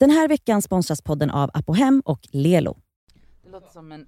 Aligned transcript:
Den 0.00 0.10
här 0.10 0.28
veckan 0.28 0.62
sponsras 0.62 1.02
podden 1.02 1.30
av 1.30 1.50
Apohem 1.54 2.02
och 2.04 2.20
Lelo. 2.32 2.76
Det 3.44 3.50
låter 3.50 3.70
som 3.70 3.92
en 3.92 4.06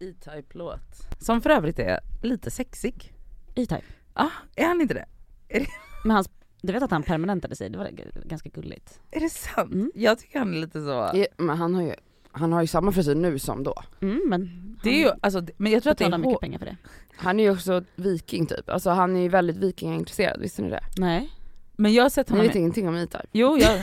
E-Type-låt. 0.00 1.06
Som 1.20 1.40
för 1.40 1.50
övrigt 1.50 1.78
är 1.78 2.00
lite 2.22 2.50
sexig. 2.50 3.12
E-Type. 3.54 3.82
Ja, 4.14 4.30
är 4.56 4.66
han 4.66 4.80
inte 4.80 4.94
det? 4.94 5.04
Men 6.04 6.10
hans, 6.14 6.30
du 6.62 6.72
vet 6.72 6.82
att 6.82 6.90
han 6.90 7.02
permanentade 7.02 7.56
sig, 7.56 7.70
det 7.70 7.78
var 7.78 7.90
ganska 8.24 8.48
gulligt. 8.48 9.00
Är 9.10 9.20
det 9.20 9.30
sant? 9.30 9.72
Mm. 9.72 9.92
Jag 9.94 10.18
tycker 10.18 10.38
han 10.38 10.54
är 10.54 10.58
lite 10.58 10.80
så... 10.84 11.10
Ja, 11.14 11.26
Men 11.36 11.58
han 11.58 11.74
har 11.74 11.82
ju, 11.82 11.94
han 12.32 12.52
har 12.52 12.60
ju 12.60 12.66
samma 12.66 12.92
frisyr 12.92 13.14
nu 13.14 13.38
som 13.38 13.62
då. 13.62 13.74
Mm, 14.00 14.22
men 14.26 14.50
Det 14.82 14.90
är 14.90 14.98
ju, 15.04 15.10
alltså, 15.22 15.40
det- 15.40 15.52
men 15.56 15.72
jag 15.72 15.82
tror 15.82 15.92
att 15.92 15.98
det 15.98 16.04
är 16.04 16.18
mycket 16.18 16.40
pengar 16.40 16.58
för 16.58 16.66
det. 16.66 16.76
Han 17.16 17.40
är 17.40 17.44
ju 17.44 17.50
också 17.50 17.84
viking 17.96 18.46
typ, 18.46 18.68
alltså 18.70 18.90
han 18.90 19.16
är 19.16 19.20
ju 19.20 19.28
väldigt 19.28 19.56
vikingaintresserad, 19.56 20.40
visste 20.40 20.62
ni 20.62 20.70
det? 20.70 20.80
Nej. 20.98 21.30
Men 21.80 21.92
jag 21.92 22.02
har 22.02 22.10
sett 22.10 22.28
honom... 22.28 22.46
vet 22.46 22.56
i- 22.56 22.58
ingenting 22.58 22.88
om 22.88 22.96
E-Type? 22.96 23.26
Jo, 23.32 23.58
jag... 23.58 23.70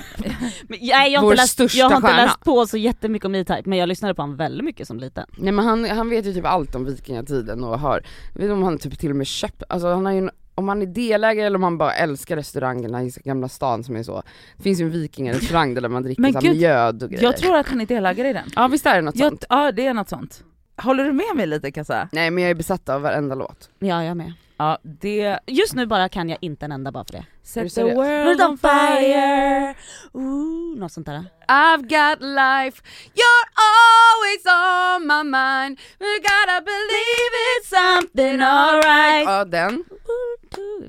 Men, 0.68 0.80
nej 0.82 1.12
jag 1.12 1.20
har 1.20 1.26
Vår 1.26 1.34
inte, 1.34 1.42
läst, 1.44 1.54
största 1.54 1.78
jag 1.78 1.90
har 1.90 1.96
inte 1.96 2.08
stjärna. 2.08 2.24
läst 2.26 2.40
på 2.44 2.66
så 2.68 2.78
jättemycket 2.78 3.26
om 3.26 3.36
E-Type 3.36 3.62
men 3.70 3.78
jag 3.80 3.90
lyssnade 3.90 4.16
på 4.16 4.22
honom 4.22 4.36
väldigt 4.38 4.66
mycket 4.66 4.88
som 4.88 5.00
liten. 5.00 5.26
Nej 5.38 5.52
men 5.52 5.66
han, 5.66 5.86
han 5.90 6.10
vet 6.10 6.26
ju 6.26 6.34
typ 6.34 6.46
allt 6.46 6.76
om 6.76 6.86
vikingatiden 6.86 7.64
och 7.64 7.80
har, 7.80 8.02
jag 8.34 8.34
vet 8.34 8.42
inte 8.44 8.54
om 8.54 8.64
han 8.64 8.78
typ 8.78 9.00
till 9.00 9.10
och 9.10 9.16
med 9.16 9.28
köpt, 9.28 9.64
alltså 9.70 9.88
han 9.88 10.06
har 10.06 10.14
ju 10.14 10.30
om 10.56 10.68
han 10.68 10.82
är 10.82 10.86
delägare 10.86 11.46
eller 11.48 11.56
om 11.58 11.64
han 11.64 11.78
bara 11.78 11.94
älskar 11.94 12.36
restaurangerna 12.36 13.04
i 13.04 13.12
Gamla 13.24 13.50
stan 13.50 13.84
som 13.84 13.96
är 13.96 14.04
så, 14.04 14.24
det 14.58 14.64
finns 14.64 14.80
ju 14.82 14.86
en 14.86 14.92
vikingarestaurang 14.92 15.74
där 15.74 15.90
man 15.90 16.04
dricker 16.04 16.22
Men 16.22 16.34
så 16.34 16.40
här 16.40 16.48
gud, 16.48 16.58
mjöd 16.58 17.04
och 17.04 17.10
grejer. 17.10 17.24
jag 17.24 17.38
tror 17.38 17.58
att 17.58 17.68
han 17.70 17.82
är 17.82 17.86
delägare 17.86 18.30
i 18.30 18.34
den. 18.34 18.50
Ja 18.56 18.68
visst 18.68 18.86
är 18.86 18.96
det 18.96 19.02
något 19.02 19.16
Jag, 19.16 19.30
sånt? 19.32 19.46
ja, 19.50 19.72
det 19.72 19.88
är 19.88 19.94
något 19.94 20.10
sånt. 20.10 20.44
Håller 20.78 21.04
du 21.06 21.12
med 21.12 21.26
mig 21.36 21.46
lite 21.48 21.72
Kassa? 21.72 22.10
Nej 22.12 22.32
men 22.32 22.44
jag 22.44 22.50
är 22.52 22.56
besatt 22.56 22.90
av 22.90 23.02
varenda 23.02 23.36
låt. 23.36 23.70
Ja 23.80 24.04
jag 24.04 24.18
med. 24.18 24.34
Ja, 24.58 24.78
det... 24.84 25.40
Just 25.48 25.76
nu 25.76 25.86
bara 25.86 26.10
kan 26.10 26.30
jag 26.30 26.38
inte 26.42 26.66
en 26.66 26.72
enda 26.72 26.92
bara 26.92 27.04
för 27.06 27.14
det. 27.14 27.26
Set 27.46 27.74
the 27.76 27.84
world 27.84 28.42
on 28.42 28.58
fire. 28.58 29.76
Ooh, 30.14 30.78
något 30.78 30.92
sånt 30.92 31.06
där. 31.06 31.26
I've 31.48 31.82
got 31.82 32.22
life, 32.22 32.82
you're 33.14 33.48
always 33.70 34.46
on 34.46 35.08
my 35.08 35.24
mind, 35.38 35.80
you 36.00 36.20
gotta 36.22 36.62
believe 36.62 37.32
it's 37.52 37.70
something 37.70 38.42
alright 38.42 39.26
Ja 39.26 39.46
den, 39.46 39.84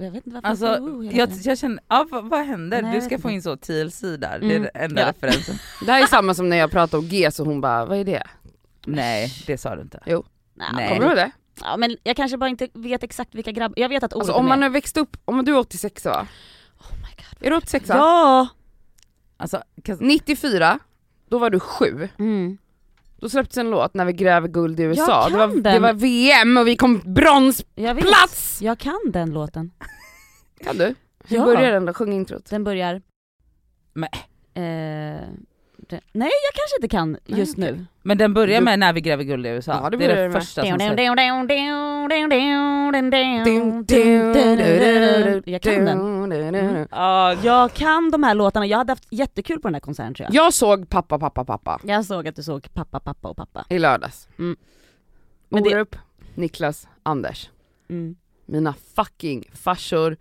Jag 0.01 0.11
vet 0.11 0.27
inte 0.27 0.31
varför 0.31 0.49
Alltså, 0.49 0.67
jag 1.13 1.31
jag, 1.43 1.59
känner, 1.59 1.79
ja, 1.89 2.07
vad, 2.11 2.25
vad 2.29 2.45
händer? 2.47 2.83
Nej, 2.83 2.95
du 2.95 3.01
ska 3.01 3.11
vet 3.11 3.23
få 3.23 3.31
in 3.31 3.43
så 3.43 3.57
TLC 3.57 4.01
där, 4.01 4.19
det 4.19 4.27
är 4.27 4.57
Mm. 4.57 4.63
den 4.63 4.71
enda 4.75 5.01
Ja. 5.03 5.09
referensen. 5.09 5.55
det 5.87 5.93
här 5.93 6.03
är 6.03 6.07
samma 6.07 6.35
som 6.35 6.49
när 6.49 6.57
jag 6.57 6.71
pratade 6.71 6.99
om 7.03 7.09
G 7.09 7.31
så 7.31 7.45
hon 7.45 7.61
bara, 7.61 7.85
vad 7.85 7.99
är 7.99 8.05
det? 8.05 8.23
Nej, 8.87 9.33
det 9.47 9.59
sa 9.59 9.77
du 9.77 9.83
inte. 9.83 10.01
Nej, 10.07 10.23
Nej. 10.75 10.89
Kommer 10.89 11.01
du 11.01 11.07
ihåg 11.07 11.17
det? 11.17 11.31
Ja, 11.61 11.77
men 11.77 11.97
jag 12.03 12.17
kanske 12.17 12.37
bara 12.39 12.51
inte 12.51 12.69
vet 12.75 13.03
exakt 13.03 13.35
vilka 13.35 13.53
grabbar, 13.53 13.75
jag 13.79 13.89
vet 13.89 14.03
att 14.03 14.13
Olof 14.15 14.23
Alltså 14.23 14.39
om 14.39 14.47
man 14.49 14.59
med. 14.59 14.69
har 14.69 14.73
växt 14.73 14.97
upp, 14.97 15.17
om 15.25 15.45
du 15.45 15.53
är 15.55 15.59
86 15.59 16.05
va? 16.05 16.27
Oh 16.79 16.93
my 16.97 17.09
god. 17.17 17.47
Är 17.47 17.51
du 17.51 17.57
86 17.57 17.89
va? 17.89 17.95
Ja! 17.97 18.49
Alltså, 19.37 19.63
Kassa- 19.83 20.03
94, 20.05 20.79
då 21.29 21.39
var 21.39 21.51
du 21.51 21.61
sju. 21.61 22.09
Mm. 22.19 22.59
Då 23.21 23.29
släpptes 23.29 23.57
en 23.59 23.71
låt 23.71 23.95
när 23.95 24.05
vi 24.05 24.13
gräver 24.13 24.49
guld 24.49 24.81
i 24.81 24.83
USA. 24.83 25.29
Det 25.29 25.37
var, 25.37 25.47
den. 25.49 25.63
det 25.63 25.79
var 25.79 25.93
VM 25.93 26.57
och 26.57 26.67
vi 26.69 26.77
kom 26.77 27.01
bronsplats! 27.05 28.59
Jag. 28.63 28.71
Jag 28.71 28.79
kan 28.79 29.01
den 29.13 29.31
låten. 29.31 29.71
Kan 30.65 30.77
du? 30.79 30.95
Hur 31.25 31.37
Ja. 31.37 31.45
börjar 31.45 31.73
den 31.73 31.85
då? 31.87 31.93
Sjung 31.95 32.13
introt. 32.13 32.51
Den 32.51 32.65
börjar... 32.65 33.03
Men- 33.95 34.09
Eh, 34.55 35.21
nej 35.91 36.31
jag 36.31 36.55
kanske 36.55 36.77
inte 36.77 36.89
kan 36.89 37.13
Nej, 37.13 37.39
just 37.41 37.59
okej. 37.59 37.73
nu. 37.73 37.87
Men 38.03 38.19
den 38.19 38.35
börjar 38.35 38.61
med 38.61 38.79
När 38.79 38.93
vi 38.93 39.01
gräver 39.01 39.25
guld 39.25 39.47
i 39.47 39.49
USA. 39.49 39.81
Ja, 39.83 39.91
det 39.91 39.97
det 39.97 40.05
är 40.05 40.17
det 40.17 40.29
med. 40.29 40.33
första 40.43 40.63
som 40.63 40.79
sägs. 40.79 40.81
Jag 45.47 45.63
kan 45.63 45.85
den. 45.85 46.89
Ja, 46.91 47.35
Jag 47.43 47.73
kan 47.73 48.11
de 48.11 48.23
här 48.23 48.35
låtarna, 48.35 48.67
jag 48.67 48.79
hade 48.79 48.93
haft 48.93 49.07
jättekul 49.11 49.61
på 49.61 49.69
den 49.69 49.75
här 49.75 49.81
konserten 49.81 50.15
tror 50.15 50.25
jag. 50.33 50.35
Jag 50.45 50.55
såg 50.55 50.89
pappa, 50.89 51.19
pappa, 51.19 51.45
pappa 51.45 51.81
Jag 51.85 52.05
såg 52.05 52.29
att 52.29 52.37
du 52.37 52.43
såg 52.43 52.69
pappa, 52.75 53.01
pappa 53.01 53.29
och 53.29 53.37
pappa. 53.37 53.65
i 53.69 53.79
lördags. 53.79 54.29
Mm. 54.39 54.57
Men 55.49 55.63
det- 55.63 55.75
Orup, 55.75 55.97
Niklas, 56.35 56.89
Anders. 57.03 57.51
Mm. 57.91 58.17
Mina 58.47 58.75
fucking 58.97 59.45
farsor, 59.55 60.17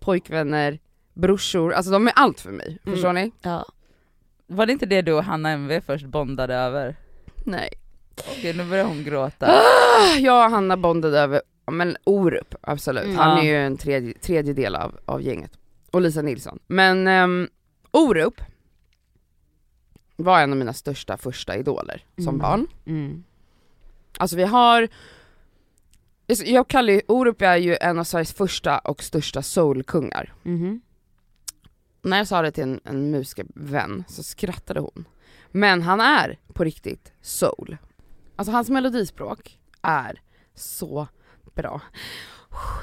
pojkvänner, 0.00 0.78
brorsor, 1.14 1.72
alltså 1.72 1.92
de 1.92 2.06
är 2.06 2.12
allt 2.16 2.40
för 2.40 2.50
mig. 2.50 2.78
Mm. 2.84 2.94
Förstår 2.96 3.12
ni? 3.12 3.32
Ja. 3.42 3.64
Var 4.46 4.66
det 4.66 4.72
inte 4.72 4.86
det 4.86 5.02
du 5.02 5.12
och 5.12 5.24
Hanna 5.24 5.50
MV 5.50 5.80
först 5.86 6.06
bondade 6.06 6.54
över? 6.54 6.96
Nej. 7.44 7.68
Okej 8.30 8.54
nu 8.56 8.64
börjar 8.64 8.84
hon 8.84 9.04
gråta. 9.04 9.46
Ah, 9.46 10.16
jag 10.18 10.44
och 10.44 10.50
Hanna 10.50 10.76
bondade 10.76 11.18
över, 11.20 11.42
men 11.66 11.96
Orup 12.04 12.54
absolut, 12.60 13.04
Mm. 13.04 13.16
han 13.16 13.38
är 13.38 13.42
ju 13.42 13.56
en 13.56 13.76
tredje, 13.76 14.14
tredje 14.18 14.52
del 14.52 14.76
av, 14.76 14.98
av 15.04 15.22
gänget. 15.22 15.58
Och 15.90 16.00
Lisa 16.00 16.22
Nilsson. 16.22 16.58
Men 16.66 17.08
um, 17.08 17.48
Orup 17.90 18.40
var 20.16 20.40
en 20.40 20.50
av 20.52 20.56
mina 20.58 20.72
största 20.72 21.16
första 21.16 21.56
idoler 21.56 22.04
som 22.16 22.28
Mm. 22.28 22.38
barn. 22.38 22.66
Mm. 22.86 23.24
Alltså 24.18 24.36
vi 24.36 24.42
har, 24.44 24.88
jag 26.44 26.68
kallar 26.68 26.92
ju, 26.92 27.00
Orup 27.08 27.42
är 27.42 27.56
ju 27.56 27.76
en 27.80 27.98
av 27.98 28.04
Sveriges 28.04 28.32
första 28.34 28.78
och 28.78 29.02
största 29.02 29.42
soulkungar. 29.42 30.32
Mhm. 30.42 30.80
När 32.04 32.16
jag 32.18 32.28
sa 32.28 32.42
det 32.42 32.50
till 32.50 32.62
en, 32.62 32.80
en 32.84 33.10
musikervän 33.10 34.04
så 34.08 34.22
skrattade 34.22 34.80
hon. 34.80 35.04
Men 35.50 35.82
han 35.82 36.00
är 36.00 36.38
på 36.54 36.64
riktigt 36.64 37.12
soul. 37.22 37.76
Alltså 38.36 38.52
hans 38.52 38.70
melodispråk 38.70 39.58
är 39.82 40.20
så 40.54 41.08
bra. 41.54 41.80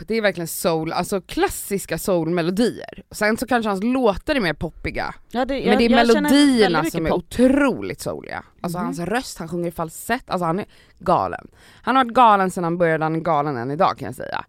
Det 0.08 0.16
är 0.16 0.22
verkligen 0.22 0.48
soul, 0.48 0.94
alltså 0.94 1.22
klassiska 1.22 1.98
soulmelodier. 1.98 3.04
Sen 3.12 3.38
så 3.38 3.48
kanske 3.48 3.70
hans 3.70 3.84
låtar 3.84 4.36
är 4.36 4.40
mer 4.40 4.54
poppiga. 4.54 5.16
Ja, 5.32 5.46
det, 5.46 5.66
men 5.66 5.78
det 5.78 5.86
är 5.86 5.90
jag 5.90 6.06
melodierna 6.08 6.86
som 6.86 7.06
är 7.06 7.10
pop. 7.10 7.18
otroligt 7.20 8.02
souliga. 8.02 8.44
Alltså 8.62 8.78
Mhm. 8.80 8.86
hans 8.86 9.00
röst, 9.00 9.38
han 9.40 9.48
sjunger 9.48 9.68
i 9.68 9.72
falsett, 9.72 10.30
alltså 10.30 10.46
han 10.46 10.60
är 10.60 10.66
galen. 11.00 11.48
Han 11.82 11.96
har 11.96 12.04
varit 12.06 12.14
galen 12.14 12.52
sedan 12.52 12.64
han 12.64 12.78
började, 12.78 13.06
han 13.06 13.16
är 13.16 13.20
galen 13.20 13.58
än 13.58 13.72
idag 13.72 13.98
kan 13.98 14.06
jag 14.06 14.16
säga. 14.16 14.46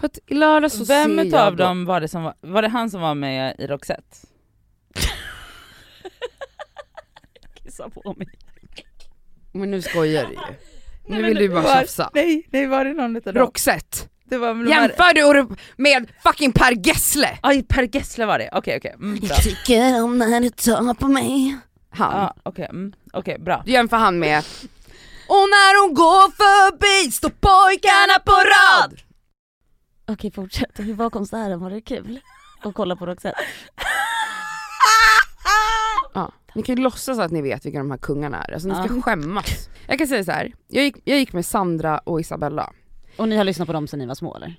För 0.00 0.06
att 0.06 0.18
i 0.26 0.34
lördags 0.34 0.74
så 0.78 0.84
Vem 0.84 1.10
ser 1.10 1.16
jag 1.16 1.26
utav 1.26 1.56
då- 1.56 1.64
dem 1.64 1.84
var 1.84 2.00
det 2.00 2.08
som 2.08 2.22
var, 2.22 2.34
var 2.40 2.62
det 2.62 2.68
han 2.68 2.90
som 2.90 3.00
var 3.00 3.14
med 3.14 3.56
i 3.58 3.66
Roxette? 3.66 4.16
Kissa 7.64 7.90
på 7.90 8.14
mig. 8.18 8.28
Men 9.52 9.70
nu 9.70 9.82
skojar 9.82 10.26
du 10.26 10.32
ju. 10.32 10.38
Nu 11.08 11.22
vill 11.22 11.36
du 11.36 11.48
bara 11.48 11.74
tjafsa. 11.80 12.10
Nej, 12.14 12.46
nej 12.50 12.66
var 12.66 12.84
det 12.84 12.92
någon 12.92 13.16
utav 13.16 13.34
dem? 13.34 13.42
Roxette. 13.42 13.98
Det 14.24 14.38
var 14.38 14.48
de 14.48 14.72
här- 14.72 14.82
Jämför 14.82 15.14
du 15.14 15.24
Orup 15.24 15.58
med 15.76 16.10
fucking 16.22 16.52
Per 16.52 16.72
Gessle? 16.86 17.38
Aj, 17.42 17.62
Per 17.62 17.82
Gessle 17.96 18.26
var 18.26 18.38
det, 18.38 18.48
okej 18.52 18.76
okej, 18.76 18.94
mm, 18.94 19.18
bra. 19.20 19.36
tycker 19.36 20.02
om 20.02 20.18
när 20.18 20.40
du 20.40 20.50
tar 20.50 20.94
på 20.94 21.08
mig. 21.08 21.56
Han. 21.90 22.20
Ja, 22.20 22.34
okej, 22.42 22.64
mm, 22.70 22.92
okej 23.12 23.38
bra. 23.38 23.62
Du 23.66 23.72
jämför 23.72 23.96
han 23.96 24.18
med 24.18 24.38
Och 25.28 25.34
när 25.54 25.82
hon 25.82 25.94
går 25.94 26.30
förbi 26.36 27.12
står 27.12 27.28
pojkarna 27.30 28.18
på 28.24 28.32
rad 28.32 29.00
Okej 30.08 30.30
fortsätt, 30.30 30.70
hur 30.78 30.94
var 30.94 31.10
konserten? 31.10 31.60
Var 31.60 31.70
det 31.70 31.80
kul? 31.80 32.20
Att 32.62 32.74
kolla 32.74 32.96
på 32.96 33.06
Roxette? 33.06 33.38
Ja, 36.14 36.32
ni 36.54 36.62
kan 36.62 36.76
ju 36.76 36.82
låtsas 36.82 37.18
att 37.18 37.30
ni 37.30 37.42
vet 37.42 37.66
vilka 37.66 37.78
de 37.78 37.90
här 37.90 37.98
kungarna 37.98 38.42
är, 38.44 38.52
alltså 38.52 38.68
ni 38.68 38.74
ska 38.74 39.02
skämmas. 39.02 39.68
Jag 39.88 39.98
kan 39.98 40.06
säga 40.06 40.24
så 40.24 40.32
här. 40.32 40.52
Jag, 40.68 40.84
gick, 40.84 40.96
jag 41.04 41.18
gick 41.18 41.32
med 41.32 41.46
Sandra 41.46 41.98
och 41.98 42.20
Isabella, 42.20 42.72
Och 43.16 43.28
ni 43.28 43.36
har 43.36 43.44
lyssnat 43.44 43.66
på 43.66 43.72
dem 43.72 43.86
sedan 43.86 43.98
ni 43.98 44.06
var 44.06 44.14
små 44.14 44.36
eller? 44.36 44.54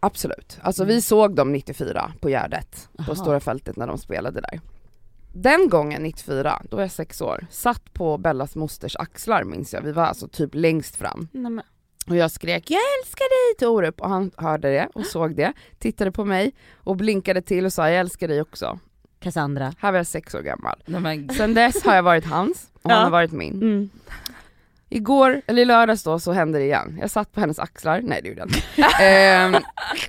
absolut. 0.00 0.58
Alltså 0.62 0.84
vi 0.84 1.02
såg 1.02 1.34
dem 1.34 1.52
94 1.52 2.12
på 2.20 2.28
Gärdet, 2.28 2.88
på 2.96 3.02
Aha. 3.02 3.14
Stora 3.14 3.40
fältet 3.40 3.76
när 3.76 3.86
de 3.86 3.98
spelade 3.98 4.40
där. 4.40 4.60
Den 5.32 5.68
gången, 5.68 6.02
94, 6.02 6.62
då 6.70 6.76
var 6.76 6.82
jag 6.84 6.90
sex 6.92 7.20
år, 7.20 7.46
satt 7.50 7.92
på 7.94 8.18
Bellas 8.18 8.56
mosters 8.56 8.96
axlar 8.96 9.44
minns 9.44 9.72
jag, 9.74 9.80
vi 9.82 9.92
var 9.92 10.04
alltså 10.04 10.28
typ 10.28 10.50
längst 10.54 10.96
fram. 10.96 11.28
Nej, 11.32 11.50
men, 11.52 11.64
Och 12.08 12.16
jag 12.16 12.30
skrek 12.30 12.70
'Jag 12.70 12.80
älskar 13.00 13.24
dig' 13.24 13.58
till 13.58 13.66
Orup 13.68 14.00
och 14.00 14.08
han 14.08 14.30
hörde 14.36 14.70
det 14.70 14.88
och 14.94 15.06
såg 15.06 15.36
det, 15.36 15.52
tittade 15.78 16.12
på 16.12 16.24
mig 16.24 16.52
och 16.76 16.96
blinkade 16.96 17.42
till 17.42 17.64
och 17.66 17.72
sa 17.72 17.88
'Jag 17.90 18.00
älskar 18.00 18.28
dig 18.28 18.42
också' 18.42 18.78
Cassandra. 19.20 19.72
Här 19.78 19.92
var 19.92 19.98
jag 19.98 20.06
sex 20.06 20.34
år 20.34 20.40
gammal. 20.42 20.82
Men, 20.86 21.28
Sen 21.28 21.54
dess 21.54 21.82
har 21.84 21.94
jag 21.94 22.02
varit 22.02 22.24
hans 22.24 22.70
och 22.82 22.90
han 22.90 22.98
Ja. 23.00 23.04
har 23.04 23.10
varit 23.10 23.32
min. 23.32 23.52
Mm. 23.62 23.90
Igår, 24.90 25.42
eller 25.46 25.62
i 25.62 25.64
lördags 25.64 26.02
då, 26.02 26.18
så 26.18 26.32
hände 26.32 26.58
det 26.58 26.64
igen. 26.64 26.98
Jag 27.00 27.10
satt 27.10 27.32
på 27.32 27.40
hennes 27.40 27.58
axlar, 27.58 28.00
nej 28.02 28.20
det 28.22 28.28
gjorde 28.28 28.40
jag 28.40 28.48
inte. 28.48 29.02
Ehm, 29.04 29.56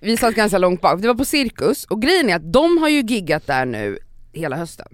vi 0.02 0.18
satt 0.18 0.36
ganska 0.36 0.58
långt 0.58 0.82
bak, 0.82 1.02
det 1.02 1.08
var 1.08 1.16
på 1.16 1.26
Cirkus 1.26 1.86
och 1.86 2.02
grejen 2.02 2.30
är 2.30 2.36
att 2.36 2.54
de 2.54 2.78
har 2.78 2.90
ju 2.90 3.02
giggat 3.02 3.48
där 3.48 3.66
nu 3.66 4.00
hela 4.34 4.56
hösten. 4.56 4.88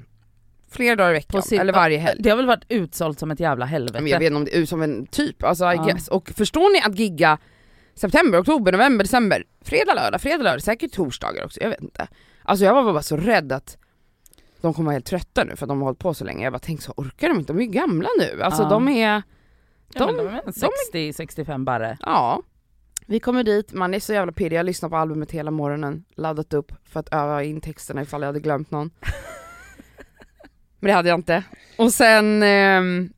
Flera 0.71 0.95
dagar 0.95 1.09
i 1.09 1.13
veckan, 1.13 1.41
Cir- 1.41 1.59
eller 1.59 1.73
varje 1.73 1.97
helg. 1.97 2.21
det 2.23 2.29
har 2.29 2.37
väl 2.37 2.45
varit 2.45 2.65
utsålt 2.69 3.19
som 3.19 3.31
ett 3.31 3.39
jävla 3.39 3.65
helvete? 3.65 4.01
Men 4.01 4.11
jag 4.11 4.19
vet 4.19 4.25
inte 4.25 4.35
om 4.37 4.45
det 4.45 4.57
är 4.57 4.65
som 4.65 4.81
en 4.81 5.05
typ, 5.07 5.43
alltså 5.43 5.65
I 5.65 5.75
Ja. 5.75 5.83
guess. 5.83 6.07
Och 6.07 6.29
förstår 6.29 6.73
ni 6.73 6.81
att 6.81 6.99
gigga 6.99 7.37
september, 7.95 8.41
oktober, 8.41 8.71
november, 8.71 9.03
december, 9.03 9.43
fredag, 9.61 9.93
lördag, 9.93 10.21
fredag, 10.21 10.43
lördag, 10.43 10.61
säkert 10.61 10.91
torsdagar 10.93 11.45
också, 11.45 11.61
jag 11.61 11.69
vet 11.69 11.81
inte. 11.81 12.07
Alltså 12.43 12.65
jag 12.65 12.73
var 12.73 12.93
bara 12.93 13.01
så 13.03 13.17
rädd 13.17 13.51
att 13.51 13.77
de 14.61 14.73
kommer 14.73 14.85
vara 14.85 14.93
helt 14.93 15.05
trötta 15.05 15.43
nu 15.43 15.55
för 15.55 15.65
att 15.65 15.69
de 15.69 15.77
har 15.77 15.85
hållit 15.85 15.99
på 15.99 16.13
så 16.13 16.23
länge. 16.25 16.43
Jag 16.43 16.53
bara 16.53 16.59
tänkte 16.59 16.85
så 16.85 16.93
orkar 16.97 17.29
de 17.29 17.39
inte? 17.39 17.53
De 17.53 17.59
är 17.59 17.63
ju 17.65 17.71
gamla 17.71 18.09
nu. 18.19 18.41
Alltså 18.43 18.63
Ja. 18.63 18.69
de 18.69 18.87
är, 18.87 19.21
ja, 19.93 20.05
de- 20.07 20.17
de 20.17 20.27
är 20.27 20.41
60-65 20.51 21.65
barre. 21.65 21.97
ja. 22.01 22.41
Vi 23.07 23.19
kommer 23.19 23.43
dit, 23.43 23.73
man 23.73 23.93
är 23.93 23.99
så 23.99 24.13
jävla 24.13 24.31
pirrig, 24.31 24.57
jag 24.57 24.65
lyssnar 24.65 24.89
på 24.89 24.95
albumet 24.97 25.31
hela 25.31 25.51
morgonen, 25.51 26.05
laddat 26.15 26.53
upp 26.53 26.71
för 26.89 26.99
att 26.99 27.13
öva 27.13 27.43
in 27.43 27.61
texterna 27.61 28.01
ifall 28.01 28.21
jag 28.21 28.27
hade 28.27 28.39
glömt 28.39 28.71
någon. 28.71 28.91
Men 30.85 30.89
det 30.89 30.95
hade 30.95 31.09
jag 31.09 31.19
inte. 31.19 31.43
Och 31.77 31.93
sen 31.93 32.43
ehm, 32.43 33.09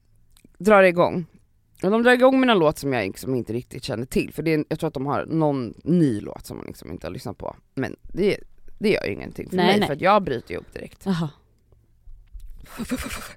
drar 0.57 0.81
det 0.81 0.87
igång. 0.87 1.25
Och 1.83 1.91
de 1.91 2.03
drar 2.03 2.11
igång 2.11 2.39
med 2.39 2.49
en 2.49 2.59
låt 2.59 2.77
som 2.77 2.93
jag 2.93 3.07
liksom 3.07 3.35
inte 3.35 3.53
riktigt 3.53 3.83
känner 3.83 4.05
till, 4.05 4.33
för 4.33 4.43
det 4.43 4.53
är, 4.53 4.65
jag 4.69 4.79
tror 4.79 4.87
att 4.87 4.93
de 4.93 5.05
har 5.05 5.25
någon 5.25 5.73
ny 5.83 6.21
låt 6.21 6.45
som 6.45 6.57
man 6.57 6.65
liksom 6.65 6.91
inte 6.91 7.07
har 7.07 7.11
lyssnat 7.11 7.37
på. 7.37 7.55
Men 7.75 7.95
det, 8.01 8.37
det 8.79 8.89
gör 8.89 9.05
ju 9.05 9.13
ingenting 9.13 9.49
för 9.49 9.55
Nej, 9.55 9.65
mig, 9.65 9.79
nej. 9.79 9.87
för 9.87 9.93
att 9.93 10.01
jag 10.01 10.23
bryter 10.23 10.55
upp 10.55 10.73
direkt. 10.73 11.01
Jaha. 11.05 11.29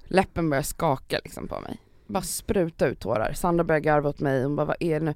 Läppen 0.07 0.49
börjar 0.49 0.63
skaka 0.63 1.19
liksom 1.23 1.47
på 1.47 1.59
mig. 1.59 1.77
Bara 2.07 2.23
spruta 2.23 2.87
ut 2.87 2.99
tårar. 2.99 3.33
Sandra 3.33 3.63
börjar 3.63 3.79
garva 3.79 4.09
åt 4.09 4.19
mig, 4.19 4.43
hon 4.43 4.55
bara 4.55 4.65
vad 4.65 4.77
är 4.79 4.99
det 4.99 5.05
nu? 5.05 5.13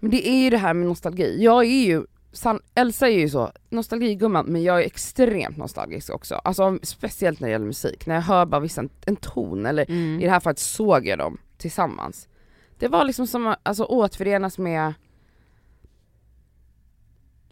Men 0.00 0.10
det 0.10 0.28
är 0.28 0.44
ju 0.44 0.50
det 0.50 0.58
här 0.58 0.74
med 0.74 0.86
nostalgi. 0.88 1.44
Jag 1.44 1.64
är 1.64 1.86
ju, 1.86 2.04
San, 2.32 2.60
Elsa 2.74 3.08
är 3.08 3.18
ju 3.18 3.28
så 3.28 3.52
nostalgigumman 3.70 4.46
men 4.46 4.62
jag 4.62 4.80
är 4.82 4.86
extremt 4.86 5.56
nostalgisk 5.56 6.10
också. 6.14 6.34
Alltså 6.34 6.78
speciellt 6.82 7.40
när 7.40 7.48
det 7.48 7.52
gäller 7.52 7.66
musik. 7.66 8.06
När 8.06 8.14
jag 8.14 8.22
hör 8.22 8.46
bara 8.46 8.60
vissa, 8.60 8.84
en 9.06 9.16
ton 9.16 9.66
eller 9.66 9.84
Mm. 9.90 10.20
i 10.20 10.24
det 10.24 10.30
här 10.30 10.40
fallet 10.40 10.58
såg 10.58 11.06
jag 11.06 11.18
dem 11.18 11.38
tillsammans. 11.58 12.28
Det 12.78 12.88
var 12.88 13.04
liksom 13.04 13.26
som 13.26 13.46
att 13.46 13.58
alltså, 13.62 13.84
återförenas 13.84 14.58
med 14.58 14.94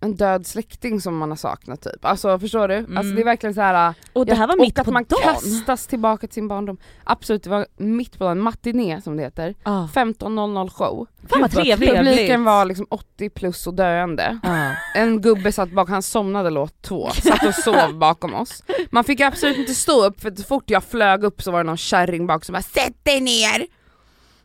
en 0.01 0.15
död 0.17 0.47
släkting 0.47 1.01
som 1.01 1.17
man 1.17 1.29
har 1.31 1.37
saknat 1.37 1.83
typ. 1.83 2.05
Alltså 2.05 2.39
förstår 2.39 2.69
du? 2.69 2.75
Mm. 2.75 2.97
Alltså 2.97 3.15
det 3.15 3.21
är 3.21 3.25
verkligen 3.25 3.55
så 3.55 3.61
här. 3.61 3.95
Och 4.13 4.27
det 4.27 4.35
här 4.35 4.47
var 4.47 4.55
och 4.55 4.61
mitt 4.61 4.79
att 4.79 4.85
på 4.85 4.93
man 4.93 5.05
dagen. 5.09 5.23
kastas 5.23 5.87
tillbaka 5.87 6.27
till 6.27 6.35
sin 6.35 6.49
barndom. 6.49 6.77
Absolut, 7.05 7.43
det 7.43 7.51
var 7.51 7.67
mitt 7.77 8.19
på 8.19 8.25
dagen, 8.25 8.41
matiné 8.41 9.01
som 9.01 9.17
det 9.17 9.23
heter. 9.23 9.55
Ja. 9.65 9.89
15.00 9.95 10.69
show. 10.71 11.07
Fan 11.29 11.41
vad 11.41 11.51
trevligt. 11.51 11.91
Publiken 11.91 12.45
var 12.45 12.65
liksom 12.65 12.87
80 12.91 13.31
plus 13.31 13.67
och 13.67 13.75
döende. 13.75 14.39
Ja. 14.43 14.73
En 14.95 15.21
gubbe 15.21 15.53
satt 15.53 15.71
bakom, 15.71 15.93
han 15.93 16.03
somnade 16.03 16.51
låt 16.51 16.83
två, 16.83 17.11
satt 17.11 17.47
och 17.47 17.55
sov 17.55 17.95
bakom 17.99 18.35
oss. 18.35 18.63
Man 18.91 19.05
fick 19.05 19.21
absolut 19.21 19.57
inte 19.59 19.75
stå 19.75 20.05
upp 20.07 20.21
för 20.21 20.35
så 20.37 20.43
fort 20.43 20.71
jag 20.71 20.85
flög 20.85 21.25
upp 21.25 21.43
så 21.43 21.51
var 21.51 21.59
det 21.59 21.65
någon 21.65 21.77
kärring 21.77 22.27
bak 22.27 22.45
som 22.45 22.53
bara 22.53 22.63
'Sätt 22.63 23.05
dig 23.05 23.21
ner!' 23.21 23.76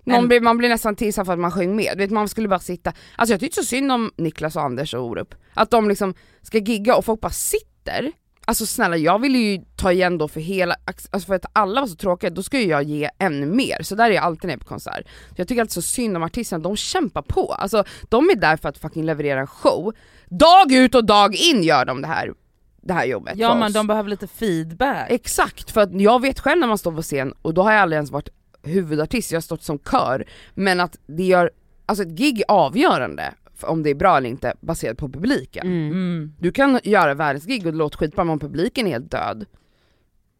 Men- 0.05 0.27
blev, 0.27 0.43
man 0.43 0.57
blev 0.57 0.69
nästan 0.71 0.95
tillsatt 0.95 1.25
för 1.25 1.33
att 1.33 1.39
man 1.39 1.51
sjöng 1.51 1.75
med, 1.75 1.91
du 1.97 2.03
vet, 2.03 2.11
man 2.11 2.27
skulle 2.27 2.47
bara 2.47 2.59
sitta. 2.59 2.93
Alltså 3.15 3.33
jag 3.33 3.39
tyckte 3.39 3.61
så 3.61 3.67
synd 3.67 3.91
om 3.91 4.11
Niklas 4.17 4.55
och 4.55 4.61
Anders 4.61 4.93
och 4.93 5.03
Orup. 5.05 5.35
Att 5.53 5.71
de 5.71 5.89
liksom 5.89 6.13
ska 6.41 6.57
gigga 6.57 6.95
och 6.95 7.05
folk 7.05 7.21
bara 7.21 7.31
sitter. 7.31 8.11
Alltså 8.45 8.65
snälla 8.65 8.97
jag 8.97 9.19
ville 9.19 9.37
ju 9.37 9.61
ta 9.75 9.91
igen 9.91 10.17
då 10.17 10.27
för 10.27 10.39
hela, 10.39 10.75
alltså 11.11 11.27
för 11.27 11.35
att 11.35 11.45
alla 11.53 11.81
var 11.81 11.87
så 11.87 11.95
tråkiga, 11.95 12.29
då 12.29 12.43
ska 12.43 12.59
ju 12.59 12.67
jag 12.67 12.83
ge 12.83 13.09
ännu 13.19 13.45
mer. 13.45 13.83
Så 13.83 13.95
där 13.95 14.05
är 14.09 14.09
jag 14.15 14.23
alltid 14.23 14.43
när 14.43 14.49
jag 14.49 14.57
är 14.57 14.63
på 14.63 14.67
konsert. 14.67 15.07
Så 15.29 15.33
jag 15.37 15.47
tycker 15.47 15.61
alltid 15.61 15.73
så 15.73 15.81
synd 15.81 16.17
om 16.17 16.23
artisterna, 16.23 16.63
de 16.63 16.75
kämpar 16.75 17.21
på. 17.21 17.53
Alltså 17.53 17.83
de 18.09 18.29
är 18.29 18.35
där 18.35 18.57
för 18.57 18.69
att 18.69 18.77
fucking 18.77 19.05
leverera 19.05 19.39
en 19.39 19.47
show. 19.47 19.93
Dag 20.29 20.71
ut 20.71 20.95
och 20.95 21.05
dag 21.05 21.35
in 21.35 21.63
gör 21.63 21.85
de 21.85 22.01
det 22.01 22.07
här, 22.07 22.33
det 22.81 22.93
här 22.93 23.05
jobbet 23.05 23.33
Ja 23.37 23.53
men 23.55 23.63
oss. 23.67 23.73
de 23.73 23.87
behöver 23.87 24.09
lite 24.09 24.27
feedback. 24.27 25.07
Exakt, 25.09 25.71
för 25.71 25.81
att 25.81 26.01
jag 26.01 26.21
vet 26.21 26.39
själv 26.39 26.59
när 26.59 26.67
man 26.67 26.77
står 26.77 26.91
på 26.91 27.01
scen 27.01 27.33
och 27.41 27.53
då 27.53 27.63
har 27.63 27.71
jag 27.71 27.81
aldrig 27.81 27.97
ens 27.97 28.11
varit 28.11 28.29
huvudartist, 28.63 29.31
jag 29.31 29.37
har 29.37 29.41
stått 29.41 29.63
som 29.63 29.79
kör. 29.79 30.25
Men 30.53 30.79
att 30.79 30.97
det 31.05 31.23
gör, 31.23 31.51
alltså 31.85 32.03
ett 32.03 32.09
gig 32.11 32.39
är 32.39 32.45
avgörande 32.51 33.33
om 33.61 33.83
det 33.83 33.89
är 33.89 33.95
bra 33.95 34.17
eller 34.17 34.29
inte 34.29 34.53
baserat 34.61 34.97
på 34.97 35.09
publiken. 35.09 35.67
Mm. 35.67 35.91
Mm. 35.91 36.33
Du 36.39 36.51
kan 36.51 36.79
göra 36.83 37.13
världens 37.13 37.45
gig 37.45 37.65
och 37.65 37.71
det 37.71 37.77
låter 37.77 37.97
skitbra 37.97 38.23
men 38.23 38.33
om 38.33 38.39
publiken 38.39 38.87
är 38.87 38.91
helt 38.91 39.11
död, 39.11 39.45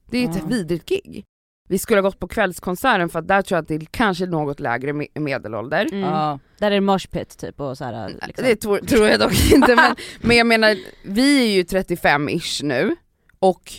det 0.10 0.18
är 0.18 0.30
ett 0.30 0.36
Ja. 0.40 0.46
vidrigt 0.48 0.86
gig. 0.90 1.24
Vi 1.70 1.78
skulle 1.78 1.98
ha 1.98 2.02
gått 2.02 2.20
på 2.20 2.28
kvällskonserten 2.28 3.10
för 3.10 3.20
att 3.20 3.28
där 3.28 3.42
tror 3.42 3.56
jag 3.56 3.62
att 3.62 3.68
det 3.68 3.76
är 3.76 3.80
kanske 3.92 4.26
något 4.26 4.60
lägre 4.60 4.92
me- 4.92 5.20
medelålder. 5.20 5.86
Mm. 5.86 6.00
Ja. 6.00 6.40
Där 6.60 6.68
är 6.68 6.76
det 6.76 6.82
moshpit 6.82 7.38
typ 7.38 7.60
och 7.60 7.78
så 7.78 7.86
här, 7.86 8.10
liksom. 8.28 8.46
Det 8.46 8.56
tror, 8.56 8.78
tror 8.78 9.08
jag 9.08 9.20
dock 9.20 9.52
inte 9.54 9.76
men, 9.76 9.96
men 10.22 10.38
jag 10.38 10.48
menar, 10.48 10.76
vi 11.04 11.42
är 11.48 11.56
ju 11.56 11.64
35-ish 11.64 12.64
nu 12.66 12.96
och 13.40 13.72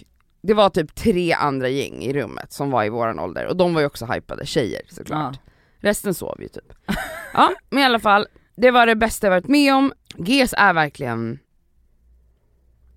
det 0.42 0.54
var 0.54 0.70
typ 0.70 0.94
tre 0.94 1.32
andra 1.32 1.68
gäng 1.68 2.02
i 2.02 2.12
rummet 2.12 2.52
som 2.52 2.70
var 2.70 2.84
i 2.84 2.88
våran 2.88 3.18
ålder 3.18 3.46
och 3.46 3.56
de 3.56 3.74
var 3.74 3.80
ju 3.80 3.86
också 3.86 4.06
hypade, 4.06 4.46
tjejer 4.46 4.82
såklart. 4.88 5.38
Ja. 5.44 5.52
Resten 5.80 6.14
sov 6.14 6.42
ju 6.42 6.48
typ. 6.48 6.72
Ja 7.34 7.52
men 7.70 7.82
i 7.82 7.84
alla 7.84 7.98
fall, 8.00 8.26
det 8.54 8.70
var 8.70 8.86
det 8.86 8.96
bästa 8.96 9.26
jag 9.26 9.30
varit 9.30 9.48
med 9.48 9.74
om. 9.74 9.92
GES 10.16 10.54
är 10.58 10.72
verkligen 10.72 11.38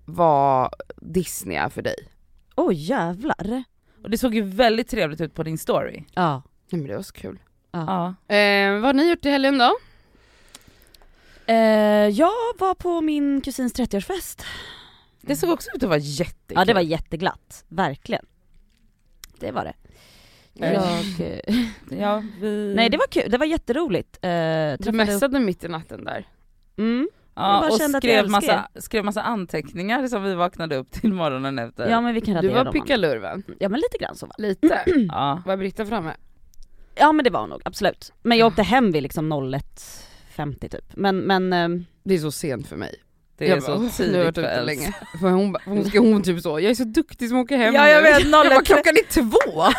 vad 0.04 0.74
Disney 0.96 1.56
är 1.56 1.68
för 1.68 1.82
dig. 1.82 1.96
Oj 2.56 2.74
jävlar. 2.74 3.64
Och 4.02 4.10
det 4.10 4.18
såg 4.18 4.34
ju 4.34 4.42
väldigt 4.42 4.88
trevligt 4.88 5.20
ut 5.20 5.34
på 5.34 5.42
din 5.42 5.58
story. 5.58 6.04
Ja. 6.14 6.42
Nej 6.70 6.80
men 6.80 6.90
det 6.90 6.96
var 6.96 7.02
så 7.02 7.12
kul. 7.12 7.38
Ja. 7.70 8.14
Eh, 8.34 8.72
vad 8.72 8.82
har 8.84 8.92
ni 8.92 9.10
gjort 9.10 9.24
i 9.26 9.30
helgen 9.30 9.58
då? 9.58 9.76
Eh, 11.46 12.08
jag 12.08 12.32
var 12.58 12.74
på 12.74 13.00
min 13.00 13.40
kusins 13.40 13.74
30-årsfest. 13.74 14.42
Det 15.26 15.36
såg 15.36 15.50
också 15.50 15.68
ut 15.74 15.82
att 15.82 15.88
vara 15.88 15.98
jättekul. 15.98 16.54
Ja 16.58 16.64
det 16.64 16.74
var 16.74 16.80
jätteglatt, 16.80 17.64
verkligen. 17.68 18.26
Det 19.40 19.50
var 19.52 19.64
det. 19.64 19.74
Jag, 20.52 21.20
eh, 21.20 22.00
Ja, 22.00 22.22
vi... 22.40 22.72
nej 22.76 22.90
det 22.90 22.96
var 22.96 23.06
kul, 23.06 23.30
det 23.30 23.38
var 23.38 23.46
jätteroligt. 23.46 24.18
Eh, 24.22 24.28
Du 24.28 24.76
träffade 24.76 24.88
upp, 24.88 24.94
messade 24.94 25.40
mitt 25.40 25.64
i 25.64 25.68
natten 25.68 26.04
där. 26.04 26.28
mm, 26.78 27.08
Jag 27.34 27.44
Ja, 27.44 27.68
och 27.70 27.80
skrev 27.96 28.28
massa, 28.30 28.68
skrev 28.76 29.04
massa 29.04 29.22
anteckningar 29.22 30.06
som 30.06 30.22
vi 30.22 30.34
vaknade 30.34 30.76
upp 30.76 30.90
till 30.90 31.12
morgonen 31.12 31.58
efter. 31.58 31.88
ja 31.90 32.00
men 32.00 32.14
vi 32.14 32.20
kan 32.20 32.34
Du 32.34 32.40
radera 32.40 32.54
var 32.54 32.64
dem. 32.64 32.72
pickalurven. 32.72 33.42
Ja 33.58 33.68
men 33.68 33.80
lite 33.80 33.98
grann 34.04 34.16
så 34.16 34.26
va. 34.26 34.34
Lite. 34.38 34.82
Ja. 35.08 35.42
Var 35.46 35.56
Britta 35.56 35.86
framme? 35.86 36.16
Ja 36.94 37.12
men 37.12 37.24
det 37.24 37.30
var 37.30 37.40
hon 37.40 37.50
nog, 37.50 37.62
absolut. 37.64 38.12
Men 38.22 38.38
jag 38.38 38.46
åkte 38.46 38.62
hem 38.62 38.92
vid 38.92 39.02
liksom 39.02 39.32
01.50 39.32 40.68
typ. 40.68 40.96
Men, 40.96 41.18
men 41.18 41.52
eh, 41.52 41.68
Det 42.04 42.14
är 42.14 42.18
så 42.18 42.30
sent 42.30 42.66
för 42.66 42.76
mig. 42.76 42.94
Det 43.38 43.44
är 43.44 43.48
jag 43.48 43.62
så 43.62 43.70
bara, 43.70 43.80
"Åh, 43.84 43.90
tidigt 43.96 44.34
för 44.34 44.42
Elsa. 44.42 44.62
länge. 44.62 44.92
För 45.20 45.28
hon, 45.30 45.56
hon 45.64 45.84
ska 45.84 46.00
hon 46.00 46.22
typ 46.22 46.40
så, 46.42 46.60
jag 46.60 46.70
är 46.70 46.74
så 46.74 46.84
duktig 46.84 47.28
som 47.28 47.38
åker 47.38 47.56
hem 47.56 47.74
Ja 47.74 47.88
jag 47.88 48.02
vet, 48.02 48.20
Jag 48.24 48.30
bara, 48.30 48.60
01. 48.60 48.66
klockan 48.66 48.94
är 48.96 49.12
två! 49.12 49.62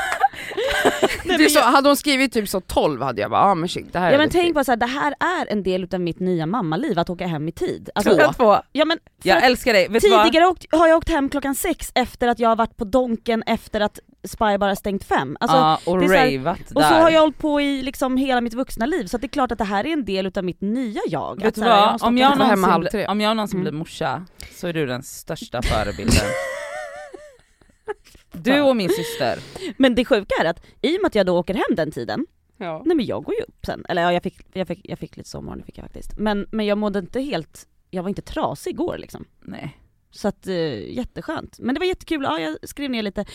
det 1.24 1.34
är 1.46 1.50
så, 1.50 1.60
hade 1.62 1.90
hon 1.90 1.98
skrivit 1.98 2.34
typ 2.34 2.50
så 2.50 2.62
12 2.62 3.02
hade 3.02 3.22
jag 3.22 3.32
bara, 3.32 3.42
ah, 3.42 3.56
men 3.56 3.70
shit 3.70 3.94
det 3.94 4.00
här 4.00 4.08
Ja 4.08 4.14
är 4.14 4.18
men 4.18 4.30
tänk 4.30 4.54
på 4.56 4.64
så 4.64 4.72
här, 4.72 4.78
det 4.78 4.86
här 4.86 5.14
är 5.20 5.52
en 5.52 5.64
del 5.64 5.84
utav 5.84 6.00
mitt 6.02 6.20
nya 6.20 6.46
mammaliv, 6.46 7.00
att 7.00 7.10
åka 7.10 7.28
hem 7.28 7.48
i 7.48 7.52
tid. 7.52 7.90
Alltså, 7.96 8.10
Klockan 8.16 8.34
två. 8.34 8.58
ja 8.72 8.86
men 8.86 8.98
Jag 9.24 9.44
älskar 9.46 9.74
dig, 9.74 9.88
vet 9.90 10.04
tidigare 10.04 10.48
åkt, 10.48 10.66
har 10.72 10.88
jag 10.88 10.98
åkt 10.98 11.10
hem 11.10 11.30
klockan 11.30 11.56
sex 11.56 11.92
efter 11.96 12.28
att 12.28 12.40
jag 12.40 12.50
har 12.50 12.56
varit 12.56 12.78
på 12.78 12.86
Donken 12.86 13.44
efter 13.44 13.82
att 13.82 14.00
Spy 14.28 14.58
bara 14.58 14.76
stängt 14.76 15.04
fem. 15.04 15.38
Alltså, 15.40 15.58
ja, 15.58 15.80
och 15.86 16.00
det 16.00 16.06
är 16.06 16.08
så 16.08 16.14
här- 16.14 16.56
och 16.76 16.82
så 16.84 16.88
har 16.94 17.10
jag 17.10 17.20
hållit 17.22 17.38
på 17.38 17.62
i 17.62 17.82
liksom 17.82 18.18
hela 18.18 18.42
mitt 18.42 18.54
vuxna 18.54 18.86
liv 18.86 19.06
så 19.06 19.18
att 19.18 19.22
det 19.22 19.26
är 19.26 19.30
klart 19.30 19.52
att 19.52 19.58
det 19.58 19.64
här 19.64 19.86
är 19.88 19.94
en 19.94 20.06
del 20.06 20.26
utav 20.26 20.44
mitt 20.44 20.62
nya 20.62 21.02
jag. 21.08 21.42
Vet 21.44 21.56
du 21.56 21.62
vad, 21.62 21.92
måste 21.92 22.08
om 22.08 22.18
jag, 22.18 22.38
någonsin, 22.38 22.64
halv 22.64 22.82
bli- 22.82 22.90
tre. 22.92 23.06
om 23.08 23.22
jag 23.22 23.36
någonsin 23.38 23.60
Mm. 23.60 23.72
blir 23.72 23.80
morsa 23.80 24.26
så 24.56 24.68
är 24.68 24.74
du 24.74 24.86
den 24.86 25.04
största 25.04 25.62
förebilden. 25.62 26.16
Du 28.44 28.62
och 28.62 28.76
min 28.76 28.90
syster. 28.90 29.40
Men 29.78 29.96
det 29.96 30.06
sjuka 30.06 30.36
är 30.42 30.46
att 30.46 30.66
i 30.82 30.98
och 30.98 31.02
med 31.02 31.08
att 31.08 31.16
jag 31.16 31.26
då 31.26 31.38
åker 31.40 31.54
hem 31.54 31.76
den 31.76 31.92
tiden, 31.92 32.26
Ja. 32.58 32.82
nej 32.86 32.98
men 32.98 33.06
jag 33.06 33.24
går 33.24 33.36
ju 33.36 33.42
upp 33.42 33.66
sen. 33.66 33.86
Eller 33.90 34.02
ja, 34.02 34.14
jag 34.14 34.24
fick, 34.24 34.38
jag 34.54 34.68
fick, 34.68 34.82
jag 34.84 35.00
fick 35.00 35.18
lite 35.18 35.30
sovmorgon, 35.30 35.64
fick 35.64 35.78
jag 35.78 35.84
faktiskt. 35.86 36.18
Men, 36.18 36.48
men 36.52 36.66
jag 36.66 36.78
mådde 36.78 37.00
inte 37.00 37.20
helt, 37.22 37.68
jag 37.90 38.04
var 38.04 38.10
inte 38.10 38.22
trasig 38.22 38.72
igår 38.72 38.98
liksom. 38.98 39.26
Nej. 39.42 39.78
Så 40.12 40.28
att 40.28 40.48
eh, 40.48 40.90
jätteskönt. 40.94 41.60
Men 41.60 41.76
det 41.76 41.80
var 41.80 41.86
jättekul, 41.88 42.24
ja 42.24 42.40
jag 42.40 42.58
skrev 42.70 42.90
ner 42.92 43.02
lite, 43.04 43.26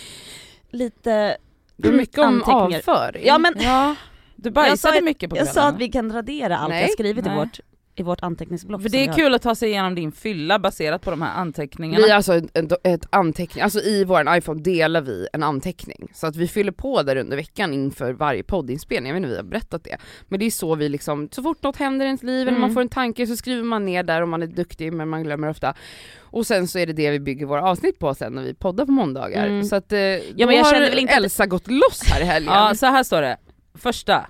lite 0.71 1.37
Det 1.77 1.89
är 1.89 1.93
mycket 1.93 2.19
om 2.19 2.43
avföring. 2.43 3.27
Ja 3.27 3.39
men 3.39 3.55
Ja, 3.61 3.95
du 4.37 4.51
bajsade 4.61 4.97
sa- 4.99 5.05
mycket 5.05 5.31
på 5.31 5.37
jag 5.37 5.49
sa 5.49 5.63
att 5.69 5.79
vi 5.79 5.89
kan 5.89 6.13
radera 6.13 6.57
allt 6.59 6.71
Nej, 6.71 6.83
jag 6.83 6.91
skrivit 6.93 7.27
i 7.27 7.29
nej. 7.29 7.39
vårt, 7.39 7.61
i 7.95 8.03
vårt 8.03 8.23
anteckningsblock. 8.23 8.83
För 8.83 8.89
det 8.89 9.07
är 9.07 9.13
kul 9.13 9.35
att 9.35 9.43
ta 9.43 9.55
sig 9.55 9.69
igenom 9.69 9.95
din 9.95 10.13
fylla 10.13 10.59
baserat 10.59 11.03
på 11.03 11.11
de 11.11 11.23
här 11.23 11.41
anteckningarna. 11.41 12.07
Vi 12.07 12.13
alltså 12.13 12.35
ett, 12.35 12.73
ett, 12.85 13.07
anteckning, 13.11 13.63
alltså 13.63 13.81
i 13.81 14.05
vår 14.05 14.37
iPhone 14.37 14.63
delar 14.63 15.01
vi 15.01 15.29
en 15.33 15.43
anteckning. 15.43 16.11
Så 16.15 16.27
att 16.27 16.37
vi 16.37 16.49
fyller 16.49 16.73
på 16.73 17.03
där 17.03 17.17
under 17.17 17.37
veckan 17.37 17.75
inför 17.75 18.13
varje 18.13 18.43
poddinspelning, 18.43 19.09
jag 19.09 19.15
vet 19.15 19.19
inte 19.19 19.27
om 19.27 19.31
vi 19.31 19.37
har 19.37 19.43
berättat 19.51 19.85
det. 19.85 19.97
Men 20.29 20.39
det 20.41 20.47
är 20.47 20.51
så 20.51 20.75
vi 20.75 20.89
liksom, 20.89 21.29
så 21.33 21.43
fort 21.43 21.63
något 21.63 21.77
händer 21.77 22.07
i 22.07 22.09
ens 22.09 22.23
liv 22.23 22.41
eller 22.41 22.51
Mm. 22.51 22.61
man 22.61 22.75
får 22.75 22.81
en 22.81 22.89
tanke 22.89 23.27
så 23.27 23.37
skriver 23.37 23.63
man 23.63 23.85
ner 23.85 24.03
där 24.03 24.23
och 24.23 24.29
man 24.29 24.43
är 24.43 24.47
duktig 24.47 24.93
men 24.93 25.09
man 25.09 25.23
glömmer 25.23 25.49
ofta. 25.49 25.75
Och 26.21 26.47
sen 26.47 26.69
så 26.69 26.79
är 26.79 26.87
det 26.87 26.93
det 26.93 27.11
vi 27.11 27.21
bygger 27.21 27.47
våra 27.47 27.63
avsnitt 27.63 27.99
på 27.99 28.15
sen 28.15 28.33
när 28.33 28.43
vi 28.43 28.55
poddar 28.55 28.87
på 28.87 28.93
måndagar. 28.93 29.47
Mm. 29.47 29.65
Så 29.65 29.77
att 29.77 29.93
eh, 29.93 29.99
men 29.99 30.21
då 30.37 30.53
jag 30.53 30.65
har 30.65 30.81
väl 30.81 30.99
inte 30.99 31.15
Elsa 31.15 31.47
gått 31.47 31.71
loss 31.71 32.03
här 32.07 32.21
i 32.21 32.25
helgen. 32.35 32.55
Ja, 32.55 32.75
så 32.75 32.87
här 32.87 33.03
står 33.03 33.23
det. 33.23 33.37
Första, 33.75 34.27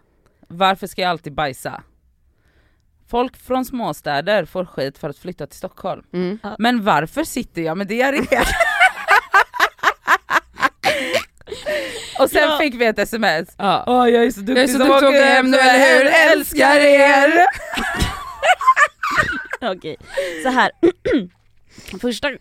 varför 0.48 0.86
ska 0.86 1.02
jag 1.02 1.10
alltid 1.10 1.34
bajsa? 1.34 1.82
Folk 3.12 3.36
från 3.36 3.64
småstäder 3.64 4.44
får 4.44 4.64
skit 4.64 4.98
för 4.98 5.08
att 5.08 5.18
flytta 5.18 5.46
till 5.46 5.58
Stockholm. 5.58 6.02
Mm. 6.12 6.38
Men 6.58 6.84
varför 6.84 7.24
sitter 7.24 7.62
jag 7.62 7.78
med 7.78 7.86
diarré? 7.86 8.18
Och 12.18 12.30
sen 12.30 12.42
Ja. 12.50 12.58
fick 12.58 12.74
vi 12.74 12.84
ett 12.86 12.98
sms. 12.98 13.48
Ja. 13.58 13.84
Åh 13.86 14.08
jag 14.08 14.24
är 14.24 14.30
så 14.30 14.40
duktig 14.40 14.56
Jag 14.56 14.64
är 14.64 14.68
så 14.68 14.78
som 14.78 14.88
duktig 14.88 15.08
åker 15.08 15.24
hem 15.24 15.50
nu, 15.50 15.56
eller 15.58 15.98
hur? 15.98 16.06
Älskar 16.32 16.76
er! 16.76 17.32
Okej, 19.72 19.96
så 20.42 20.48
här. 20.48 20.70
första, 22.00 22.28
äh, 22.30 22.36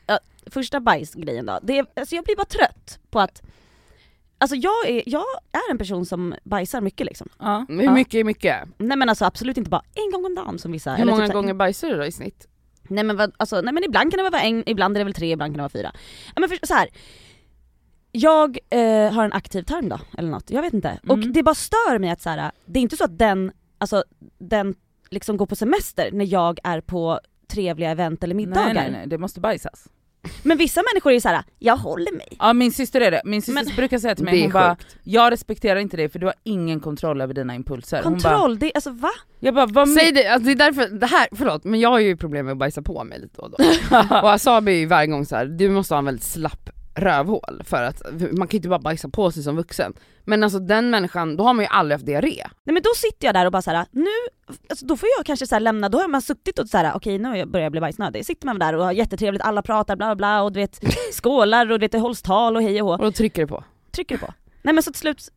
första 0.52 0.80
bajsgrejen 0.80 1.46
då. 1.46 1.60
Det 1.64 1.78
är, 1.78 1.86
alltså 1.96 2.16
jag 2.16 2.26
blir 2.26 2.36
bara 2.36 2.46
trött 2.46 3.00
på 3.12 3.20
att 3.20 3.42
Alltså 4.42 4.56
jag 4.56 4.90
är, 4.90 5.04
jag 5.06 5.24
är 5.52 5.72
en 5.72 5.78
person 5.78 6.06
som 6.06 6.36
bajsar 6.44 6.82
mycket 6.82 7.06
liksom. 7.06 7.30
Ja. 7.40 7.66
Hur 7.70 7.92
mycket 7.92 8.14
är 8.14 8.24
mycket? 8.24 8.58
Nej 8.78 8.98
men 8.98 9.10
alltså 9.10 9.26
absolut 9.26 9.58
inte 9.58 9.70
bara 9.70 9.84
en 9.96 10.12
gång 10.12 10.26
om 10.26 10.36
dagen 10.36 10.60
som 10.60 10.72
vissa. 10.72 10.94
Hur 10.96 11.06
många 11.06 11.26
typ 11.26 11.34
gånger 11.34 11.54
bajsar 11.54 11.90
du 11.90 11.98
då 11.98 12.06
i 12.06 12.12
snitt? 12.12 12.48
Nej 12.84 13.04
men, 13.04 13.18
vad, 13.18 13.32
alltså, 13.38 13.62
nej 13.62 13.74
men 13.74 13.84
ibland 13.84 14.12
kan 14.12 14.24
det 14.24 14.30
vara 14.30 14.42
en, 14.42 14.64
ibland 14.70 14.98
är 14.98 15.00
det 15.00 15.04
väl 15.04 15.14
tre, 15.14 15.32
ibland 15.32 15.50
kan 15.50 15.58
det 15.58 15.62
vara 15.62 15.70
fyra. 15.70 15.92
Ja, 16.36 16.40
men 16.40 16.50
för, 16.50 16.58
så 16.68 16.74
här. 16.74 16.90
jag 18.12 18.58
eh, 18.70 19.14
har 19.14 19.26
en 19.26 19.34
aktiv 19.34 19.64
tarm 19.64 19.90
då, 19.90 20.00
eller 20.18 20.30
något, 20.30 20.52
jag 20.52 20.62
vet 20.62 20.74
inte. 20.74 21.00
Och 21.08 21.18
Mm. 21.18 21.34
det 21.34 21.44
bara 21.44 21.56
stör 21.56 22.00
mig 22.00 22.10
att 22.10 22.22
så 22.22 22.30
här, 22.30 22.52
det 22.66 22.80
är 22.80 22.82
inte 22.82 22.98
så 22.98 23.04
att 23.04 23.18
den, 23.18 23.52
alltså 23.78 24.04
den 24.40 24.76
liksom 25.10 25.38
går 25.38 25.46
på 25.46 25.56
semester 25.56 26.10
när 26.12 26.26
jag 26.26 26.60
är 26.64 26.82
på 26.82 27.20
trevliga 27.48 27.92
event 27.92 28.24
eller 28.24 28.36
middagar. 28.36 28.66
Nej 28.66 28.74
nej 28.74 28.92
nej, 28.92 29.08
det 29.08 29.18
måste 29.18 29.40
bajsas. 29.40 29.88
Men 30.44 30.58
vissa 30.58 30.82
människor 30.94 31.12
är 31.12 31.20
så 31.20 31.30
här: 31.30 31.44
jag 31.60 31.78
håller 31.78 32.12
mig. 32.12 32.28
Ja 32.40 32.54
min 32.54 32.72
syster 32.72 33.02
är 33.02 33.12
det, 33.12 33.22
min 33.26 33.42
syster 33.42 33.64
Men- 33.66 33.76
brukar 33.76 34.00
säga 34.00 34.16
till 34.16 34.26
mig, 34.26 34.42
hon 34.42 34.52
bara 34.52 34.78
jag 35.04 35.32
respekterar 35.32 35.80
inte 35.80 35.98
dig 35.98 36.10
för 36.10 36.20
du 36.20 36.26
har 36.26 36.36
ingen 36.44 36.80
kontroll 36.80 37.22
över 37.22 37.34
dina 37.34 37.56
impulser. 37.56 38.04
Hon 38.04 38.14
bara, 38.14 38.30
Kontroll, 38.30 38.60
det, 38.60 38.72
alltså 38.76 38.90
va? 38.90 39.12
jag 39.40 39.54
bara 39.54 39.66
vad 39.66 39.90
Säg 39.90 40.12
det, 40.12 40.28
alltså 40.28 40.46
det 40.46 40.52
är 40.52 40.56
därför, 40.56 40.88
det 40.88 41.08
här, 41.08 41.28
förlåt 41.32 41.64
men 41.64 41.80
jag 41.80 41.90
har 41.90 42.00
ju 42.00 42.18
problem 42.18 42.46
med 42.46 42.52
att 42.52 42.58
bajsa 42.58 42.82
på 42.82 43.04
mig 43.04 43.20
lite 43.20 43.34
då 43.38 43.44
och 43.44 43.52
då. 43.52 43.58
Och 44.24 44.32
Asabi 44.34 44.72
är 44.72 44.76
ju 44.80 44.86
varje 44.86 45.08
gång 45.08 45.26
så 45.26 45.36
här, 45.36 45.46
du 45.46 45.70
måste 45.70 45.94
ha 45.94 46.00
en 46.00 46.06
väldigt 46.06 46.26
slapp 46.26 46.70
rövhål 46.96 47.62
för 47.66 47.84
att 47.84 48.02
man 48.12 48.48
kan 48.48 48.52
ju 48.52 48.58
inte 48.58 48.70
bara 48.70 48.80
bajsa 48.80 49.10
på 49.10 49.32
sig 49.32 49.44
som 49.44 49.56
vuxen. 49.56 49.94
Men 50.24 50.44
alltså 50.44 50.60
den 50.60 50.90
människan, 50.90 51.38
då 51.38 51.44
har 51.44 51.54
man 51.54 51.66
ju 51.66 51.70
aldrig 51.70 51.96
haft 51.96 52.06
diarré. 52.06 52.44
Nej 52.64 52.74
men 52.74 52.84
då 52.84 52.90
sitter 52.96 53.28
jag 53.28 53.36
där 53.36 53.46
och 53.46 53.52
bara 53.52 53.62
såhär, 53.62 53.86
nu, 53.92 54.10
alltså 54.70 54.86
då 54.86 54.98
får 54.98 55.10
jag 55.18 55.26
kanske 55.26 55.48
så 55.48 55.60
lämna, 55.60 55.90
då 55.90 55.98
har 55.98 56.08
man 56.08 56.22
suttit 56.22 56.60
och 56.60 56.70
såhär, 56.70 56.92
okej 56.96 57.20
nu 57.20 57.30
har 57.30 57.60
jag 57.60 57.72
bli 57.72 57.82
bajsnödig. 57.82 58.26
Sitter 58.26 58.46
man 58.46 58.60
där 58.60 58.76
och 58.76 58.84
har 58.84 58.92
jättetrevligt, 58.92 59.44
alla 59.44 59.62
pratar 59.62 59.96
bla 59.96 60.16
bla 60.16 60.42
och 60.42 60.52
du 60.52 60.60
vet 60.60 60.80
skålar 61.14 61.72
och 61.72 61.80
du 61.80 61.86
vet 61.86 61.92
det 61.92 62.00
hålls 62.00 62.22
tal 62.22 62.56
och 62.56 62.62
hej 62.62 62.82
och 62.82 62.88
hå. 62.88 62.94
Och 62.94 63.06
då 63.06 63.12
trycker 63.12 63.42
det 63.42 63.48
på. 63.48 63.64
Trycker 63.92 64.16
du 64.16 64.20
på? 64.26 64.34
Nej 64.62 64.74
men 64.74 64.84
så 64.84 64.92
till 64.92 65.00
slut, 65.00 65.30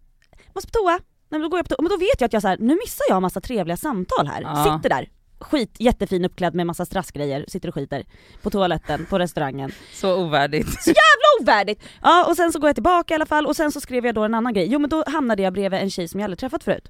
måste 0.54 0.70
på 0.70 0.78
toa, 0.78 0.98
Nej, 1.34 1.40
men 1.40 1.42
då 1.42 1.48
går 1.48 1.58
jag 1.58 1.68
på 1.68 1.74
toa, 1.74 1.82
men 1.82 1.90
då 1.90 1.96
vet 1.96 2.20
jag 2.20 2.26
att 2.26 2.32
jag 2.32 2.42
så 2.42 2.48
här, 2.48 2.56
nu 2.60 2.74
missar 2.74 3.04
jag 3.08 3.22
massa 3.22 3.40
trevliga 3.40 3.76
samtal 3.76 4.26
här. 4.26 4.42
Ja. 4.42 4.64
Sitter 4.64 4.88
där, 4.88 5.08
skit, 5.44 5.76
jättefin 5.78 6.24
uppklädd 6.24 6.54
med 6.54 6.66
massa 6.66 6.84
strassgrejer, 6.84 7.44
sitter 7.48 7.68
och 7.68 7.74
skiter 7.74 8.04
på 8.42 8.50
toaletten, 8.50 9.06
på 9.06 9.18
restaurangen. 9.18 9.72
Så 9.92 10.24
ovärdigt. 10.24 10.68
Ovärdigt! 11.40 11.82
Ja 12.02 12.26
och 12.28 12.36
sen 12.36 12.52
så 12.52 12.58
går 12.58 12.68
jag 12.68 12.76
tillbaka 12.76 13.14
i 13.14 13.16
alla 13.16 13.26
fall 13.26 13.46
och 13.46 13.56
sen 13.56 13.72
så 13.72 13.80
skrev 13.80 14.06
jag 14.06 14.14
då 14.14 14.24
en 14.24 14.34
annan 14.34 14.54
grej. 14.54 14.66
Jo 14.70 14.78
men 14.78 14.90
då 14.90 15.04
hamnade 15.06 15.42
jag 15.42 15.52
bredvid 15.52 15.80
en 15.80 15.90
tjej 15.90 16.08
som 16.08 16.20
jag 16.20 16.24
aldrig 16.24 16.38
träffat 16.38 16.64
förut. 16.64 16.88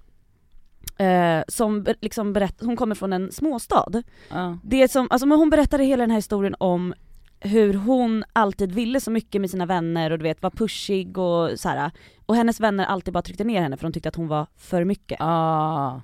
Eh, 0.98 1.42
som 1.48 1.86
liksom 2.00 2.32
berätt, 2.32 2.56
hon 2.60 2.76
kommer 2.76 2.94
från 2.94 3.12
en 3.12 3.32
småstad. 3.32 4.02
Ja. 4.28 4.58
Det 4.62 4.88
som, 4.88 5.08
alltså 5.10 5.26
men 5.26 5.38
hon 5.38 5.50
berättade 5.50 5.84
hela 5.84 6.02
den 6.02 6.10
här 6.10 6.18
historien 6.18 6.54
om 6.58 6.94
hur 7.40 7.74
hon 7.74 8.24
alltid 8.32 8.72
ville 8.72 9.00
så 9.00 9.10
mycket 9.10 9.40
med 9.40 9.50
sina 9.50 9.66
vänner 9.66 10.10
och 10.10 10.18
du 10.18 10.22
vet 10.22 10.42
var 10.42 10.50
pushig 10.50 11.18
och 11.18 11.50
så 11.60 11.68
här. 11.68 11.90
Och 12.26 12.36
hennes 12.36 12.60
vänner 12.60 12.84
alltid 12.84 13.14
bara 13.14 13.22
tryckte 13.22 13.44
ner 13.44 13.62
henne 13.62 13.76
för 13.76 13.82
de 13.82 13.92
tyckte 13.92 14.08
att 14.08 14.16
hon 14.16 14.28
var 14.28 14.46
för 14.56 14.84
mycket. 14.84 15.18
Ah. 15.20 16.00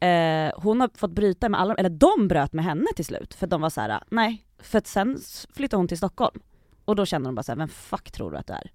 Eh, 0.00 0.52
hon 0.56 0.80
har 0.80 0.90
fått 0.94 1.10
bryta 1.10 1.48
med 1.48 1.60
alla, 1.60 1.74
eller 1.74 1.90
de 1.90 2.28
bröt 2.28 2.52
med 2.52 2.64
henne 2.64 2.86
till 2.96 3.04
slut 3.04 3.34
för 3.34 3.46
de 3.46 3.60
var 3.60 3.70
så 3.70 3.80
här: 3.80 4.02
nej. 4.10 4.44
För 4.58 4.78
att 4.78 4.86
sen 4.86 5.18
flyttade 5.54 5.78
hon 5.80 5.88
till 5.88 5.98
Stockholm. 5.98 6.40
Och 6.84 6.96
då 6.96 7.06
kände 7.06 7.28
de 7.28 7.34
bara 7.34 7.42
såhär, 7.42 7.56
vem 7.56 7.68
fuck 7.68 8.12
tror 8.12 8.30
du 8.30 8.36
att 8.36 8.46
du 8.46 8.52
är? 8.52 8.70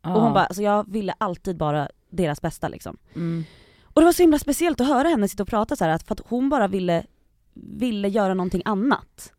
Ah. 0.00 0.14
Och 0.14 0.22
hon 0.22 0.32
bara, 0.32 0.44
alltså 0.44 0.62
jag 0.62 0.92
ville 0.92 1.14
alltid 1.18 1.56
bara 1.56 1.88
deras 2.10 2.42
bästa 2.42 2.68
liksom. 2.68 2.96
mm. 3.14 3.44
Och 3.82 4.00
det 4.00 4.04
var 4.04 4.12
så 4.12 4.22
himla 4.22 4.38
speciellt 4.38 4.80
att 4.80 4.86
höra 4.86 5.08
henne 5.08 5.28
sitta 5.28 5.42
och 5.42 5.48
prata 5.48 5.76
så 5.76 5.84
här, 5.84 5.90
att 5.90 6.02
för 6.02 6.14
att 6.14 6.20
hon 6.28 6.48
bara 6.48 6.68
ville, 6.68 7.06
ville 7.54 8.08
göra 8.08 8.34
någonting 8.34 8.62
annat. 8.64 9.32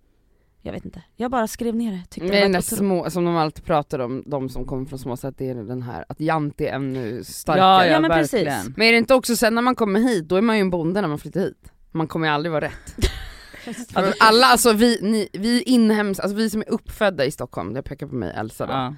Jag 0.63 0.71
vet 0.73 0.85
inte, 0.85 1.01
jag 1.15 1.31
bara 1.31 1.47
skrev 1.47 1.75
ner 1.75 1.91
det. 1.91 2.03
Tyckte 2.09 2.31
Det 2.31 2.37
är 2.37 2.41
den 2.41 2.51
det 2.51 2.57
var 2.71 2.77
små, 2.77 3.09
som 3.09 3.25
de 3.25 3.35
alltid 3.35 3.65
pratar 3.65 3.99
om, 3.99 4.23
de 4.25 4.49
som 4.49 4.65
kommer 4.65 4.85
från 4.85 4.99
små 4.99 5.17
städer, 5.17 5.35
det 5.37 5.49
är 5.49 5.55
den 5.55 5.81
här 5.81 6.05
att 6.09 6.19
Jante 6.19 6.67
är 6.67 6.73
ännu 6.75 7.23
starkare. 7.23 7.65
Ja, 7.65 7.85
ja, 7.85 7.91
Ja, 7.91 7.99
men 7.99 8.11
precis. 8.11 8.33
verkligen. 8.33 8.73
Men 8.77 8.87
är 8.87 8.91
det 8.91 8.97
inte 8.97 9.13
också 9.15 9.35
sen 9.35 9.55
när 9.55 9.61
man 9.61 9.75
kommer 9.75 9.99
hit, 9.99 10.27
då 10.27 10.35
är 10.35 10.41
man 10.41 10.55
ju 10.57 10.61
en 10.61 10.69
bonde 10.69 11.01
när 11.01 11.07
man 11.07 11.19
flyttar 11.19 11.39
hit. 11.41 11.71
Man 11.91 12.07
kommer 12.07 12.27
ju 12.27 12.33
aldrig 12.33 12.51
vara 12.51 12.65
rätt. 12.65 12.95
För 13.93 14.13
alla, 14.19 14.45
alltså 14.47 14.73
vi, 14.73 14.99
ni, 15.01 15.29
vi 15.33 15.61
inhems, 15.63 16.19
alltså 16.19 16.35
vi 16.37 16.49
som 16.49 16.61
är 16.61 16.69
uppfödda 16.69 17.25
i 17.25 17.31
Stockholm, 17.31 17.75
jag 17.75 17.85
pekar 17.85 18.07
på 18.07 18.15
mig 18.15 18.33
Elsa 18.35 18.65
då. 18.65 18.73
Ja. 18.73 18.95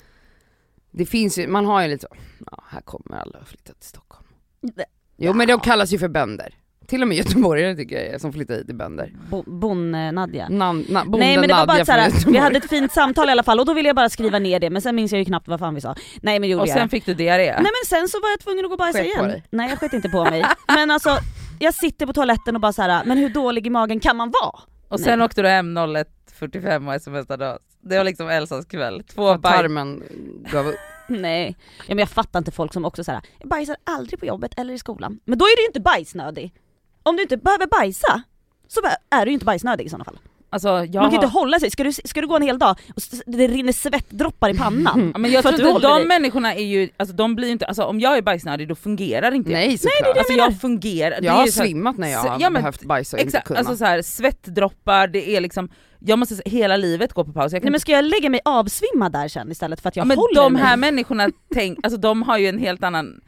Det 0.91 1.05
finns 1.05 1.37
ju, 1.37 1.47
man 1.47 1.65
har 1.65 1.81
ju 1.81 1.87
lite 1.87 2.01
så, 2.11 2.15
ja 2.51 2.63
här 2.69 2.81
kommer 2.81 3.17
alla 3.17 3.37
att 3.39 3.47
flytta 3.47 3.73
till 3.73 3.87
Stockholm. 3.89 4.27
Det- 4.61 4.85
Jo 5.17 5.33
men 5.33 5.47
de 5.47 5.59
kallas 5.59 5.93
ju 5.93 5.99
för 5.99 6.07
bönder. 6.07 6.55
Till 6.87 7.01
och 7.01 7.07
med 7.07 7.17
göteborgare 7.17 7.75
tycker 7.75 8.11
jag 8.11 8.21
som 8.21 8.33
flyttar 8.33 8.55
hit 8.55 8.69
är 8.69 8.73
bönder. 8.73 9.11
Bo, 9.29 9.43
Bon-Nadja. 9.47 10.49
Nan, 10.49 10.85
na, 10.89 11.03
bonden 11.03 11.19
Nej 11.19 11.37
men 11.37 11.47
det 11.47 11.53
var 11.55 11.67
bara 11.67 11.85
såhär, 11.85 12.31
vi 12.31 12.37
hade 12.37 12.57
ett 12.57 12.69
fint 12.69 12.91
samtal 12.91 13.29
i 13.29 13.31
alla 13.31 13.43
fall 13.43 13.59
och 13.59 13.65
då 13.65 13.73
ville 13.73 13.89
jag 13.89 13.95
bara 13.95 14.09
skriva 14.09 14.39
ner 14.39 14.59
det 14.59 14.69
men 14.69 14.81
sen 14.81 14.95
minns 14.95 15.11
jag 15.11 15.19
ju 15.19 15.25
knappt 15.25 15.47
vad 15.47 15.59
fan 15.59 15.75
vi 15.75 15.81
sa. 15.81 15.95
Nej 16.21 16.39
men 16.39 16.41
det 16.41 16.47
gjorde 16.47 16.61
Och 16.61 16.67
jag. 16.67 16.77
sen 16.77 16.89
fick 16.89 17.05
du 17.05 17.13
diarré. 17.13 17.45
Nej 17.45 17.55
men 17.63 17.71
sen 17.99 18.07
så 18.07 18.19
var 18.19 18.29
jag 18.29 18.39
tvungen 18.39 18.65
att 18.65 18.69
gå 18.69 18.73
och 18.73 18.79
bajsa 18.79 18.99
Sket 18.99 19.13
på 19.13 19.19
igen. 19.19 19.29
dig? 19.29 19.43
Nej 19.49 19.69
jag 19.69 19.79
sket 19.79 19.93
inte 19.93 20.09
på 20.09 20.23
mig. 20.23 20.45
Men 20.67 20.91
alltså, 20.91 21.17
jag 21.59 21.73
sitter 21.73 22.05
på 22.05 22.13
toaletten 22.13 22.55
och 22.55 22.61
bara 22.61 22.73
såhär, 22.73 23.05
men 23.05 23.17
hur 23.17 23.29
dålig 23.29 23.67
i 23.67 23.69
magen 23.69 23.99
kan 23.99 24.17
man 24.17 24.31
vara? 24.41 24.59
och 24.87 24.99
sen 24.99 25.19
Nej. 25.19 25.25
åkte 25.25 25.41
du 25.41 25.47
hem 25.47 25.77
01.45 25.77 26.95
och 26.95 27.01
smsade 27.01 27.53
oss. 27.53 27.59
Det 27.81 27.97
var 27.97 28.03
liksom 28.03 28.29
Elsas 28.29 28.65
kväll. 28.65 29.03
Två 29.03 29.37
bajs. 29.37 29.55
tarmen 29.55 30.03
gav 30.51 30.67
upp. 30.67 30.75
Nej, 31.07 31.55
ja, 31.77 31.83
men 31.87 31.97
jag 31.97 32.09
fattar 32.09 32.39
inte 32.39 32.51
folk 32.51 32.73
som 32.73 32.85
också 32.85 33.03
såhär, 33.03 33.21
jag 33.39 33.49
bajsar 33.49 33.75
aldrig 33.83 34.19
på 34.19 34.25
jobbet 34.25 34.51
eller 34.59 34.73
i 34.73 34.77
skolan. 34.77 35.19
Men 35.25 35.37
då 35.39 35.45
är 35.45 35.55
du 35.57 35.61
ju 35.61 35.67
inte 35.67 35.79
bajsnödig. 35.79 36.53
Om 37.03 37.15
du 37.15 37.21
inte 37.21 37.37
behöver 37.37 37.67
bajsa, 37.67 38.21
så 38.67 38.79
är 39.09 39.25
du 39.25 39.31
ju 39.31 39.33
inte 39.33 39.45
bajsnödig 39.45 39.85
i 39.85 39.89
sådana 39.89 40.03
fall. 40.05 40.19
Alltså 40.49 40.67
jag 40.67 40.79
Man 40.79 40.85
kan 40.91 41.01
har... 41.03 41.13
inte 41.13 41.27
hålla 41.27 41.59
sig, 41.59 41.71
ska 41.71 41.83
du, 41.83 41.93
ska 41.93 42.21
du 42.21 42.27
gå 42.27 42.35
en 42.35 42.41
hel 42.41 42.59
dag 42.59 42.75
och 42.95 43.01
det 43.25 43.47
rinner 43.47 43.73
svettdroppar 43.73 44.49
i 44.49 44.57
pannan? 44.57 45.11
Ja, 45.13 45.19
men 45.19 45.31
jag 45.31 45.43
tror 45.43 45.53
inte, 45.53 45.79
de 45.87 45.97
dig. 45.97 46.05
människorna 46.07 46.53
är 46.55 46.63
ju, 46.63 46.89
alltså 46.97 47.15
de 47.15 47.35
blir 47.35 47.49
inte, 47.49 47.65
alltså 47.65 47.83
om 47.83 47.99
jag 47.99 48.17
är 48.17 48.21
bajsnödig 48.21 48.67
då 48.67 48.75
fungerar 48.75 49.31
inte 49.31 49.51
jag. 49.51 49.57
Nej 49.59 49.77
såklart. 49.77 50.17
Alltså 50.17 50.33
jag 50.33 50.61
fungerar, 50.61 51.21
det 51.21 51.25
jag 51.25 51.33
är 51.33 51.37
har 51.37 51.45
ju 51.45 51.51
så 51.51 51.59
här- 51.59 51.67
svimmat 51.67 51.97
när 51.97 52.07
jag 52.07 52.19
har 52.19 52.37
ja, 52.39 52.49
men- 52.49 52.53
behövt 52.61 52.83
bajsa 52.83 53.17
och 53.17 53.21
inte 53.21 53.27
Exakt, 53.27 53.47
kunna. 53.47 53.59
alltså 53.59 53.77
så 53.77 53.85
här, 53.85 54.01
svettdroppar, 54.01 55.07
det 55.07 55.29
är 55.35 55.41
liksom, 55.41 55.69
jag 55.99 56.19
måste 56.19 56.41
hela 56.45 56.77
livet 56.77 57.13
går 57.13 57.23
på 57.23 57.33
paus. 57.33 57.51
Jag 57.53 57.61
kan 57.61 57.65
Nej 57.65 57.71
men 57.71 57.79
ska 57.79 57.91
jag 57.91 58.05
lägga 58.05 58.29
mig 58.29 58.39
avsvimmad 58.45 59.11
där 59.11 59.27
sen 59.27 59.51
istället 59.51 59.81
för 59.81 59.89
att 59.89 59.95
jag 59.95 60.03
ja, 60.03 60.07
men 60.07 60.17
håller 60.17 60.41
de 60.41 60.53
mig? 60.53 60.61
här 60.61 60.77
människorna, 60.77 61.29
tänk, 61.53 61.79
alltså 61.83 61.99
de 61.99 62.23
har 62.23 62.37
ju 62.37 62.47
en 62.47 62.59
helt 62.59 62.83
annan 62.83 63.21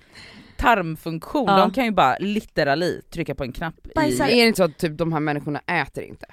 tarmfunktion, 0.57 1.45
Ja. 1.47 1.57
de 1.57 1.71
kan 1.71 1.85
ju 1.85 1.91
bara 1.91 2.17
literally 2.19 3.01
trycka 3.01 3.35
på 3.35 3.43
en 3.43 3.51
knapp 3.51 3.87
i... 3.87 3.91
är 4.21 4.25
det 4.27 4.31
inte 4.33 4.57
så 4.57 4.63
att 4.63 4.77
typ, 4.77 4.97
de 4.97 5.13
här 5.13 5.19
människorna 5.19 5.59
äter 5.59 6.03
inte? 6.03 6.25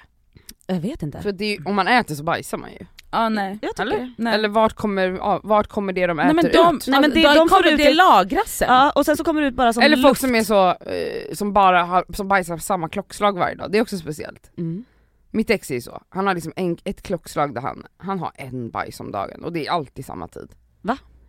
Jag 0.67 0.79
vet 0.79 1.03
inte. 1.03 1.21
För 1.21 1.31
det 1.31 1.45
är, 1.55 1.67
om 1.67 1.75
man 1.75 1.87
äter 1.87 2.15
så 2.15 2.23
bajsar 2.23 2.57
man 2.57 2.71
ju. 2.71 2.85
Ja 3.11 3.29
nej. 3.29 3.59
Jag 3.61 3.71
tycker 3.75 3.81
Eller? 3.81 3.99
det. 3.99 4.13
nej. 4.17 4.33
Eller 4.33 4.49
vart 4.49 4.73
kommer, 4.73 5.07
ja, 5.11 5.39
vart 5.43 5.67
kommer 5.67 5.93
det 5.93 6.07
de 6.07 6.19
äter 6.19 6.25
Nej 6.25 6.35
men 6.35 6.43
de, 6.45 6.75
ut? 6.75 6.87
Nej, 6.87 6.99
men 7.01 7.03
alltså, 7.05 7.19
det- 7.19 7.27
de, 7.27 7.35
de 7.37 7.47
kommer 7.47 7.71
ut 7.71 7.77
det 7.77 7.93
lagras 7.93 8.57
sen. 8.57 8.67
Ja 8.69 8.91
och 8.95 9.05
sen 9.05 9.17
så 9.17 9.23
kommer 9.23 9.41
det 9.41 9.47
ut 9.47 9.53
bara 9.55 9.73
som 9.73 9.83
Eller 9.83 9.97
folk 9.97 10.11
luft. 10.11 10.21
som 10.21 10.35
är 10.35 10.43
så, 10.43 10.69
eh, 10.69 11.33
som 11.33 11.53
bara 11.53 11.83
har, 11.83 12.05
som 12.13 12.27
bajsar 12.27 12.57
samma 12.57 12.89
klockslag 12.89 13.37
varje 13.37 13.55
dag, 13.55 13.71
det 13.71 13.77
är 13.77 13.81
också 13.81 13.97
speciellt. 13.97 14.51
Mm. 14.57 14.85
Mitt 15.31 15.49
ex 15.49 15.71
är 15.71 15.75
ju 15.75 15.81
så, 15.81 16.01
han 16.09 16.27
har 16.27 16.33
liksom 16.35 16.53
en, 16.55 16.77
ett 16.83 17.01
klockslag 17.01 17.53
där 17.53 17.61
han, 17.61 17.85
han 17.97 18.19
har 18.19 18.31
en 18.35 18.69
bajs 18.69 18.99
om 18.99 19.11
dagen 19.11 19.43
och 19.43 19.53
det 19.53 19.67
är 19.67 19.71
alltid 19.71 20.05
samma 20.05 20.27
tid. 20.27 20.51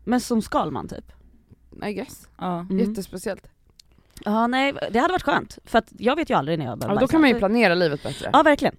Men 0.04 0.20
som 0.20 0.42
Skalman 0.42 0.88
typ. 0.88 1.12
I 1.86 1.92
guess. 1.92 2.28
Ja. 2.38 2.60
Mm. 2.60 2.78
Jättespeciellt. 2.78 3.46
Ja 4.24 4.46
nej, 4.46 4.72
det 4.90 4.98
hade 4.98 5.12
varit 5.12 5.22
skönt. 5.22 5.58
För 5.64 5.78
att 5.78 5.92
jag 5.98 6.16
vet 6.16 6.30
ju 6.30 6.34
aldrig 6.34 6.58
när 6.58 6.64
jag 6.66 6.72
Ja, 6.72 6.76
behöver 6.76 6.94
då 6.94 7.00
bajsa. 7.00 7.10
kan 7.12 7.20
man 7.20 7.30
ju 7.30 7.38
planera 7.38 7.74
livet 7.74 8.02
bättre. 8.02 8.30
Ja 8.32 8.42
verkligen. 8.42 8.76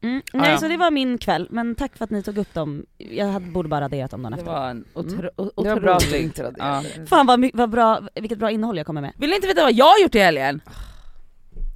Mm. 0.00 0.22
Nej 0.32 0.50
ja. 0.50 0.58
så 0.58 0.68
det 0.68 0.76
var 0.76 0.90
min 0.90 1.18
kväll, 1.18 1.48
men 1.50 1.74
tack 1.74 1.96
för 1.96 2.04
att 2.04 2.10
ni 2.10 2.22
tog 2.22 2.38
upp 2.38 2.54
dem. 2.54 2.86
Jag 2.98 3.26
hade, 3.26 3.46
borde 3.46 3.68
bara 3.68 3.80
raderat 3.80 4.10
dem 4.10 4.22
dagen 4.22 4.32
Det 4.32 4.38
efter. 4.38 4.52
var 4.52 4.68
en 4.70 4.84
otro, 4.94 5.18
Mm. 5.18 5.30
Det 5.56 5.68
var 5.74 5.80
bra 5.80 5.94
raderade. 5.94 6.54
Ja. 6.58 6.82
Fan 7.06 7.26
vad, 7.26 7.50
vad 7.54 7.70
bra, 7.70 8.00
vilket 8.14 8.38
bra 8.38 8.50
innehåll 8.50 8.76
jag 8.76 8.86
kommer 8.86 9.00
med. 9.00 9.12
Vill 9.16 9.30
ni 9.30 9.36
inte 9.36 9.48
veta 9.48 9.62
vad 9.62 9.72
jag 9.72 9.84
har 9.84 10.02
gjort 10.02 10.14
i 10.14 10.18
helgen? 10.18 10.60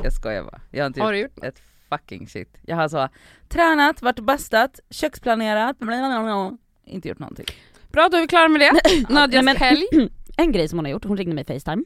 Jag 0.02 0.12
skojar 0.12 0.42
bara, 0.42 0.60
jag 0.70 0.82
har 0.82 0.86
inte 0.86 1.00
Har 1.02 1.12
gjort 1.12 1.30
du 1.36 1.40
gjort? 1.46 1.54
ett 1.54 1.62
fucking 1.90 2.26
shit. 2.28 2.56
Jag 2.62 2.76
har 2.76 2.88
så 2.88 3.08
tränat, 3.48 4.02
varit 4.02 4.18
bastat, 4.20 4.80
köksplanerat, 4.90 5.78
blablabla. 5.78 6.56
inte 6.84 7.08
gjort 7.08 7.18
någonting. 7.18 7.46
Bra, 7.92 8.08
då 8.08 8.16
är 8.16 8.20
vi 8.20 8.26
klara 8.28 8.48
med 8.48 8.60
det. 8.60 8.72
Nadjas 9.14 9.56
helg. 9.56 9.82
En 10.36 10.52
grej 10.52 10.68
som 10.68 10.78
hon 10.78 10.84
har 10.84 10.90
gjort, 10.92 11.04
hon 11.04 11.16
ringde 11.16 11.34
mig 11.34 11.44
Facetime. 11.44 11.84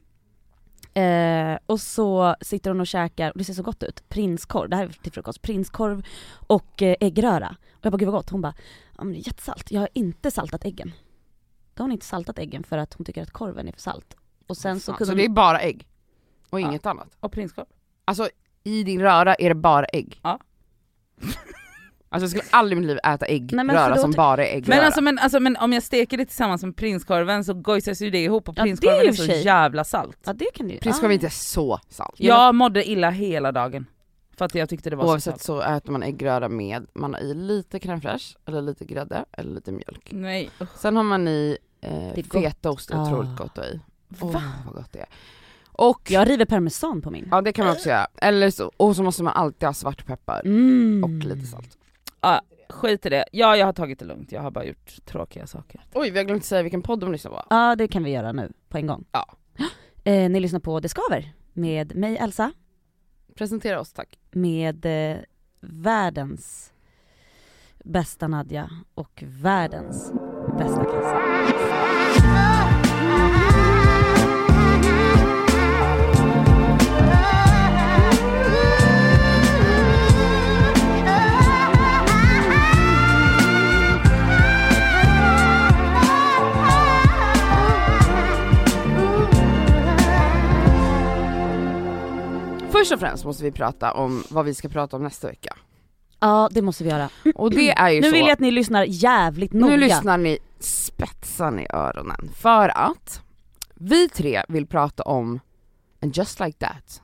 Eh, 0.94 1.58
och 1.66 1.80
så 1.80 2.36
sitter 2.40 2.70
hon 2.70 2.80
och 2.80 2.86
käkar, 2.86 3.30
och 3.30 3.38
det 3.38 3.44
ser 3.44 3.54
så 3.54 3.62
gott 3.62 3.82
ut, 3.82 4.08
prinskorv, 4.08 4.68
det 4.70 4.76
här 4.76 4.84
är 4.84 4.88
till 4.88 5.12
frukost, 5.12 5.42
prinskorv 5.42 6.02
och 6.32 6.82
eh, 6.82 6.96
äggröra. 7.00 7.56
Och 7.72 7.84
jag 7.84 7.92
bara 7.92 7.98
gud 7.98 8.08
vad 8.08 8.14
gott, 8.14 8.30
hon 8.30 8.40
bara, 8.40 8.54
ja 8.96 9.04
men 9.04 9.12
det 9.12 9.18
är 9.18 9.26
jättesalt, 9.26 9.70
jag 9.70 9.80
har 9.80 9.88
inte 9.92 10.30
saltat 10.30 10.64
äggen. 10.64 10.92
Då 11.74 11.82
har 11.82 11.84
hon 11.84 11.92
inte 11.92 12.06
saltat 12.06 12.38
äggen 12.38 12.62
för 12.62 12.78
att 12.78 12.94
hon 12.94 13.04
tycker 13.04 13.22
att 13.22 13.30
korven 13.30 13.68
är 13.68 13.72
för 13.72 13.80
salt. 13.80 14.16
Och 14.46 14.56
sen 14.56 14.80
så 14.80 14.92
kunde 14.92 15.06
så 15.06 15.10
hon... 15.12 15.18
det 15.18 15.24
är 15.24 15.28
bara 15.28 15.60
ägg? 15.60 15.88
Och 16.50 16.60
Ja. 16.60 16.68
inget 16.68 16.86
annat? 16.86 17.16
Och 17.20 17.32
prinskorv. 17.32 17.66
Alltså 18.04 18.28
i 18.64 18.82
din 18.82 19.00
röra 19.00 19.34
är 19.34 19.48
det 19.48 19.54
bara 19.54 19.86
ägg? 19.86 20.20
Ja. 20.22 20.38
Alltså 22.12 22.24
jag 22.24 22.30
skulle 22.30 22.44
aldrig 22.50 22.78
i 22.78 22.80
mitt 22.80 22.88
liv 22.88 22.98
äta 23.04 23.26
ägg, 23.26 23.52
Nej, 23.52 23.64
men 23.64 23.76
för 23.76 23.82
röra 23.82 23.94
då 23.94 24.00
som 24.00 24.10
bara 24.10 24.46
är 24.46 24.56
ägg 24.56 24.68
Men 24.68 24.80
alltså, 24.84 25.00
men 25.00 25.18
alltså 25.18 25.40
men 25.40 25.56
om 25.56 25.72
jag 25.72 25.82
steker 25.82 26.16
det 26.18 26.24
tillsammans 26.24 26.64
med 26.64 26.76
prinskorven 26.76 27.44
så 27.44 27.54
gojsas 27.54 28.02
ju 28.02 28.10
det 28.10 28.24
ihop 28.24 28.48
och 28.48 28.54
Ja, 28.58 28.62
det 28.64 28.70
är 28.70 28.76
prinskorven 28.76 29.00
är 29.00 29.12
för 29.12 29.16
så 29.16 29.22
sig. 29.22 29.44
jävla 29.44 29.84
salt. 29.84 30.18
Ja 30.26 30.32
det 30.32 30.46
kan 30.54 30.68
du 30.68 30.74
ju. 30.74 30.80
Prinskorv 30.80 31.10
är 31.10 31.12
ah. 31.12 31.14
inte 31.14 31.30
så 31.30 31.80
salt. 31.88 32.14
Jag 32.16 32.54
mådde 32.54 32.90
illa 32.90 33.10
hela 33.10 33.52
dagen. 33.52 33.86
För 34.36 34.44
att 34.44 34.54
jag 34.54 34.68
tyckte 34.68 34.90
det 34.90 34.96
var 34.96 35.04
så 35.04 35.10
Oavsett 35.10 35.40
så 35.42 35.60
äter 35.62 35.92
man 35.92 36.02
äggröra 36.02 36.48
med, 36.48 36.86
man 36.94 37.14
har 37.14 37.20
i 37.20 37.34
lite 37.34 37.78
crème 37.78 38.00
fraîche, 38.00 38.36
eller 38.46 38.62
lite 38.62 38.84
grädde, 38.84 39.24
eller 39.32 39.54
lite 39.54 39.72
mjölk. 39.72 40.08
Nej. 40.12 40.50
usch. 40.60 40.68
Sen 40.78 40.96
har 40.96 41.02
man 41.02 41.28
i 41.28 41.56
eh, 41.80 42.08
är 42.18 42.22
fetaost, 42.42 42.90
är 42.90 43.02
otroligt 43.02 43.30
Ah. 43.40 43.42
gott 43.42 43.58
att 43.58 43.64
i. 43.66 43.80
Åh 44.20 44.32
Va? 44.32 44.42
vad 44.66 44.74
gott 44.74 44.92
det 44.92 44.98
är. 44.98 45.06
Och, 45.72 46.00
Jag 46.10 46.28
river 46.28 46.44
parmesan 46.44 47.02
på 47.02 47.10
min. 47.10 47.28
ja 47.30 47.40
det 47.40 47.52
kan 47.52 47.66
man 47.66 47.74
också 47.74 47.88
göra. 47.88 48.06
Eller 48.16 48.50
så, 48.50 48.70
och 48.76 48.96
så 48.96 49.02
måste 49.02 49.22
man 49.22 49.32
alltid 49.34 49.66
ha 49.68 49.74
svartpeppar 49.74 50.42
Mm. 50.44 51.04
och 51.04 51.10
lite 51.26 51.46
salt. 51.46 51.78
Ja, 52.20 52.40
skit 52.68 53.06
i 53.06 53.08
det. 53.08 53.24
Ja 53.32 53.56
jag 53.56 53.66
har 53.66 53.72
tagit 53.72 53.98
det 53.98 54.04
lugnt, 54.04 54.32
jag 54.32 54.40
har 54.42 54.50
bara 54.50 54.64
gjort 54.64 55.04
tråkiga 55.04 55.46
saker. 55.46 55.80
Oj 55.94 56.10
vi 56.10 56.18
har 56.18 56.24
glömt 56.24 56.44
säga 56.44 56.62
vilken 56.62 56.82
podd 56.82 57.00
de 57.00 57.12
lyssnar 57.12 57.30
på. 57.30 57.42
Ja 57.50 57.76
det 57.76 57.88
kan 57.88 58.04
vi 58.04 58.10
göra 58.10 58.32
nu, 58.32 58.52
på 58.68 58.78
en 58.78 58.86
gång. 58.86 59.04
Ja. 59.12 59.26
Eh, 60.04 60.30
ni 60.30 60.40
lyssnar 60.40 60.60
på 60.60 60.80
Det 60.80 60.88
Skaver 60.88 61.32
med 61.52 61.96
mig 61.96 62.16
Elsa, 62.16 62.52
Presentera 63.34 63.80
oss 63.80 63.92
tack. 63.92 64.18
med 64.30 64.86
eh, 64.86 65.18
världens 65.60 66.72
bästa 67.84 68.28
Nadja 68.28 68.70
och 68.94 69.22
världens 69.26 70.12
bästa 70.58 70.84
Kassa. 70.84 71.69
Och 93.02 93.08
främst 93.08 93.24
måste 93.24 93.44
vi 93.44 93.50
prata 93.52 93.92
om 93.92 94.24
vad 94.30 94.44
vi 94.44 94.54
ska 94.54 94.68
prata 94.68 94.96
om 94.96 95.02
nästa 95.02 95.28
vecka. 95.28 95.56
Ja 96.20 96.48
det 96.52 96.62
måste 96.62 96.84
vi 96.84 96.90
göra. 96.90 97.08
Och 97.34 97.50
det 97.50 97.70
är 97.70 97.90
ju 97.90 98.00
Nu 98.00 98.06
så, 98.06 98.12
vill 98.12 98.20
jag 98.20 98.30
att 98.30 98.40
ni 98.40 98.50
lyssnar 98.50 98.84
jävligt 98.88 99.52
noga. 99.52 99.70
nu 99.70 99.76
lyssnar 99.76 100.18
ni 100.18 100.38
spetsan 100.60 101.60
i 101.60 101.66
öronen. 101.70 102.30
För 102.34 102.68
att 102.78 103.22
vi 103.74 104.08
tre 104.08 104.42
vill 104.48 104.66
prata 104.66 105.02
om 105.02 105.40
And 106.02 106.16
just 106.16 106.40
like 106.40 106.58
that. 106.58 107.02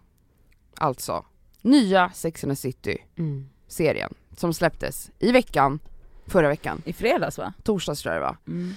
Alltså, 0.78 1.24
nya 1.62 2.10
Sex 2.14 2.44
and 2.44 2.52
the 2.52 2.56
City 2.56 2.98
Mm. 3.18 3.48
som 4.36 4.54
släpptes 4.54 5.10
i 5.18 5.32
veckan, 5.32 5.78
förra 6.26 6.48
veckan, 6.48 6.82
I 6.84 6.92
fredags 6.92 7.38
va? 7.38 7.52
torsdags 7.62 8.02
tror 8.02 8.14
jag 8.14 8.22
det 8.22 8.26
var. 8.26 8.36
Mm. 8.46 8.74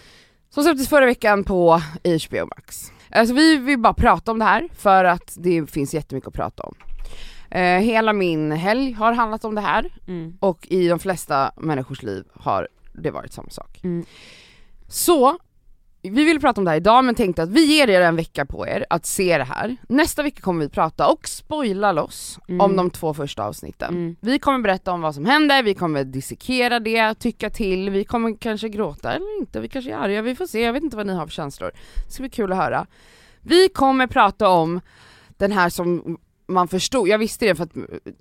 Som 0.49 0.63
släpptes 0.63 0.89
förra 0.89 1.05
veckan 1.05 1.43
på 1.43 1.81
HBO 2.03 2.45
Max. 2.57 2.91
Alltså 3.11 3.33
vi 3.33 3.57
vill 3.57 3.79
bara 3.79 3.93
prata 3.93 4.31
om 4.31 4.39
det 4.39 4.45
här 4.45 4.69
för 4.73 5.03
att 5.03 5.33
det 5.37 5.67
finns 5.71 5.93
jättemycket 5.93 6.27
att 6.27 6.33
prata 6.33 6.63
om. 6.63 6.75
Eh, 7.51 7.79
hela 7.79 8.13
min 8.13 8.51
helg 8.51 8.91
har 8.93 9.13
handlat 9.13 9.45
om 9.45 9.55
det 9.55 9.61
här 9.61 9.85
Mm. 10.07 10.37
och 10.39 10.67
i 10.69 10.87
de 10.87 10.99
flesta 10.99 11.51
människors 11.57 12.03
liv 12.03 12.23
har 12.33 12.67
det 12.93 13.11
varit 13.11 13.33
samma 13.33 13.49
sak. 13.49 13.79
Mm. 13.83 14.05
Så, 14.87 15.37
vi 16.01 16.23
vill 16.25 16.39
prata 16.39 16.61
om 16.61 16.65
det 16.65 16.71
här 16.71 16.77
idag 16.77 17.03
men 17.03 17.15
tänkte 17.15 17.43
att 17.43 17.49
vi 17.49 17.65
ger 17.77 17.89
er 17.89 18.01
en 18.01 18.15
vecka 18.15 18.45
på 18.45 18.67
er 18.67 18.85
att 18.89 19.05
se 19.05 19.37
det 19.37 19.43
här. 19.43 19.75
Nästa 19.89 20.23
vecka 20.23 20.41
kommer 20.41 20.63
vi 20.65 20.69
prata 20.69 21.07
och 21.07 21.27
spoila 21.27 21.91
loss 21.91 22.39
Mm. 22.47 22.61
om 22.61 22.75
de 22.75 22.89
två 22.89 23.13
första 23.13 23.43
avsnitten. 23.43 23.89
Mm. 23.93 24.15
Vi 24.21 24.39
kommer 24.39 24.59
berätta 24.59 24.91
om 24.91 25.01
vad 25.01 25.15
som 25.15 25.25
händer, 25.25 25.63
vi 25.63 25.73
kommer 25.73 26.03
dissekera 26.03 26.79
det, 26.79 27.13
tycka 27.15 27.49
till, 27.49 27.89
vi 27.89 28.03
kommer 28.03 28.37
kanske 28.39 28.69
gråta 28.69 29.13
eller 29.13 29.39
inte, 29.39 29.59
vi 29.59 29.67
kanske 29.69 29.91
är 29.91 29.95
arga, 29.97 30.21
vi 30.21 30.35
får 30.35 30.45
se, 30.47 30.61
jag 30.61 30.73
vet 30.73 30.83
inte 30.83 30.97
vad 30.97 31.07
ni 31.07 31.13
har 31.13 31.25
för 31.25 31.33
känslor. 31.33 31.71
Det 32.07 32.11
ska 32.13 32.23
bli 32.23 32.29
kul 32.29 32.51
att 32.51 32.57
höra. 32.57 32.85
Vi 33.41 33.69
kommer 33.69 34.07
prata 34.07 34.49
om 34.49 34.81
den 35.37 35.51
här 35.51 35.69
som 35.69 36.17
man 36.49 36.67
förstod, 36.67 37.07
jag 37.07 37.17
visste 37.17 37.45
det 37.45 37.55
för 37.55 37.63
att, 37.63 37.71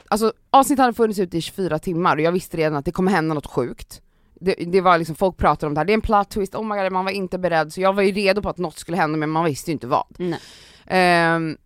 alltså 0.08 0.32
avsnittet 0.50 0.80
hade 0.82 0.94
funnits 0.94 1.18
ute 1.18 1.38
i 1.38 1.40
24 1.40 1.78
timmar 1.78 2.16
och 2.16 2.22
jag 2.22 2.32
visste 2.32 2.56
redan 2.56 2.76
att 2.78 2.84
det 2.84 2.92
kommer 2.92 3.12
hända 3.12 3.34
något 3.34 3.46
sjukt. 3.46 4.02
Det, 4.40 4.54
det 4.54 4.80
var 4.80 4.98
liksom, 4.98 5.16
folk 5.16 5.36
pratade 5.36 5.66
om 5.66 5.74
det 5.74 5.80
här, 5.80 5.84
det 5.84 5.92
är 5.92 5.94
en 5.94 6.00
plot 6.00 6.30
twist, 6.30 6.54
oh 6.54 6.64
my 6.64 6.82
god 6.82 6.92
man 6.92 7.04
var 7.04 7.12
inte 7.12 7.38
beredd, 7.38 7.72
så 7.72 7.80
jag 7.80 7.92
var 7.92 8.02
ju 8.02 8.12
redo 8.12 8.42
på 8.42 8.48
att 8.48 8.58
något 8.58 8.78
skulle 8.78 8.96
hända 8.96 9.18
men 9.18 9.30
man 9.30 9.44
visste 9.44 9.70
ju 9.70 9.72
inte 9.72 9.86
vad. 9.86 10.04
Nej. 10.18 10.38
Ehm, 10.86 11.56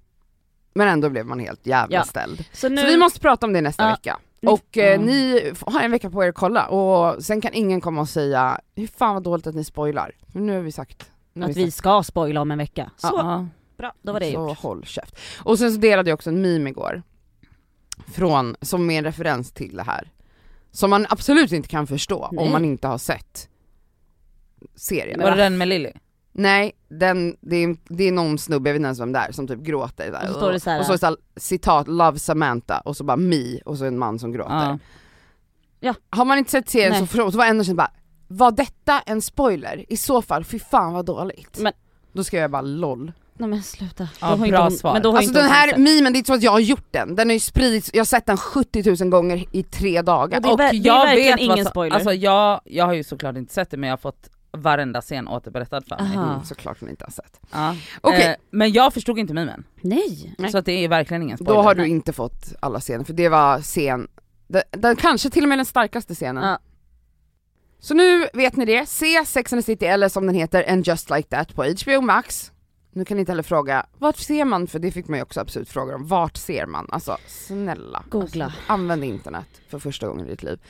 men 0.75 0.89
ändå 0.89 1.11
blev 1.11 1.27
man 1.27 1.39
helt 1.41 1.67
jävla 1.67 1.97
Ja. 1.97 2.05
ställd. 2.05 2.45
Så 2.53 2.69
nu, 2.69 2.77
Så 2.81 2.87
vi 2.87 2.97
måste 2.97 3.21
prata 3.21 3.47
om 3.47 3.53
det 3.53 3.61
nästa 3.61 3.83
Ja. 3.85 3.91
vecka. 3.91 4.19
Och 4.47 4.79
eh, 4.79 5.01
ni 5.01 5.53
har 5.67 5.81
en 5.81 5.91
vecka 5.91 6.11
på 6.11 6.25
er 6.25 6.29
att 6.29 6.35
kolla 6.35 6.67
och 6.67 7.25
sen 7.25 7.41
kan 7.41 7.55
ingen 7.55 7.81
komma 7.81 8.01
och 8.01 8.09
säga 8.09 8.61
hur 8.75 8.87
fan 8.87 9.15
vad 9.15 9.23
dåligt 9.23 9.47
att 9.47 9.55
ni 9.55 9.65
spoilar. 9.65 10.13
Nu 10.33 10.55
har 10.55 10.61
vi 10.61 10.73
sagt. 10.73 11.11
Har 11.37 11.43
att 11.45 11.57
vi 11.57 11.65
sagt. 11.65 11.75
ska 11.77 12.03
spoila 12.03 12.41
om 12.41 12.51
en 12.51 12.59
vecka. 12.59 12.91
Så, 12.97 13.09
Ja. 13.13 13.47
Bra, 13.83 13.93
då 14.03 14.13
var 14.13 14.21
det 14.21 14.27
Så 14.27 14.33
gjort. 14.49 14.59
håll 14.59 14.85
käft. 14.85 15.17
Och 15.39 15.59
sen 15.59 15.73
så 15.73 15.79
delade 15.81 16.11
jag 16.11 16.15
också 16.15 16.31
en 16.31 16.43
meme 16.43 16.71
igår. 16.71 17.03
Från, 18.07 18.57
som 18.61 18.87
med 18.87 18.99
en 18.99 19.05
referens 19.05 19.53
till 19.53 19.77
det 19.77 19.83
här. 19.83 20.11
Som 20.71 20.91
man 20.91 21.07
absolut 21.09 21.53
inte 21.53 21.69
kan 21.69 21.87
förstå 21.87 22.29
Nej. 22.33 22.45
om 22.47 22.53
man 22.53 22.65
inte 22.65 22.89
har 22.89 22.99
sett 22.99 23.49
serien. 24.75 25.21
Var 25.21 25.31
det 25.31 25.37
den 25.37 25.59
med 25.59 25.69
Lilly? 25.69 25.93
Nej, 26.33 26.73
den, 26.89 27.37
det, 27.41 27.57
är, 27.57 27.77
det 27.89 28.05
är 28.05 28.13
någon 28.13 28.39
snubbe, 28.39 28.69
jag 28.71 28.75
vet 28.75 28.79
inte 28.81 28.87
ens 28.87 29.01
vem 29.01 29.13
det 29.13 29.19
är, 29.19 29.33
som 29.33 29.47
typ 29.49 29.61
gråter. 29.61 30.11
Där. 30.13 30.23
Och 30.23 30.29
så 30.29 30.35
står 30.35 30.53
det 30.53 30.61
så 30.61 30.71
här- 30.71 30.81
och 30.81 30.87
så 30.87 30.93
är 30.93 30.95
det 30.95 30.99
så 30.99 31.07
här, 31.07 31.17
citat, 31.37 31.89
love 31.89 32.19
Samantha, 32.19 32.81
och 32.81 32.97
så 32.97 33.05
bara 33.05 33.17
me, 33.17 33.59
och 33.65 33.79
så 33.79 33.85
en 33.85 33.99
man 33.99 34.19
som 34.19 34.33
gråter. 34.33 34.79
Ja. 35.81 35.95
Har 36.11 36.25
man 36.25 36.39
inte 36.39 36.51
sett 36.51 36.69
serien 36.69 36.91
Nej. 36.91 37.01
så, 37.01 37.07
förstå, 37.07 37.31
så 37.33 37.39
var 37.39 37.47
ändå 37.47 37.65
känt 37.65 37.77
bara, 37.77 37.91
var 38.29 38.51
detta 38.51 39.01
en 39.01 39.23
spoiler? 39.23 39.85
I 39.89 39.97
så 39.97 40.23
fall, 40.23 40.45
fy 40.45 40.59
fan 40.59 40.93
vad 40.93 41.05
dåligt. 41.05 41.59
Men- 41.61 41.73
Då 42.13 42.25
ska 42.25 42.37
jag 42.39 42.51
bara 42.51 42.63
LOL. 42.63 43.13
Nej 43.43 43.51
men 43.51 43.63
sluta. 43.63 44.09
Ja, 44.21 44.27
har 44.27 44.37
inte 44.37 44.49
bra 44.51 44.63
hon- 44.63 44.71
svar. 44.73 44.93
Men 44.93 45.03
då 45.03 45.11
har 45.11 45.17
Alltså 45.17 45.29
inte 45.31 45.41
den 45.43 45.51
här 45.51 45.69
sett. 45.69 45.79
memen, 45.79 46.13
det 46.13 46.17
är 46.17 46.19
inte 46.19 46.27
så 46.29 46.35
att 46.35 46.43
jag 46.43 46.51
har 46.53 46.61
gjort 46.61 46.87
den, 46.91 47.15
den 47.15 47.29
har 47.29 47.35
ju 47.35 47.41
spridits, 47.41 47.91
jag 47.93 48.01
har 48.01 48.05
sett 48.05 48.27
den 48.27 48.37
70 48.37 49.03
000 49.05 49.11
gånger 49.11 49.45
i 49.53 49.63
tre 49.63 50.03
dagar. 50.03 50.37
Ja, 50.37 50.41
det 50.41 50.49
är 50.49 50.53
Och 50.53 50.59
det 50.59 50.65
är 50.65 50.87
jag 50.87 51.05
verkligen 51.07 51.37
vet 51.37 51.49
vad 51.49 51.55
ingen 51.57 51.65
som- 51.65 51.71
spoiler. 51.71 51.95
Alltså 51.97 52.13
jag, 52.13 52.61
jag 52.65 52.85
har 52.85 52.93
ju 52.93 53.05
såklart 53.05 53.37
inte 53.37 53.55
sett 53.55 53.71
det 53.71 53.77
men 53.77 53.89
jag 53.89 53.93
har 53.93 53.99
fått 54.01 54.29
varenda 54.57 55.01
scen 55.01 55.29
återberättad 55.29 55.85
för 55.89 55.97
mig. 56.05 56.17
Aha. 56.17 56.33
Mm, 56.33 56.45
såklart 56.45 56.81
ni 56.81 56.91
inte 56.91 57.05
har 57.05 57.13
sett. 57.13 57.41
Ja. 57.53 57.77
Okej. 58.01 58.27
Eh, 58.27 58.35
men 58.51 58.73
jag 58.73 58.95
förstod 58.95 59.19
inte 59.19 59.35
memen, 59.35 59.65
Nej. 59.81 60.35
Nej. 60.39 60.51
så 60.53 60.59
att 60.59 60.65
det 60.65 60.85
är 60.85 60.89
verkligen 60.89 61.23
ingen 61.23 61.39
spoiler. 61.39 61.55
Då 61.55 61.63
har 61.63 61.75
du 61.75 61.87
inte 61.87 62.13
fått 62.13 62.53
alla 62.61 62.81
scener, 62.81 63.05
för 63.05 63.13
det 63.13 63.29
var 63.29 63.61
scen, 63.61 64.09
den, 64.49 64.63
den 64.71 64.97
kanske 64.97 65.31
till 65.31 65.43
och 65.43 65.49
med 65.49 65.59
den 65.59 65.65
starkaste 65.67 66.15
scenen. 66.15 66.45
Ja. 66.45 66.59
Så 67.81 67.95
nu 67.95 68.27
vet 68.33 68.57
ni 68.57 68.65
det, 68.65 68.89
se 68.89 69.25
Sex 69.27 69.53
and 69.53 69.63
the 69.63 69.67
City 69.67 69.87
eller 69.87 70.09
som 70.09 70.27
den 70.27 70.35
heter, 70.35 70.71
And 70.73 70.87
just 70.87 71.11
like 71.11 71.29
that 71.29 71.55
på 71.55 71.63
HBO 71.65 72.01
Max. 72.01 72.52
Nu 72.95 73.05
kan 73.05 73.17
ni 73.17 73.21
inte 73.21 73.33
heller 73.33 73.43
fråga, 73.43 73.87
vart 73.99 74.17
ser 74.17 74.45
man? 74.45 74.67
För 74.67 74.79
det 74.79 74.91
fick 74.93 75.09
man 75.09 75.19
ju 75.19 75.23
också 75.23 75.41
absolut 75.41 75.69
frågor 75.69 75.95
om, 75.95 76.07
vart 76.07 76.37
ser 76.37 76.67
man? 76.67 76.87
Alltså 76.91 77.17
snälla. 77.27 78.05
Googla. 78.09 78.45
Alltså, 78.45 78.61
använd 78.67 79.05
internet 79.05 79.61
för 79.69 79.79
första 79.79 80.07
gången 80.09 80.27
i 80.27 80.31
ditt 80.31 80.43
liv. 80.43 80.61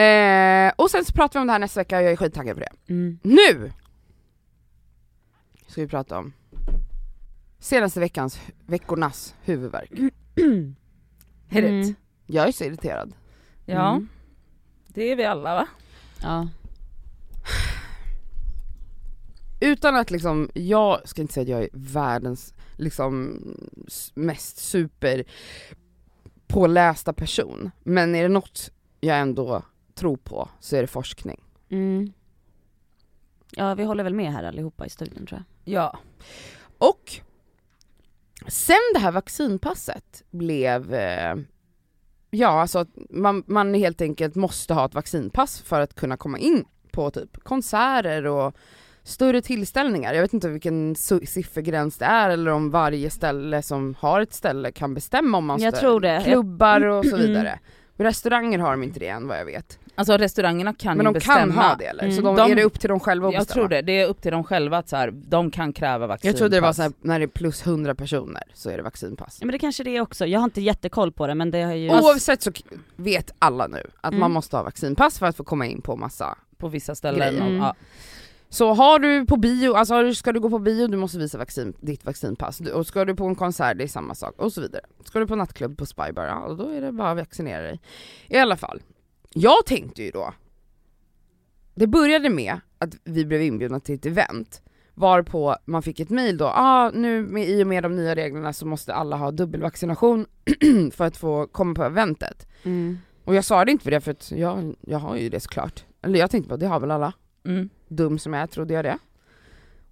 Eh, 0.00 0.72
och 0.76 0.90
sen 0.90 1.04
så 1.04 1.12
pratar 1.12 1.40
vi 1.40 1.42
om 1.42 1.46
det 1.46 1.52
här 1.52 1.58
nästa 1.58 1.80
vecka, 1.80 2.02
jag 2.02 2.12
är 2.12 2.16
skittaggad 2.16 2.56
på 2.56 2.60
det. 2.60 2.92
Mm. 2.92 3.18
Nu! 3.22 3.72
Ska 5.66 5.80
vi 5.80 5.88
prata 5.88 6.18
om 6.18 6.32
senaste 7.58 8.00
veckans, 8.00 8.40
veckornas 8.66 9.34
huvudvärk. 9.42 9.90
Hit 11.48 11.64
Mm. 11.64 11.94
Jag 12.26 12.48
är 12.48 12.52
så 12.52 12.64
irriterad. 12.64 13.12
Ja, 13.66 13.90
Mm. 13.94 14.08
det 14.88 15.02
är 15.12 15.16
vi 15.16 15.24
alla 15.24 15.54
va? 15.54 15.66
Ja. 16.22 16.48
Utan 19.64 19.96
att 19.96 20.10
liksom, 20.10 20.50
jag 20.54 21.08
ska 21.08 21.22
inte 21.22 21.34
säga 21.34 21.42
att 21.42 21.48
jag 21.48 21.62
är 21.62 21.68
världens 21.72 22.54
liksom 22.76 23.40
mest 24.14 24.56
super 24.58 25.24
pålästa 26.46 27.12
person, 27.12 27.70
men 27.82 28.14
är 28.14 28.22
det 28.22 28.28
något 28.28 28.70
jag 29.00 29.18
ändå 29.18 29.62
tror 29.94 30.16
på 30.16 30.48
så 30.60 30.76
är 30.76 30.80
det 30.80 30.86
forskning. 30.86 31.40
Mm. 31.68 32.12
Ja 33.50 33.74
vi 33.74 33.84
håller 33.84 34.04
väl 34.04 34.14
med 34.14 34.32
här 34.32 34.44
allihopa 34.44 34.86
i 34.86 34.90
studion 34.90 35.26
tror 35.26 35.42
jag. 35.64 35.74
Ja. 35.74 35.98
Och 36.78 37.20
sen 38.48 38.92
det 38.94 39.00
här 39.00 39.12
vaccinpasset 39.12 40.24
blev, 40.30 40.94
eh, 40.94 41.36
ja 42.30 42.48
alltså 42.60 42.78
att 42.78 42.88
man, 43.10 43.44
man 43.46 43.74
helt 43.74 44.00
enkelt 44.00 44.34
måste 44.34 44.74
ha 44.74 44.86
ett 44.86 44.94
vaccinpass 44.94 45.60
för 45.60 45.80
att 45.80 45.94
kunna 45.94 46.16
komma 46.16 46.38
in 46.38 46.64
på 46.92 47.10
typ 47.10 47.44
konserter 47.44 48.26
och 48.26 48.56
större 49.04 49.42
tillställningar. 49.42 50.14
Jag 50.14 50.22
vet 50.22 50.32
inte 50.34 50.48
vilken 50.48 50.94
siffergräns 51.26 51.96
det 51.98 52.04
är 52.04 52.30
eller 52.30 52.50
om 52.50 52.70
varje 52.70 53.10
ställe 53.10 53.62
som 53.62 53.94
har 53.98 54.20
ett 54.20 54.34
ställe 54.34 54.72
kan 54.72 54.94
bestämma 54.94 55.38
om 55.38 55.46
man 55.46 55.60
Jag 55.60 55.72
stör- 55.74 55.80
tror 55.80 56.00
det. 56.00 56.22
Klubbar 56.24 56.84
och 56.84 57.04
så 57.06 57.16
Mm. 57.16 57.26
vidare. 57.28 57.58
Restauranger 57.96 58.58
har 58.58 58.70
de 58.70 58.82
inte 58.82 59.00
det 59.00 59.08
än 59.08 59.28
vad 59.28 59.38
jag 59.38 59.44
vet. 59.44 59.78
Alltså 59.96 60.16
restaurangerna 60.16 60.74
kan 60.74 60.96
Men 60.96 61.04
de 61.04 61.12
bestämma. 61.14 61.38
kan 61.38 61.50
ha 61.52 61.74
det 61.74 61.84
eller? 61.84 62.10
Så 62.10 62.20
Mm. 62.20 62.24
de, 62.24 62.36
De- 62.36 62.52
är 62.52 62.56
det 62.56 62.64
upp 62.64 62.80
till 62.80 62.88
dem 62.88 63.00
själva 63.00 63.28
att 63.28 63.34
Jag 63.34 63.40
bestämma? 63.40 63.54
tror 63.54 63.68
det, 63.68 63.82
det 63.82 64.00
är 64.00 64.06
upp 64.08 64.22
till 64.22 64.32
dem 64.32 64.44
själva 64.44 64.78
att 64.78 64.88
så 64.88 64.96
här, 64.96 65.10
de 65.10 65.50
kan 65.50 65.72
kräva 65.72 66.06
vaccinpass. 66.06 66.24
Jag 66.32 66.36
trodde 66.38 66.56
det 66.56 66.60
var 66.60 66.72
så 66.72 66.82
här, 66.82 66.92
när 67.00 67.18
det 67.18 67.24
är 67.24 67.26
plus 67.26 67.62
100 67.66 67.94
personer 67.94 68.42
så 68.54 68.70
är 68.70 68.76
det 68.76 68.82
vaccinpass. 68.82 69.38
Ja 69.40 69.46
men 69.46 69.52
det 69.52 69.58
kanske 69.58 69.84
det 69.84 69.96
är 69.96 70.00
också, 70.00 70.26
jag 70.26 70.40
har 70.40 70.44
inte 70.44 70.60
jättekoll 70.60 71.12
på 71.12 71.26
det 71.26 71.34
men 71.34 71.50
det 71.50 71.62
har 71.62 71.72
ju... 71.74 71.90
Oavsett 71.90 72.42
så 72.42 72.52
vet 72.96 73.34
alla 73.38 73.66
nu 73.66 73.90
att 74.00 74.10
Mm. 74.12 74.20
man 74.20 74.30
måste 74.32 74.56
ha 74.56 74.62
vaccinpass 74.62 75.18
för 75.18 75.26
att 75.26 75.36
få 75.36 75.44
komma 75.44 75.66
in 75.66 75.80
på 75.82 75.96
massa. 75.96 76.38
På 76.58 76.68
vissa 76.68 76.94
ställen. 76.94 77.18
Grejer. 77.34 77.42
Och, 77.42 77.48
Mm. 77.48 77.62
ja. 77.62 77.74
Så 78.54 78.72
har 78.72 78.98
du 78.98 79.26
på 79.26 79.36
bio, 79.36 79.72
alltså 79.74 80.14
ska 80.14 80.32
du 80.32 80.40
gå 80.40 80.50
på 80.50 80.58
bio, 80.58 80.86
du 80.86 80.96
måste 80.96 81.18
visa 81.18 81.38
vaccin, 81.38 81.74
ditt 81.80 82.04
vaccinpass. 82.04 82.60
Och 82.60 82.86
ska 82.86 83.04
du 83.04 83.14
på 83.14 83.26
en 83.26 83.34
konsert, 83.34 83.78
det 83.78 83.84
är 83.84 83.88
samma 83.88 84.14
sak 84.14 84.34
och 84.38 84.52
så 84.52 84.60
vidare. 84.60 84.82
Ska 85.04 85.18
du 85.18 85.26
på 85.26 85.36
nattklubb 85.36 85.78
på 85.78 85.86
Spybar, 85.86 86.24
ja 86.24 86.54
då 86.58 86.68
är 86.68 86.80
det 86.80 86.92
bara 86.92 87.10
att 87.10 87.16
vaccinera 87.16 87.62
dig. 87.62 87.80
I 88.28 88.38
alla 88.38 88.56
fall, 88.56 88.82
jag 89.32 89.66
tänkte 89.66 90.02
ju 90.02 90.10
då, 90.10 90.34
det 91.74 91.86
började 91.86 92.30
med 92.30 92.60
att 92.78 92.94
vi 93.04 93.24
blev 93.24 93.42
inbjudna 93.42 93.80
till 93.80 93.94
ett 93.94 94.06
event 94.06 94.62
varpå 94.94 95.56
man 95.64 95.82
fick 95.82 96.00
ett 96.00 96.10
mail 96.10 96.36
då, 96.36 96.46
ah, 96.46 96.90
nu 96.90 97.22
med, 97.22 97.48
i 97.48 97.62
och 97.62 97.66
med 97.66 97.82
de 97.82 97.96
nya 97.96 98.14
reglerna 98.14 98.52
så 98.52 98.66
måste 98.66 98.94
alla 98.94 99.16
ha 99.16 99.30
dubbelvaccination 99.30 100.26
för 100.92 101.04
att 101.04 101.16
få 101.16 101.46
komma 101.46 101.74
på 101.74 101.84
eventet. 101.84 102.46
Mm. 102.62 102.98
Och 103.24 103.34
jag 103.34 103.44
sa 103.44 103.64
det 103.64 103.72
inte 103.72 103.84
för 103.84 103.90
det 103.90 104.00
för 104.00 104.10
att 104.10 104.30
jag, 104.30 104.74
jag 104.80 104.98
har 104.98 105.16
ju 105.16 105.28
det 105.28 105.40
såklart. 105.40 105.84
Eller 106.02 106.18
jag 106.18 106.30
tänkte 106.30 106.48
på 106.48 106.56
det 106.56 106.66
har 106.66 106.80
väl 106.80 106.90
alla. 106.90 107.12
Mm. 107.44 107.68
Dum 107.88 108.18
som 108.18 108.32
jag 108.32 108.42
är 108.42 108.46
trodde 108.46 108.74
jag 108.74 108.84
det. 108.84 108.98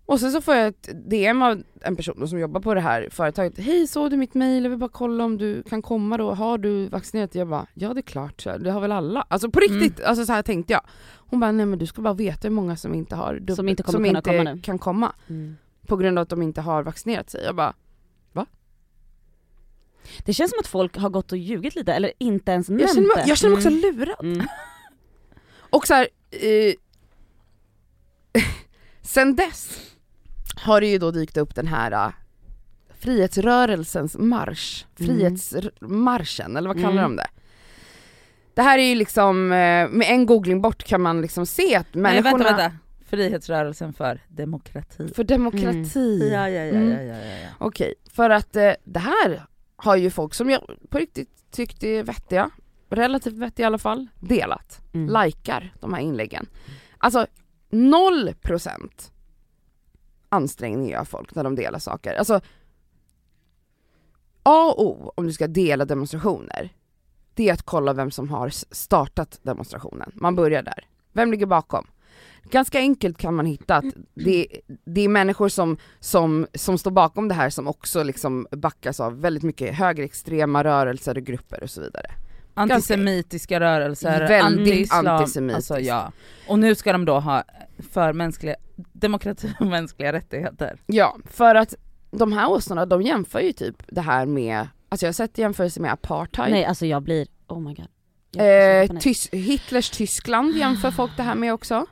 Och 0.06 0.20
sen 0.20 0.32
så 0.32 0.40
får 0.40 0.54
jag 0.54 0.66
ett 0.68 0.88
DM 1.08 1.42
av 1.42 1.62
en 1.80 1.96
person 1.96 2.28
som 2.28 2.38
jobbar 2.38 2.60
på 2.60 2.74
det 2.74 2.80
här 2.80 3.08
företaget. 3.10 3.58
Hej 3.58 3.86
såg 3.86 4.10
du 4.10 4.16
mitt 4.16 4.34
mail? 4.34 4.62
Jag 4.62 4.70
vill 4.70 4.78
bara 4.78 4.90
kolla 4.92 5.24
om 5.24 5.38
du 5.38 5.62
kan 5.62 5.82
komma 5.82 6.16
då. 6.16 6.34
Har 6.34 6.58
du 6.58 6.86
vaccinerat? 6.88 7.34
Jag 7.34 7.48
bara, 7.48 7.66
ja 7.74 7.94
det 7.94 8.00
är 8.00 8.02
klart, 8.02 8.44
det 8.60 8.70
har 8.70 8.80
väl 8.80 8.92
alla. 8.92 9.26
Alltså 9.28 9.50
på 9.50 9.60
riktigt, 9.60 9.98
Mm. 9.98 10.08
alltså 10.08 10.26
så 10.26 10.32
här 10.32 10.42
tänkte 10.42 10.72
jag. 10.72 10.82
Hon 11.16 11.40
bara, 11.40 11.52
nej 11.52 11.66
men 11.66 11.78
du 11.78 11.86
ska 11.86 12.02
bara 12.02 12.14
veta 12.14 12.48
hur 12.48 12.54
många 12.54 12.76
som 12.76 12.94
inte 12.94 13.16
har 13.16 13.34
dubbel- 13.34 13.54
Som 13.56 13.68
inte 13.68 13.82
kommer 13.82 13.92
som 13.98 14.04
kunna 14.04 14.18
inte 14.18 14.30
komma 14.30 14.52
nu. 14.54 14.60
kan 14.60 14.78
komma. 14.78 15.12
Mm. 15.28 15.56
På 15.86 15.96
grund 15.96 16.18
av 16.18 16.22
att 16.22 16.28
de 16.28 16.42
inte 16.42 16.60
har 16.60 16.82
vaccinerat 16.82 17.30
sig. 17.30 17.44
Jag 17.44 17.54
bara, 17.54 17.74
Det 20.24 20.32
känns 20.32 20.50
som 20.50 20.60
att 20.60 20.66
folk 20.66 20.96
har 20.96 21.10
gått 21.10 21.32
och 21.32 21.38
ljugit 21.38 21.74
lite, 21.74 21.92
eller 21.92 22.12
inte 22.18 22.52
ens 22.52 22.68
nämnt 22.68 22.80
jag 22.82 22.94
känner, 22.94 23.16
det. 23.16 23.24
jag 23.28 23.38
känner 23.38 23.50
mig 23.56 23.56
också 23.56 23.68
Mm. 23.68 23.80
lurad. 23.98 24.24
Mm. 24.24 24.46
Och 25.70 25.86
så 25.86 25.94
här, 25.94 26.08
eh, 26.30 26.74
sen 29.02 29.36
dess 29.36 29.78
har 30.56 30.80
det 30.80 30.86
ju 30.86 30.98
då 30.98 31.10
dykt 31.10 31.36
upp 31.36 31.54
den 31.54 31.66
här 31.66 31.92
eh, 31.92 32.12
frihetsrörelsens 32.98 34.16
marsch, 34.18 34.84
Mm. 35.00 35.08
frihetsmarschen 35.18 36.56
eller 36.56 36.68
vad 36.68 36.76
kallar 36.76 36.90
Mm. 37.04 37.16
de 37.16 37.16
det? 37.16 37.28
Det 38.54 38.62
här 38.62 38.78
är 38.78 38.82
ju 38.88 38.94
liksom, 38.94 39.52
eh, 39.52 39.88
med 39.88 40.06
en 40.10 40.26
googling 40.26 40.60
bort 40.60 40.84
kan 40.84 41.00
man 41.00 41.20
liksom 41.20 41.46
se 41.46 41.76
att 41.76 41.86
Nej 41.94 42.02
människorna 42.02 42.44
vänta, 42.44 42.56
vänta. 42.56 42.76
Frihetsrörelsen 43.06 43.92
för 43.92 44.20
demokrati. 44.28 45.08
för 45.14 45.24
demokrati. 45.24 46.30
Ja, 46.32 46.48
ja, 46.48 46.64
ja, 46.64 46.74
Mm. 46.74 46.90
ja, 46.90 47.02
ja, 47.02 47.16
ja, 47.24 47.36
ja. 47.42 47.48
Okej, 47.58 47.94
för 48.10 48.30
att 48.30 48.56
eh, 48.56 48.72
det 48.84 48.98
här 49.00 49.42
har 49.76 49.96
ju 49.96 50.10
folk 50.10 50.34
som 50.34 50.50
jag 50.50 50.62
på 50.90 50.98
riktigt 50.98 51.30
tyckte 51.50 51.88
är 51.88 52.02
vettiga, 52.02 52.50
relativt 52.90 53.34
vettiga 53.34 53.64
i 53.64 53.66
alla 53.66 53.78
fall, 53.78 54.06
delat. 54.20 54.80
Mm. 54.94 55.22
Likar 55.24 55.74
de 55.80 55.94
här 55.94 56.00
inläggen. 56.00 56.46
Alltså 56.98 57.26
0% 57.72 59.10
ansträngning 60.28 60.90
gör 60.90 61.04
folk 61.04 61.34
när 61.34 61.44
de 61.44 61.54
delar 61.54 61.78
saker. 61.78 62.14
Alltså 62.14 62.40
A 64.42 64.74
och 64.76 64.86
O 64.86 65.12
om 65.16 65.26
du 65.26 65.32
ska 65.32 65.46
dela 65.46 65.84
demonstrationer, 65.84 66.72
det 67.34 67.48
är 67.48 67.52
att 67.52 67.62
kolla 67.62 67.92
vem 67.92 68.10
som 68.10 68.30
har 68.30 68.48
startat 68.74 69.40
demonstrationen. 69.42 70.12
Man 70.14 70.36
börjar 70.36 70.62
där. 70.62 70.86
Vem 71.12 71.30
ligger 71.30 71.46
bakom? 71.46 71.86
Ganska 72.42 72.78
enkelt 72.78 73.18
kan 73.18 73.34
man 73.34 73.46
hitta 73.46 73.76
att 73.76 73.84
det, 74.14 74.46
det 74.84 75.00
är 75.00 75.08
människor 75.08 75.48
som, 75.48 75.76
som, 76.00 76.46
som 76.54 76.78
står 76.78 76.90
bakom 76.90 77.28
det 77.28 77.34
här 77.34 77.50
som 77.50 77.68
också 77.68 78.02
liksom 78.02 78.46
backas 78.50 79.00
av 79.00 79.20
väldigt 79.20 79.42
mycket 79.42 79.74
högerextrema 79.74 80.64
rörelser 80.64 81.16
och 81.18 81.24
grupper 81.24 81.62
och 81.62 81.70
så 81.70 81.80
vidare. 81.80 82.10
Antisemitiska 82.54 83.60
rörelser, 83.60 84.28
Väldigt 84.28 84.92
anti-islam, 84.92 85.54
alltså 85.54 85.78
ja. 85.80 86.12
Och 86.48 86.58
nu 86.58 86.74
ska 86.74 86.92
de 86.92 87.04
då 87.04 87.20
ha 87.20 87.44
för 87.90 88.12
mänskliga, 88.12 88.56
demokrati 88.92 89.54
och 89.60 89.66
mänskliga 89.66 90.12
rättigheter. 90.12 90.80
Ja, 90.86 91.16
för 91.24 91.54
att 91.54 91.74
de 92.10 92.32
här 92.32 92.50
åsnorna 92.50 92.86
de 92.86 93.02
jämför 93.02 93.40
ju 93.40 93.52
typ 93.52 93.82
det 93.86 94.00
här 94.00 94.26
med, 94.26 94.68
alltså 94.88 95.06
jag 95.06 95.08
har 95.08 95.12
sett 95.14 95.38
jämförelser 95.38 95.80
med 95.80 95.92
apartheid. 95.92 96.50
Nej 96.52 96.64
alltså 96.64 96.86
jag 96.86 97.02
blir, 97.02 97.26
oh 97.48 97.60
my 97.60 97.74
god. 97.74 97.86
Eh. 98.36 98.40
Tys- 99.00 99.34
Hitlers 99.36 99.90
Tyskland 99.90 100.56
jämför 100.56 100.90
folk 100.90 101.12
det 101.16 101.22
här 101.22 101.34
med 101.34 101.54
också. 101.54 101.86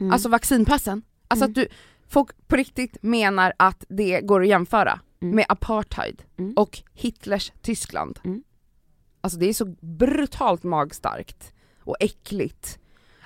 Mm. 0.00 0.12
Alltså 0.12 0.28
vaccinpassen. 0.28 1.02
Alltså 1.28 1.44
Mm. 1.44 1.50
att 1.50 1.54
du, 1.54 1.68
folk 2.08 2.28
på 2.48 2.56
riktigt 2.56 2.96
menar 3.02 3.52
att 3.56 3.84
det 3.88 4.20
går 4.20 4.42
att 4.42 4.48
jämföra 4.48 5.00
Mm. 5.22 5.36
med 5.36 5.44
apartheid 5.48 6.22
Mm. 6.38 6.52
och 6.56 6.82
Hitlers 6.94 7.52
Tyskland. 7.62 8.18
Mm. 9.22 9.26
Alltså 9.26 9.38
det 9.38 9.46
är 9.46 9.52
så 9.52 9.64
brutalt 9.80 10.62
magstarkt 10.62 11.52
och 11.78 11.96
äckligt 12.00 12.78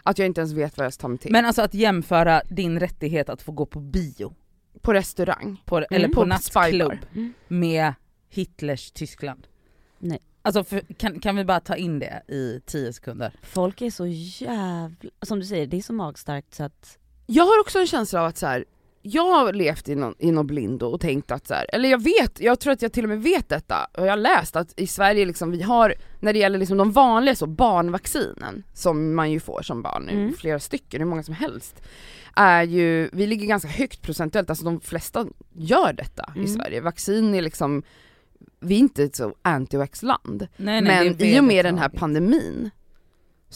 att 0.03 0.19
jag 0.19 0.27
inte 0.27 0.41
ens 0.41 0.53
vet 0.53 0.79
vad 0.79 0.85
jag 0.87 0.93
ska 0.93 1.03
ta 1.03 1.09
mig 1.09 1.19
till. 1.19 1.33
Men 1.33 1.45
alltså 1.45 1.63
att 1.63 1.75
jämföra 1.75 2.43
din 2.49 2.81
rättighet 2.81 3.29
att 3.29 3.43
få 3.43 3.53
gå 3.53 3.67
på 3.67 3.81
bio, 3.81 4.35
på 4.81 4.93
restaurang. 4.93 5.63
på, 5.65 5.79
eller 5.79 6.09
på, 6.09 6.15
på 6.15 6.25
nattklubb. 6.25 6.99
Mm. 7.15 7.33
med 7.49 7.95
Hitlers 8.29 8.91
Tyskland. 8.91 9.47
Nej. 9.99 10.19
Alltså 10.43 10.65
för, 10.65 10.81
kan, 10.81 11.21
kan 11.21 11.37
vi 11.37 11.45
bara 11.45 11.61
ta 11.61 11.77
in 11.77 11.99
det 11.99 12.23
i 12.29 12.61
10 12.67 12.93
sekunder? 12.93 13.33
Folk 13.43 13.81
är 13.81 13.91
så 13.91 14.07
jävla, 14.07 15.11
som 15.23 15.41
du 15.41 15.47
säger, 15.47 15.67
det 15.67 15.77
är 15.77 15.83
så 15.83 15.93
magstarkt 15.93 16.55
så 16.55 16.65
att, 16.65 16.99
Jag 17.27 17.45
har 17.45 17.61
också 17.61 17.79
en 17.79 17.87
känsla 17.87 18.21
av 18.21 18.27
att 18.27 18.37
så 18.37 18.47
här, 18.47 18.65
jag 19.07 19.31
har 19.45 19.53
levt 19.53 19.89
i 19.89 19.95
någon, 19.95 20.15
i 20.19 20.31
någon 20.33 20.47
blindo 20.47 20.87
och 20.87 21.01
tänkt 21.01 21.31
att 21.31 21.47
så 21.47 21.55
här, 21.55 21.67
eller 21.75 21.89
jag 21.89 22.03
vet, 22.03 22.41
jag 22.41 22.61
tror 22.61 22.73
att 22.73 22.83
jag 22.83 22.93
till 22.93 23.05
och 23.05 23.09
med 23.09 23.23
vet 23.23 23.49
detta, 23.49 23.87
och 23.99 24.07
jag 24.07 24.13
har 24.13 24.17
läst 24.17 24.57
att 24.57 24.81
i 24.81 24.87
Sverige 24.87 25.25
liksom 25.27 25.51
vi 25.51 25.63
har, 25.63 25.95
när 26.21 26.33
det 26.33 26.39
gäller 26.39 26.59
liksom 26.59 26.79
de 26.79 26.93
vanliga 26.93 27.35
så 27.35 27.47
barnvaccinen, 27.47 28.63
som 28.75 29.15
man 29.15 29.31
ju 29.33 29.41
får 29.41 29.63
som 29.63 29.83
barn, 29.83 30.09
Mm. 30.09 30.35
flera 30.35 30.61
stycken, 30.61 31.01
hur 31.01 31.09
många 31.09 31.23
som 31.23 31.35
helst, 31.35 31.83
är 32.37 32.63
ju, 32.63 33.11
vi 33.13 33.27
ligger 33.27 33.47
ganska 33.47 33.69
högt 33.69 34.03
procentuellt, 34.03 34.51
alltså 34.51 34.65
de 34.65 34.81
flesta 34.81 35.27
gör 35.55 35.93
detta 35.93 36.33
i 36.37 36.39
Mm. 36.39 36.49
Sverige. 36.49 36.81
Vaccin 36.81 37.35
är 37.35 37.43
liksom, 37.43 37.83
vi 38.61 38.75
är 38.75 38.79
inte 38.79 39.03
ett 39.05 39.17
så 39.17 39.35
anti-vax-land. 39.43 40.47
Men 40.85 40.87
i 41.23 41.41
och 41.41 41.45
med 41.45 41.65
den 41.65 41.79
här 41.79 41.89
pandemin 41.89 42.71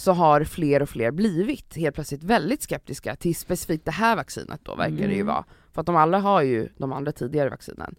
så 0.01 0.13
har 0.13 0.45
fler 0.45 0.83
och 0.83 0.89
fler 0.89 1.11
blivit 1.11 1.77
helt 1.77 1.95
plötsligt 1.95 2.23
väldigt 2.25 2.63
skeptiska 2.63 3.17
till 3.17 3.37
specifikt 3.37 3.85
det 3.85 3.91
här 3.91 4.17
vaccinet 4.17 4.61
då 4.65 4.75
verkar 4.75 4.97
det 4.97 5.15
ju 5.15 5.21
Mm. 5.21 5.27
vara. 5.27 5.45
För 5.73 5.81
att 5.81 5.87
de 5.87 5.97
alla 5.97 6.19
har 6.19 6.43
ju 6.43 6.69
de 6.77 6.93
andra 6.93 7.13
tidigare 7.13 7.51
vaccinen. 7.51 7.95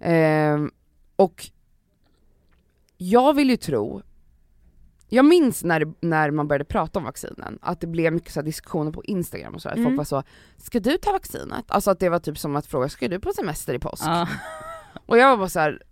Ehm, 0.00 0.70
och 1.16 1.46
jag 2.96 3.34
vill 3.34 3.50
ju 3.50 3.56
tro, 3.56 4.02
jag 5.08 5.24
minns 5.24 5.64
när, 5.64 5.92
när 6.00 6.30
man 6.30 6.48
började 6.48 6.64
prata 6.64 6.98
om 6.98 7.04
vaccinen, 7.04 7.58
att 7.62 7.80
det 7.80 7.86
blev 7.86 8.12
mycket 8.12 8.32
så 8.32 8.42
diskussioner 8.42 8.90
på 8.92 9.04
Instagram 9.04 9.54
och 9.54 9.62
så. 9.62 9.68
Mm. 9.68 9.84
Folk 9.84 9.96
var 9.96 10.04
så, 10.04 10.22
ska 10.56 10.80
du 10.80 10.96
ta 10.96 11.12
vaccinet? 11.12 11.64
Alltså 11.68 11.90
att 11.90 12.00
det 12.00 12.08
var 12.08 12.18
typ 12.18 12.38
som 12.38 12.56
att 12.56 12.66
fråga, 12.66 12.88
ska 12.88 13.08
du 13.08 13.20
på 13.20 13.32
semester 13.32 13.74
i 13.74 13.78
påsk? 13.78 14.04
Ja. 14.06 14.28
Och 15.06 15.18
jag 15.18 15.30
var 15.30 15.36
bara 15.36 15.48
så 15.48 15.60
här. 15.60 15.82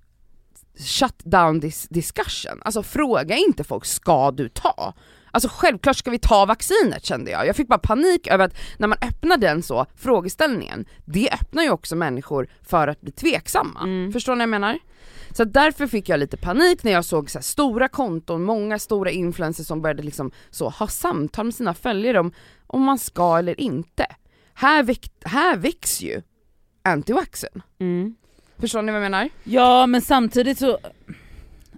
shut 0.79 1.19
down 1.25 1.61
this 1.61 1.89
discussion. 1.89 2.63
Alltså 2.63 2.83
fråga 2.83 3.37
inte 3.37 3.65
folk, 3.65 3.85
ska 3.85 4.31
du 4.31 4.49
ta? 4.49 4.95
Alltså 5.31 5.49
självklart 5.53 5.97
ska 5.97 6.11
vi 6.11 6.19
ta 6.19 6.47
vaccinet 6.47 7.05
kände 7.05 7.31
jag. 7.31 7.47
Jag 7.47 7.57
fick 7.57 7.69
bara 7.69 7.79
panik 7.79 8.27
över 8.27 8.45
att 8.45 8.57
när 8.79 8.89
man 8.89 8.99
öppnar 9.03 9.37
den 9.37 9.63
så, 9.63 9.87
frågeställningen, 9.97 10.85
det 11.05 11.31
öppnar 11.33 11.63
ju 11.63 11.71
också 11.71 11.97
människor 11.97 12.49
för 12.63 12.89
att 12.89 13.01
bli 13.01 13.13
tveksamma. 13.13 13.81
Mm. 13.81 14.13
Förstår 14.13 14.33
ni 14.33 14.39
vad 14.39 14.43
jag 14.43 14.49
menar? 14.49 14.79
Så 15.31 15.45
därför 15.45 15.87
fick 15.87 16.09
jag 16.09 16.21
lite 16.21 16.37
panik 16.37 16.85
när 16.85 16.93
jag 16.93 17.05
såg 17.05 17.31
så 17.31 17.43
stora 17.43 17.89
konton, 17.89 18.43
många 18.43 18.79
stora 18.79 19.11
influencers 19.11 19.67
som 19.67 19.83
började 19.83 20.03
liksom 20.03 20.31
så 20.51 20.69
ha 20.69 20.87
samtal 20.87 21.45
med 21.45 21.55
sina 21.55 21.75
följare 21.75 22.21
om 22.21 22.33
om 22.67 22.83
man 22.83 22.99
ska 22.99 23.39
eller 23.39 23.61
inte. 23.61 24.07
Här, 24.55 24.83
väck, 24.83 25.13
här 25.25 25.57
väcks 25.57 26.01
ju 26.01 26.23
anti-vaxxen. 26.85 27.63
mm. 27.81 28.17
Förstår 28.59 28.83
ni 28.83 28.93
vad 28.93 29.05
jag 29.05 29.11
menar? 29.11 29.29
ja 29.45 29.87
men 29.87 30.03
samtidigt 30.03 30.59
så, 30.59 30.79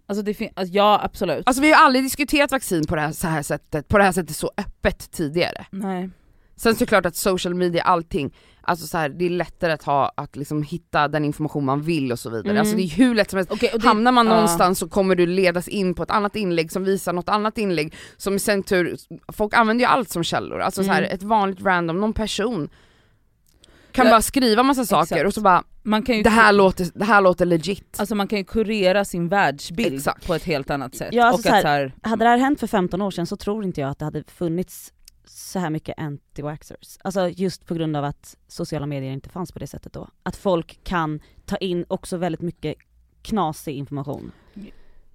alltså 0.09 0.23
det 0.23 0.35
finns, 0.35 0.53
alltså, 0.57 0.75
ja 0.75 1.01
absolut. 1.05 1.43
Alltså 1.47 1.63
vi 1.63 1.73
har 1.73 1.85
aldrig 1.85 2.05
diskuterat 2.05 2.53
vaccin 2.53 2.87
på 2.87 2.95
det 2.95 3.01
här, 3.01 3.13
så 3.13 3.27
här 3.27 3.43
sättet, 3.43 3.89
på 3.89 3.99
det 3.99 4.05
här 4.05 4.13
sättet 4.13 4.37
så 4.37 4.51
öppet 4.57 5.11
tidigare. 5.11 5.67
Nej. 5.71 6.11
Sen 6.57 6.75
såklart 6.75 7.07
att 7.07 7.17
social 7.17 7.55
media, 7.55 7.83
allting, 7.83 8.35
alltså 8.61 8.87
så 8.87 8.99
här, 8.99 9.09
det 9.09 9.25
är 9.27 9.31
lättare 9.31 9.73
att 9.73 9.83
ha, 9.83 10.13
att 10.17 10.37
liksom 10.37 10.63
hitta 10.63 11.09
den 11.09 11.25
information 11.25 11.65
man 11.65 11.83
vill 11.83 12.13
och 12.13 12.19
så 12.19 12.31
vidare. 12.31 12.51
Mm. 12.51 12.61
Alltså 12.61 12.77
det 12.77 12.83
är 12.83 12.89
hur 12.89 13.15
lätt 13.15 13.31
som 13.31 13.37
helst. 13.37 13.53
Och 13.53 13.59
det, 13.59 13.83
Hamnar 13.83 14.13
man 14.13 14.27
ja. 14.27 14.33
någonstans 14.35 14.79
så 14.79 14.89
kommer 14.89 15.15
du 15.15 15.27
ledas 15.27 15.69
in 15.69 15.95
på 15.95 16.03
ett 16.03 16.11
annat 16.11 16.37
inlägg 16.37 16.73
som 16.73 16.85
visar 16.85 17.13
något 17.13 17.29
annat 17.29 17.59
inlägg 17.59 17.95
som 18.17 18.35
i 18.35 18.39
sin 18.39 18.63
tur, 18.63 18.97
folk 19.33 19.55
använder 19.55 19.85
ju 19.85 19.89
allt 19.91 20.11
som 20.11 20.25
källor, 20.25 20.61
alltså 20.61 20.85
så 20.85 20.91
här, 20.91 21.03
Mm. 21.03 21.15
ett 21.15 21.23
vanligt 21.23 21.61
random, 21.63 22.01
någon 22.01 22.13
person 22.13 22.69
kan 23.93 24.07
bara 24.11 24.23
skriva 24.23 24.63
massa 24.63 24.85
saker 24.85 25.15
exakt. 25.17 25.27
och 25.27 25.35
så 25.35 25.41
bara, 25.41 25.65
man 25.89 26.03
kan 26.03 26.17
ju 26.17 26.23
det 26.23 26.31
här 26.31 26.53
låter, 26.53 26.87
det 26.95 27.05
här 27.05 27.21
låter 27.21 27.47
legit. 27.47 27.97
Alltså 28.01 28.15
man 28.15 28.29
kan 28.29 28.39
ju 28.39 28.45
kurera 28.45 29.05
sin 29.05 29.29
världsbild 29.29 29.95
Exakt. 29.95 30.27
på 30.27 30.35
ett 30.35 30.45
helt 30.45 30.71
annat 30.71 30.95
sätt. 30.95 31.09
Ja, 31.13 31.25
alltså 31.25 31.39
och 31.39 31.43
så 31.43 31.49
här- 31.51 31.59
att 31.59 31.63
så 31.63 31.69
här, 31.69 31.95
Hade 32.11 32.25
det 32.25 32.29
här 32.29 32.39
hänt 32.39 32.61
för 32.61 32.67
15 32.67 33.03
år 33.03 33.11
sedan 33.11 33.27
så 33.27 33.37
tror 33.37 33.65
inte 33.65 33.81
jag 33.81 33.91
att 33.91 33.99
det 33.99 34.05
hade 34.05 34.25
funnits 34.25 34.93
så 35.25 35.59
här 35.59 35.71
mycket 35.71 35.97
anti-waxers. 35.99 36.99
Alltså 37.05 37.29
just 37.29 37.67
på 37.67 37.75
grund 37.75 37.97
av 37.97 38.05
att 38.05 38.37
sociala 38.49 38.87
medier 38.87 39.13
inte 39.13 39.29
fanns 39.29 39.53
på 39.53 39.59
det 39.59 39.67
sättet 39.67 39.93
då. 39.93 40.09
Att 40.23 40.37
folk 40.37 40.81
kan 40.85 41.21
ta 41.47 41.57
in 41.57 41.85
också 41.89 42.17
väldigt 42.17 42.41
mycket 42.43 42.75
knasig 43.23 43.77
information. 43.77 44.33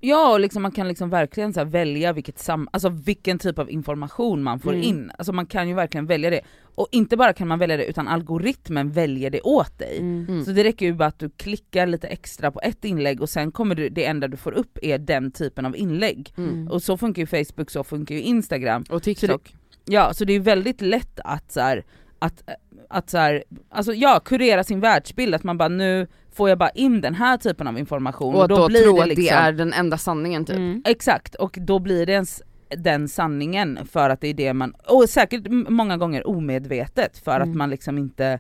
Ja 0.06 0.32
och 0.34 0.40
liksom 0.40 0.62
man 0.62 0.72
kan 0.72 0.88
liksom 0.88 1.10
verkligen 1.10 1.54
så 1.54 1.60
här 1.60 1.66
välja 1.68 2.14
vilket 2.14 2.40
sam, 2.40 2.70
alltså 2.72 2.90
vilken 2.90 3.40
typ 3.40 3.60
av 3.60 3.72
information 3.72 4.44
man 4.44 4.60
får 4.60 4.74
Mm. 4.74 4.84
in. 4.84 5.12
Alltså 5.18 5.34
man 5.34 5.46
kan 5.46 5.68
ju 5.68 5.74
verkligen 5.76 6.06
välja 6.06 6.30
det. 6.30 6.42
Och 6.76 6.88
inte 6.92 7.18
bara 7.18 7.34
kan 7.34 7.48
man 7.48 7.60
välja 7.60 7.78
det 7.78 7.86
utan 7.86 8.08
algoritmen 8.08 8.92
väljer 8.92 9.30
det 9.30 9.42
åt 9.42 9.80
dig. 9.80 9.98
Mm. 10.00 10.46
Så 10.46 10.52
det 10.52 10.64
räcker 10.64 10.86
ju 10.86 10.94
bara 10.94 11.06
att 11.08 11.20
du 11.20 11.30
klickar 11.30 11.88
lite 11.88 12.08
extra 12.08 12.52
på 12.52 12.60
ett 12.64 12.86
inlägg 12.86 13.22
och 13.22 13.30
sen 13.30 13.52
kommer 13.52 13.76
du, 13.76 13.90
det 13.90 14.06
enda 14.06 14.28
du 14.28 14.38
får 14.38 14.52
upp 14.52 14.78
är 14.82 14.98
den 14.98 15.32
typen 15.32 15.66
av 15.66 15.78
inlägg. 15.78 16.34
Mm. 16.38 16.68
Och 16.68 16.84
så 16.84 16.98
funkar 16.98 17.22
ju 17.22 17.26
Facebook, 17.46 17.70
så 17.70 17.84
funkar 17.84 18.16
ju 18.16 18.22
Instagram. 18.22 18.84
Och 18.90 19.04
TikTok. 19.04 19.56
Ja 19.86 20.14
så 20.14 20.26
det 20.26 20.34
är 20.34 20.40
väldigt 20.40 20.82
lätt 20.82 21.20
att 21.24 21.52
så 21.52 21.60
här, 21.60 21.84
att, 22.20 22.44
att 22.90 23.10
så 23.10 23.18
här, 23.18 23.44
alltså 23.70 23.94
ja, 23.94 24.20
kurera 24.26 24.64
sin 24.64 24.80
världsbild, 24.80 25.36
att 25.36 25.44
man 25.44 25.58
bara 25.58 25.70
nu 25.70 26.08
får 26.34 26.50
jag 26.50 26.58
bara 26.58 26.70
in 26.70 27.02
den 27.02 27.14
här 27.16 27.38
typen 27.38 27.68
av 27.68 27.80
information 27.80 28.36
Och 28.36 28.44
att 28.44 28.50
då, 28.50 28.68
blir 28.68 28.82
tro 28.82 28.96
det 28.96 29.02
att 29.02 29.08
liksom, 29.08 29.24
det 29.26 29.30
är 29.30 29.52
den 29.52 29.74
enda 29.74 29.98
sanningen 29.98 30.46
typ. 30.46 30.56
Mm. 30.56 30.82
Exakt, 30.86 31.36
och 31.36 31.58
då 31.62 31.80
blir 31.80 32.06
det 32.06 32.12
ens 32.14 32.42
den 32.78 33.08
sanningen 33.10 33.80
för 33.92 34.10
att 34.10 34.22
det 34.22 34.28
är 34.28 34.34
det 34.34 34.54
man, 34.54 34.74
och 34.88 35.10
säkert 35.10 35.48
många 35.70 35.98
gånger 35.98 36.28
omedvetet 36.28 37.18
för 37.18 37.40
att 37.40 37.46
Mm. 37.46 37.58
man 37.58 37.70
liksom 37.70 37.98
inte, 37.98 38.24
Nej, 38.30 38.40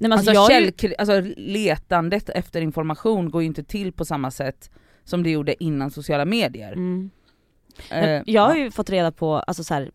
men 0.00 0.12
alltså, 0.12 0.30
alltså, 0.30 0.52
jag 0.52 0.52
är 0.52 0.60
ju- 0.60 0.70
källkri- 0.70 0.94
alltså 0.98 1.22
letandet 1.36 2.28
efter 2.28 2.60
information 2.60 3.30
går 3.30 3.42
ju 3.42 3.46
inte 3.46 3.64
till 3.64 3.92
på 3.92 4.04
samma 4.04 4.30
sätt 4.30 4.70
som 5.04 5.22
det 5.22 5.30
gjorde 5.30 5.64
innan 5.64 5.90
sociala 5.90 6.24
medier. 6.24 6.72
Mm. 6.72 7.10
Eh, 7.90 8.22
jag 8.26 8.42
har 8.42 8.54
ja. 8.54 8.56
ju 8.64 8.70
fått 8.70 8.90
reda 8.90 9.12
på, 9.12 9.34
alltså 9.34 9.64
så 9.64 9.74
här, 9.74 9.90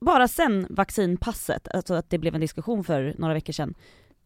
bara 0.00 0.28
sen 0.28 0.66
vaccinpasset, 0.70 1.68
alltså 1.74 1.94
att 1.94 2.10
det 2.10 2.18
blev 2.18 2.34
en 2.34 2.40
diskussion 2.40 2.84
för 2.84 3.14
några 3.18 3.34
veckor 3.34 3.52
sedan, 3.52 3.74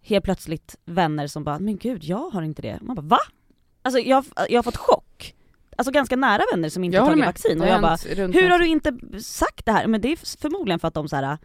helt 0.02 0.24
plötsligt 0.24 0.76
vänner 0.84 1.26
som 1.26 1.44
bara 1.44 1.58
'men 1.58 1.76
gud 1.76 2.04
jag 2.04 2.30
har 2.30 2.42
inte 2.42 2.62
det' 2.62 2.78
Man 2.82 2.96
bara 2.96 3.02
'va?' 3.02 3.18
Alltså 3.82 4.00
jag, 4.00 4.24
jag 4.48 4.58
har 4.58 4.62
fått 4.62 4.76
chock. 4.76 5.34
Alltså 5.76 5.92
ganska 5.92 6.16
nära 6.16 6.42
vänner 6.52 6.68
som 6.68 6.84
inte 6.84 6.96
Jag 6.96 7.06
tagit 7.06 7.18
med. 7.18 7.26
vaccin 7.26 7.60
och 7.60 7.66
jag 7.66 7.82
bara 7.82 7.96
Hur 8.16 8.50
har 8.50 8.58
du 8.58 8.66
inte 8.66 8.98
sagt 9.22 9.66
det 9.66 9.72
här? 9.72 9.86
Men 9.86 10.00
det 10.00 10.12
är 10.12 10.16
förmodligen 10.40 10.80
för 10.80 10.88
att 10.88 10.94
de 10.94 11.08
så 11.08 11.16
här 11.16 11.38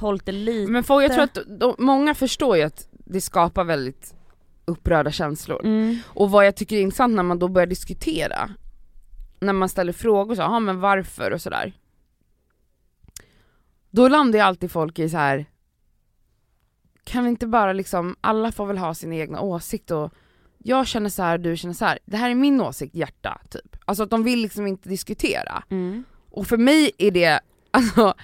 hållit 0.00 0.26
det 0.26 0.32
lite... 0.32 0.72
Men 0.72 0.84
folk, 0.84 1.04
jag 1.04 1.12
tror 1.12 1.24
att 1.24 1.38
de, 1.60 1.74
många 1.78 2.14
förstår 2.14 2.56
ju 2.56 2.62
att 2.62 2.88
det 2.90 3.20
skapar 3.20 3.64
väldigt 3.64 4.14
upprörda 4.64 5.10
känslor. 5.10 5.64
Mm. 5.64 5.98
Och 6.06 6.30
vad 6.30 6.46
jag 6.46 6.56
tycker 6.56 6.76
är 6.76 6.80
intressant 6.80 7.14
när 7.14 7.22
man 7.22 7.38
då 7.38 7.48
börjar 7.48 7.66
diskutera, 7.66 8.50
när 9.40 9.52
man 9.52 9.68
ställer 9.68 9.92
frågor 9.92 10.34
så, 10.34 10.42
ja 10.42 10.60
men 10.60 10.80
varför 10.80 11.30
och 11.30 11.40
sådär. 11.40 11.72
Då 13.94 14.08
landar 14.08 14.38
ju 14.38 14.44
alltid 14.44 14.70
folk 14.70 14.98
i 14.98 15.08
så 15.08 15.16
här. 15.16 15.46
kan 17.04 17.24
vi 17.24 17.30
inte 17.30 17.46
bara 17.46 17.72
liksom, 17.72 18.16
alla 18.20 18.52
får 18.52 18.66
väl 18.66 18.78
ha 18.78 18.94
sin 18.94 19.12
egna 19.12 19.40
åsikt 19.40 19.90
och 19.90 20.12
jag 20.58 20.86
känner 20.86 21.10
så 21.10 21.22
här, 21.22 21.38
du 21.38 21.56
känner 21.56 21.74
så 21.74 21.84
här. 21.84 21.98
det 22.04 22.16
här 22.16 22.30
är 22.30 22.34
min 22.34 22.60
åsikt 22.60 22.94
hjärta, 22.94 23.40
typ. 23.50 23.76
Alltså 23.84 24.02
att 24.02 24.10
de 24.10 24.24
vill 24.24 24.40
liksom 24.42 24.66
inte 24.66 24.88
diskutera. 24.88 25.64
Mm. 25.70 26.04
Och 26.30 26.46
för 26.46 26.56
mig 26.56 26.90
är 26.98 27.10
det, 27.10 27.40
alltså 27.70 28.14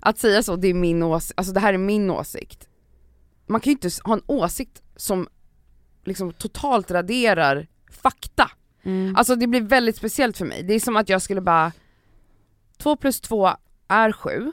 att 0.00 0.18
säga 0.18 0.42
så, 0.42 0.56
det 0.56 0.68
är 0.68 0.74
min 0.74 1.02
åsikt, 1.02 1.38
alltså 1.38 1.52
det 1.52 1.60
här 1.60 1.74
är 1.74 1.78
min 1.78 2.10
åsikt. 2.10 2.68
Man 3.46 3.60
kan 3.60 3.70
ju 3.70 3.74
inte 3.74 3.90
ha 4.04 4.14
en 4.14 4.22
åsikt 4.26 4.82
som 4.96 5.28
liksom 6.04 6.32
totalt 6.32 6.90
raderar 6.90 7.66
fakta. 7.90 8.50
Mm. 8.82 9.16
Alltså 9.16 9.36
det 9.36 9.46
blir 9.46 9.60
väldigt 9.60 9.96
speciellt 9.96 10.38
för 10.38 10.44
mig. 10.44 10.62
Det 10.62 10.74
är 10.74 10.80
som 10.80 10.96
att 10.96 11.08
jag 11.08 11.22
skulle 11.22 11.40
bara, 11.40 11.72
2 12.76 12.96
plus 12.96 13.20
2 13.20 13.50
är 13.88 14.12
7. 14.12 14.52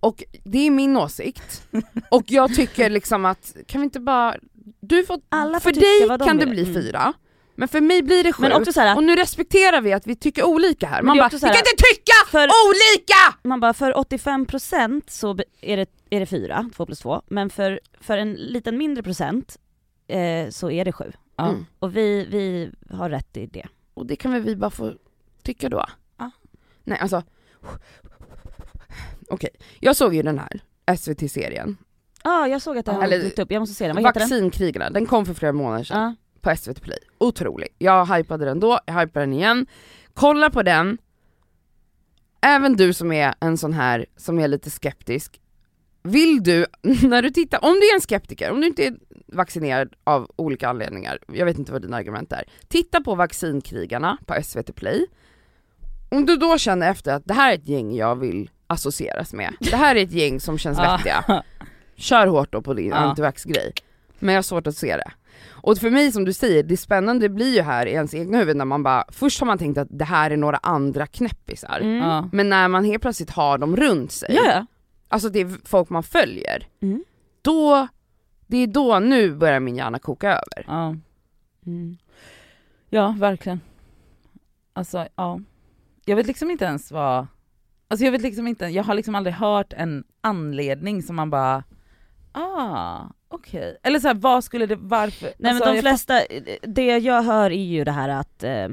Och 0.00 0.24
det 0.44 0.66
är 0.66 0.70
min 0.70 0.96
åsikt. 0.96 1.62
Och 2.10 2.24
jag 2.26 2.54
tycker 2.54 2.90
liksom 2.90 3.24
att, 3.24 3.56
kan 3.66 3.80
vi 3.80 3.84
inte 3.84 4.00
bara, 4.00 4.36
du 4.80 5.04
får, 5.04 5.20
Alla 5.28 5.60
får 5.60 5.72
för 5.72 5.80
dig 5.80 6.18
de 6.18 6.26
kan 6.26 6.36
det 6.38 6.46
bli 6.46 6.62
Mm. 6.62 6.82
4. 6.82 7.12
Men 7.54 7.68
för 7.68 7.80
mig 7.80 8.02
blir 8.02 8.24
det 8.24 8.32
7. 8.32 8.42
Men 8.42 8.52
också 8.52 8.72
så 8.72 8.80
här, 8.80 8.96
Och 8.96 9.04
nu 9.04 9.16
respekterar 9.16 9.80
vi 9.80 9.92
att 9.92 10.06
vi 10.06 10.16
tycker 10.16 10.44
olika 10.44 10.86
här. 10.86 11.02
Man 11.02 11.16
bara, 11.16 11.28
vi 11.28 11.38
kan 11.40 11.48
inte 11.48 11.84
tycka 11.94 12.12
för, 12.30 12.48
olika! 12.68 13.38
man 13.42 13.60
bara 13.60 13.74
för 13.74 13.92
85% 13.92 15.02
så 15.08 15.38
är 15.60 15.76
det, 15.76 15.86
är 16.10 16.20
det 16.20 16.26
4, 16.26 16.70
2 16.76 16.86
plus 16.86 16.98
2, 16.98 17.22
men 17.26 17.50
för, 17.50 17.80
för 18.00 18.18
en 18.18 18.32
liten 18.32 18.78
mindre 18.78 19.02
procent 19.02 19.56
eh, 20.08 20.50
så 20.50 20.70
är 20.70 20.84
det 20.84 20.92
7. 20.92 21.12
Ja. 21.36 21.48
Mm. 21.48 21.66
Och 21.78 21.96
vi, 21.96 22.26
vi 22.30 22.70
har 22.96 23.10
rätt 23.10 23.36
i 23.36 23.46
det. 23.46 23.66
Och 23.94 24.06
det 24.06 24.16
kan 24.16 24.32
väl 24.32 24.42
vi 24.42 24.56
bara 24.56 24.70
få 24.70 24.92
tycka 25.42 25.68
då? 25.68 25.84
Ja. 26.18 26.30
Nej 26.84 26.98
alltså, 26.98 27.22
okej. 29.30 29.50
Jag 29.80 29.96
såg 29.96 30.14
ju 30.14 30.22
den 30.22 30.38
här 30.38 30.60
SVT-serien, 30.96 31.76
Ja 32.24 32.30
ah, 32.30 32.46
jag 32.46 32.62
såg 32.62 32.78
att 32.78 32.86
det 32.86 32.92
har 32.92 33.08
dykt 33.08 33.38
upp, 33.38 33.52
jag 33.52 33.60
måste 33.60 33.74
se 33.74 33.86
den, 33.86 33.96
vad 33.96 34.04
heter 34.06 34.20
den? 34.20 34.28
Vaccinkrigarna, 34.28 34.90
den 34.90 35.06
kom 35.06 35.26
för 35.26 35.34
flera 35.34 35.52
månader 35.52 35.84
sedan 35.84 36.00
Ja. 36.00 36.14
på 36.40 36.56
SVT 36.56 36.82
Play. 36.82 36.98
Otrolig. 37.18 37.68
Jag 37.78 38.06
hypade 38.16 38.44
den 38.44 38.60
då, 38.60 38.78
jag 38.86 39.00
hypar 39.00 39.20
den 39.20 39.32
igen. 39.32 39.66
Kolla 40.14 40.50
på 40.50 40.62
den. 40.62 40.98
Även 42.40 42.76
du 42.76 42.92
som 42.92 43.12
är 43.12 43.34
en 43.40 43.58
sån 43.58 43.72
här, 43.72 44.06
som 44.16 44.38
är 44.38 44.48
lite 44.48 44.70
skeptisk. 44.70 45.40
Vill 46.02 46.42
du, 46.42 46.66
när 46.82 47.22
du 47.22 47.30
tittar, 47.30 47.64
om 47.64 47.72
du 47.72 47.90
är 47.90 47.94
en 47.94 48.00
skeptiker, 48.00 48.50
om 48.50 48.60
du 48.60 48.66
inte 48.66 48.86
är 48.86 48.96
vaccinerad 49.26 49.94
av 50.04 50.30
olika 50.36 50.68
anledningar, 50.68 51.18
jag 51.32 51.46
vet 51.46 51.58
inte 51.58 51.72
vad 51.72 51.82
dina 51.82 51.96
argument 51.96 52.32
är. 52.32 52.44
Titta 52.68 53.00
på 53.00 53.14
Vaccinkrigarna 53.14 54.18
på 54.26 54.42
SVT 54.42 54.74
Play. 54.74 55.06
Om 56.10 56.26
du 56.26 56.36
då 56.36 56.58
känner 56.58 56.90
efter 56.90 57.12
att 57.14 57.24
det 57.24 57.34
här 57.34 57.50
är 57.52 57.54
ett 57.54 57.68
gäng 57.68 57.94
jag 57.96 58.16
vill 58.16 58.50
associeras 58.70 59.32
med, 59.32 59.54
det 59.60 59.76
här 59.76 59.96
är 59.96 60.02
ett 60.02 60.12
gäng 60.12 60.40
som 60.40 60.58
känns 60.58 60.78
Ja. 60.78 60.96
vettiga. 60.96 61.42
Kör 61.96 62.26
hårt 62.26 62.52
då 62.52 62.62
på 62.62 62.74
din 62.74 62.88
Ja. 62.88 62.94
antivax-grej. 62.96 63.72
Men 64.18 64.34
jag 64.34 64.38
har 64.38 64.42
svårt 64.42 64.66
att 64.66 64.76
se 64.76 64.96
det. 64.96 65.10
Och 65.50 65.78
för 65.78 65.90
mig 65.90 66.12
som 66.12 66.24
du 66.24 66.32
säger, 66.32 66.62
det 66.62 66.76
spännande 66.76 67.28
blir 67.28 67.54
ju 67.54 67.62
här 67.62 67.86
i 67.86 67.90
ens 67.92 68.14
egna 68.14 68.38
huvud 68.38 68.56
när 68.56 68.64
man 68.64 68.82
bara, 68.82 69.04
först 69.08 69.40
har 69.40 69.46
man 69.46 69.58
tänkt 69.58 69.78
att 69.78 69.88
det 69.90 70.04
här 70.04 70.30
är 70.30 70.36
några 70.36 70.56
andra 70.56 71.06
knäppisar. 71.06 71.80
Mm. 71.80 72.28
Men 72.32 72.48
när 72.48 72.68
man 72.68 72.84
helt 72.84 73.02
plötsligt 73.02 73.30
har 73.30 73.58
dem 73.58 73.76
runt 73.76 74.12
sig, 74.12 74.34
Ja, 74.34 74.42
ja. 74.46 74.66
alltså 75.08 75.28
det 75.28 75.40
är 75.40 75.50
folk 75.64 75.88
man 75.90 76.02
följer, 76.02 76.66
Mm. 76.82 77.04
då, 77.42 77.88
det 78.46 78.56
är 78.56 78.66
då 78.66 78.98
nu 78.98 79.34
börjar 79.34 79.60
min 79.60 79.76
hjärna 79.76 79.98
koka 79.98 80.28
över. 80.28 80.64
Ja. 80.66 80.94
Mm. 81.66 81.98
ja, 82.90 83.14
verkligen. 83.18 83.60
Alltså 84.72 85.08
ja. 85.16 85.40
Jag 86.04 86.16
vet 86.16 86.26
liksom 86.26 86.50
inte 86.50 86.64
ens 86.64 86.92
vad, 86.92 87.26
alltså 87.88 88.04
jag 88.04 88.12
vet 88.12 88.22
liksom 88.22 88.46
inte, 88.46 88.66
jag 88.66 88.84
har 88.84 88.94
liksom 88.94 89.14
aldrig 89.14 89.34
hört 89.34 89.72
en 89.72 90.04
anledning 90.20 91.02
som 91.02 91.16
man 91.16 91.30
bara, 91.30 91.64
ah, 92.32 93.00
okej. 93.28 93.78
Eller 93.82 94.00
såhär, 94.00 94.14
vad 94.14 94.44
skulle 94.44 94.66
det, 94.66 94.76
varför? 94.76 95.32
Nej 95.38 95.50
Alltså, 95.52 95.64
men 95.64 95.72
de 95.74 95.76
jag 95.76 95.82
flesta, 95.82 96.20
det 96.62 96.98
jag 96.98 97.22
hör 97.22 97.50
är 97.50 97.64
ju 97.64 97.84
det 97.84 97.92
här 97.92 98.08
att 98.08 98.44
eh, 98.44 98.68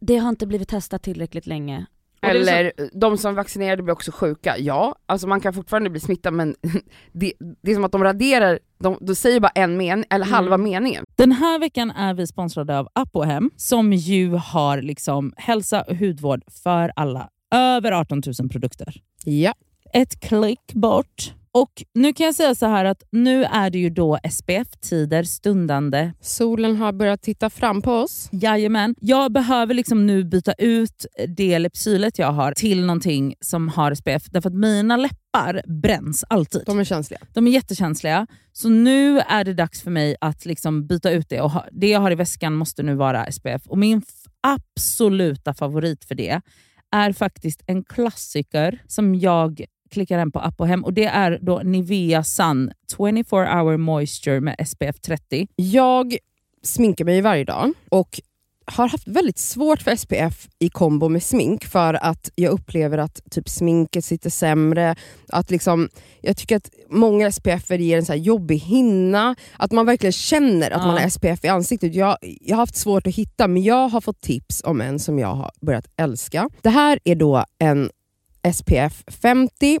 det 0.00 0.16
har 0.16 0.28
inte 0.28 0.46
blivit 0.46 0.68
testat 0.68 1.02
tillräckligt 1.02 1.46
länge. 1.46 1.86
Är 2.20 2.30
så- 2.44 2.50
Eller 2.50 2.72
de 2.92 3.18
som 3.18 3.34
vaccinerade 3.34 3.82
blir 3.82 3.92
också 3.92 4.12
sjuka, 4.12 4.58
ja, 4.58 4.94
alltså 5.06 5.26
man 5.26 5.40
kan 5.40 5.52
fortfarande 5.54 5.90
bli 5.90 6.00
smittad 6.00 6.32
men 6.34 6.54
det, 7.12 7.32
det 7.62 7.70
är 7.70 7.74
som 7.74 7.84
att 7.84 7.92
de 7.92 8.04
raderar, 8.04 8.58
de, 8.78 8.98
de 9.00 9.14
säger 9.14 9.40
bara 9.40 9.52
en 9.54 9.76
mening, 9.76 10.04
eller 10.10 10.26
Mm. 10.26 10.34
halva 10.34 10.56
meningen. 10.56 11.04
Den 11.16 11.32
här 11.32 11.58
veckan 11.58 11.90
är 11.90 12.14
vi 12.14 12.26
sponsrade 12.26 12.78
av 12.78 12.88
Apohem 12.92 13.50
som 13.56 13.92
ju 13.92 14.30
har 14.34 14.82
liksom 14.82 15.32
hälsa 15.36 15.82
och 15.82 15.96
hudvård 15.96 16.42
för 16.64 16.92
alla. 16.96 17.28
Över 17.54 17.92
18 17.92 18.22
000 18.40 18.48
produkter. 18.48 18.94
Ja. 19.24 19.54
Ett 19.92 20.20
klick 20.20 20.72
bort. 20.74 21.32
Och 21.52 21.84
nu 21.94 22.12
kan 22.12 22.26
jag 22.26 22.34
säga 22.34 22.54
så 22.54 22.66
här 22.66 22.84
att 22.84 23.02
nu 23.12 23.44
är 23.44 23.70
det 23.70 23.78
ju 23.78 23.90
då 23.90 24.18
SPF-tider 24.30 25.22
stundande. 25.22 26.12
Solen 26.20 26.76
har 26.76 26.92
börjat 26.92 27.22
titta 27.22 27.50
fram 27.50 27.82
på 27.82 27.92
oss. 27.92 28.28
Jajamän. 28.32 28.94
Jag 29.00 29.32
behöver 29.32 29.74
liksom 29.74 30.06
nu 30.06 30.24
byta 30.24 30.52
ut 30.52 31.06
det 31.36 31.58
Lypsylet 31.58 32.18
jag 32.18 32.32
har 32.32 32.52
till 32.52 32.80
någonting 32.80 33.34
som 33.40 33.68
har 33.68 33.94
SPF 33.94 34.24
därför 34.30 34.48
att 34.48 34.56
mina 34.56 34.96
läppar 34.96 35.62
bränns 35.82 36.24
alltid. 36.28 36.62
De 36.66 36.80
är 36.80 36.84
känsliga. 36.84 37.20
De 37.34 37.46
är 37.46 37.50
jättekänsliga, 37.50 38.26
så 38.52 38.68
nu 38.68 39.18
är 39.18 39.44
det 39.44 39.54
dags 39.54 39.82
för 39.82 39.90
mig 39.90 40.16
att 40.20 40.44
liksom 40.44 40.86
byta 40.86 41.10
ut 41.10 41.28
det. 41.28 41.40
Och 41.40 41.50
ha, 41.50 41.66
det 41.72 41.88
jag 41.88 42.00
har 42.00 42.10
i 42.10 42.14
väskan 42.14 42.54
måste 42.54 42.82
nu 42.82 42.94
vara 42.94 43.32
SPF. 43.32 43.66
Och 43.66 43.78
Min 43.78 44.02
absoluta 44.40 45.54
favorit 45.54 46.04
för 46.04 46.14
det 46.14 46.40
är 46.92 47.12
faktiskt 47.12 47.62
en 47.66 47.84
klassiker 47.84 48.82
som 48.86 49.14
jag 49.14 49.64
klickar 49.90 50.18
hem 50.18 50.32
på 50.32 50.40
app 50.40 50.60
och 50.60 50.68
hem 50.68 50.84
och 50.84 50.92
det 50.92 51.04
är 51.04 51.38
då 51.42 51.58
Nivea 51.64 52.24
Sun 52.24 52.72
24 52.96 53.62
hour 53.62 53.76
moisture 53.76 54.40
med 54.40 54.68
SPF 54.68 55.00
30. 55.00 55.46
Jag 55.56 56.16
sminkar 56.62 57.04
mig 57.04 57.20
varje 57.20 57.44
dag 57.44 57.72
och 57.88 58.20
har 58.66 58.88
haft 58.88 59.08
väldigt 59.08 59.38
svårt 59.38 59.82
för 59.82 59.96
SPF 59.96 60.48
i 60.58 60.68
kombo 60.70 61.08
med 61.08 61.22
smink 61.22 61.64
för 61.64 61.94
att 61.94 62.30
jag 62.34 62.52
upplever 62.52 62.98
att 62.98 63.20
typ 63.30 63.48
sminket 63.48 64.04
sitter 64.04 64.30
sämre. 64.30 64.96
Att 65.28 65.50
liksom, 65.50 65.88
jag 66.20 66.36
tycker 66.36 66.56
att 66.56 66.70
många 66.90 67.32
SPF 67.32 67.70
ger 67.70 67.98
en 67.98 68.06
så 68.06 68.14
jobbig 68.14 68.58
hinna, 68.58 69.34
att 69.58 69.72
man 69.72 69.86
verkligen 69.86 70.12
känner 70.12 70.70
att 70.70 70.80
Ja. 70.80 70.86
man 70.86 70.98
har 71.02 71.08
SPF 71.08 71.44
i 71.44 71.48
ansiktet. 71.48 71.94
Jag, 71.94 72.16
jag 72.20 72.56
har 72.56 72.62
haft 72.62 72.76
svårt 72.76 73.06
att 73.06 73.14
hitta 73.14 73.48
men 73.48 73.62
jag 73.62 73.88
har 73.88 74.00
fått 74.00 74.20
tips 74.20 74.62
om 74.64 74.80
en 74.80 74.98
som 74.98 75.18
jag 75.18 75.34
har 75.34 75.50
börjat 75.60 75.86
älska. 75.96 76.48
Det 76.62 76.70
här 76.70 76.98
är 77.04 77.14
då 77.14 77.44
en 77.58 77.90
SPF 78.54 79.04
50 79.22 79.80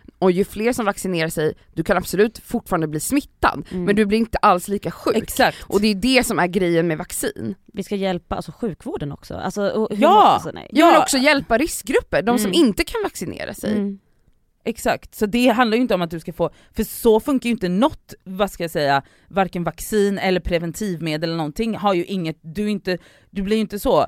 och 0.21 0.31
ju 0.31 0.45
fler 0.45 0.73
som 0.73 0.85
vaccinerar 0.85 1.29
sig, 1.29 1.53
du 1.73 1.83
kan 1.83 1.97
absolut 1.97 2.37
fortfarande 2.39 2.87
bli 2.87 2.99
smittad, 2.99 3.63
Mm. 3.71 3.83
men 3.85 3.95
du 3.95 4.05
blir 4.05 4.17
inte 4.17 4.37
alls 4.37 4.67
lika 4.67 4.91
sjuk. 4.91 5.15
Exakt. 5.17 5.57
Och 5.67 5.81
det 5.81 5.87
är 5.87 5.95
det 5.95 6.23
som 6.25 6.39
är 6.39 6.47
grejen 6.47 6.87
med 6.87 6.97
vaccin. 6.97 7.55
Vi 7.73 7.83
ska 7.83 7.95
hjälpa 7.95 8.35
alltså, 8.35 8.51
sjukvården 8.51 9.11
också. 9.11 9.33
Alltså, 9.35 9.61
och 9.69 9.95
hur 9.95 10.03
Ja! 10.03 10.27
alltså, 10.27 10.51
nej. 10.53 10.67
Ja, 10.71 10.91
men 10.91 11.01
också 11.01 11.17
hjälpa 11.17 11.57
riskgrupper, 11.57 12.21
de 12.21 12.37
som 12.39 12.51
Mm. 12.51 12.65
inte 12.65 12.83
kan 12.83 13.03
vaccinera 13.03 13.53
sig. 13.53 13.71
Mm. 13.71 13.99
Exakt, 14.63 15.15
så 15.15 15.25
det 15.25 15.47
handlar 15.47 15.75
ju 15.75 15.81
inte 15.81 15.93
om 15.95 16.01
att 16.01 16.11
du 16.11 16.19
ska 16.19 16.33
få, 16.33 16.49
för 16.75 16.83
så 16.83 17.19
funkar 17.19 17.47
ju 17.47 17.51
inte 17.51 17.69
något, 17.69 18.13
vad 18.23 18.51
ska 18.51 18.63
jag 18.63 18.71
säga, 18.71 19.01
varken 19.27 19.63
vaccin 19.63 20.17
eller 20.17 20.39
preventivmedel 20.39 21.29
eller 21.29 21.37
någonting 21.37 21.75
har 21.77 21.93
ju 21.93 22.05
inget, 22.05 22.37
du, 22.41 22.69
inte, 22.69 22.97
du 23.29 23.41
blir 23.41 23.55
ju 23.55 23.61
inte 23.61 23.79
så 23.79 24.07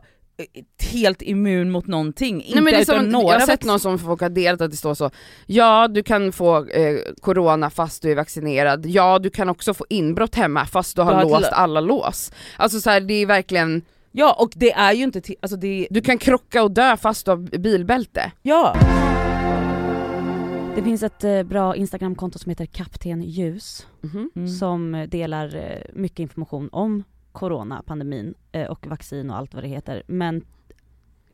helt 0.92 1.22
immun 1.22 1.72
mot 1.72 1.88
någonting. 1.88 2.38
Nej, 2.38 2.64
men 2.64 2.74
det 2.74 2.76
är 2.80 2.86
som, 2.86 3.12
jag 3.12 3.40
har 3.40 3.40
sett 3.40 3.64
någon 3.64 3.80
som 3.80 4.00
folk 4.00 4.22
har 4.22 4.30
delat 4.30 4.62
att 4.62 4.72
det 4.72 4.78
står 4.78 4.94
så, 4.94 5.10
ja 5.46 5.88
du 5.88 6.04
kan 6.04 6.32
få 6.32 6.66
eh, 6.66 6.98
corona 7.22 7.70
fast 7.70 8.02
du 8.02 8.12
är 8.12 8.16
vaccinerad, 8.16 8.86
ja 8.86 9.20
du 9.20 9.30
kan 9.30 9.50
också 9.50 9.74
få 9.74 9.86
inbrott 9.90 10.36
hemma 10.36 10.66
fast 10.66 10.96
du 10.96 11.02
har 11.02 11.12
Du 11.12 11.18
har 11.18 11.40
låst 11.40 11.52
alla 11.52 11.80
lås. 11.80 12.32
Alltså 12.58 12.80
så 12.82 12.90
här, 12.90 13.02
det 13.02 13.14
är 13.14 13.26
verkligen, 13.26 13.82
Ja 14.12 14.34
och 14.40 14.52
det 14.56 14.72
är 14.72 14.94
ju 14.94 15.04
inte, 15.04 15.22
till, 15.22 15.36
alltså 15.42 15.58
det, 15.58 15.88
du 15.90 16.02
kan 16.02 16.18
krocka 16.18 16.64
och 16.64 16.72
dö 16.72 16.98
fast 16.98 17.26
du 17.26 17.32
har 17.32 17.58
bilbälte. 17.58 18.32
ja. 18.42 18.76
Det 20.76 20.84
finns 20.84 21.04
ett 21.04 21.24
eh, 21.24 21.44
bra 21.44 21.76
Instagramkonto 21.76 22.40
som 22.40 22.50
heter 22.50 22.66
Kapten 22.66 23.22
Ljus 23.22 23.88
Mhm. 24.02 24.32
Mm. 24.36 24.48
som 24.48 24.96
eh, 24.96 25.10
delar 25.10 25.56
eh, 25.56 25.82
mycket 25.94 26.20
information 26.20 26.70
om 26.72 27.04
corona, 27.34 27.84
pandemin 27.86 28.34
eh, 28.52 28.68
och 28.68 28.88
vaccin 28.88 29.30
och 29.30 29.38
allt 29.38 29.54
vad 29.54 29.64
det 29.64 29.68
heter. 29.68 30.04
Men 30.08 30.46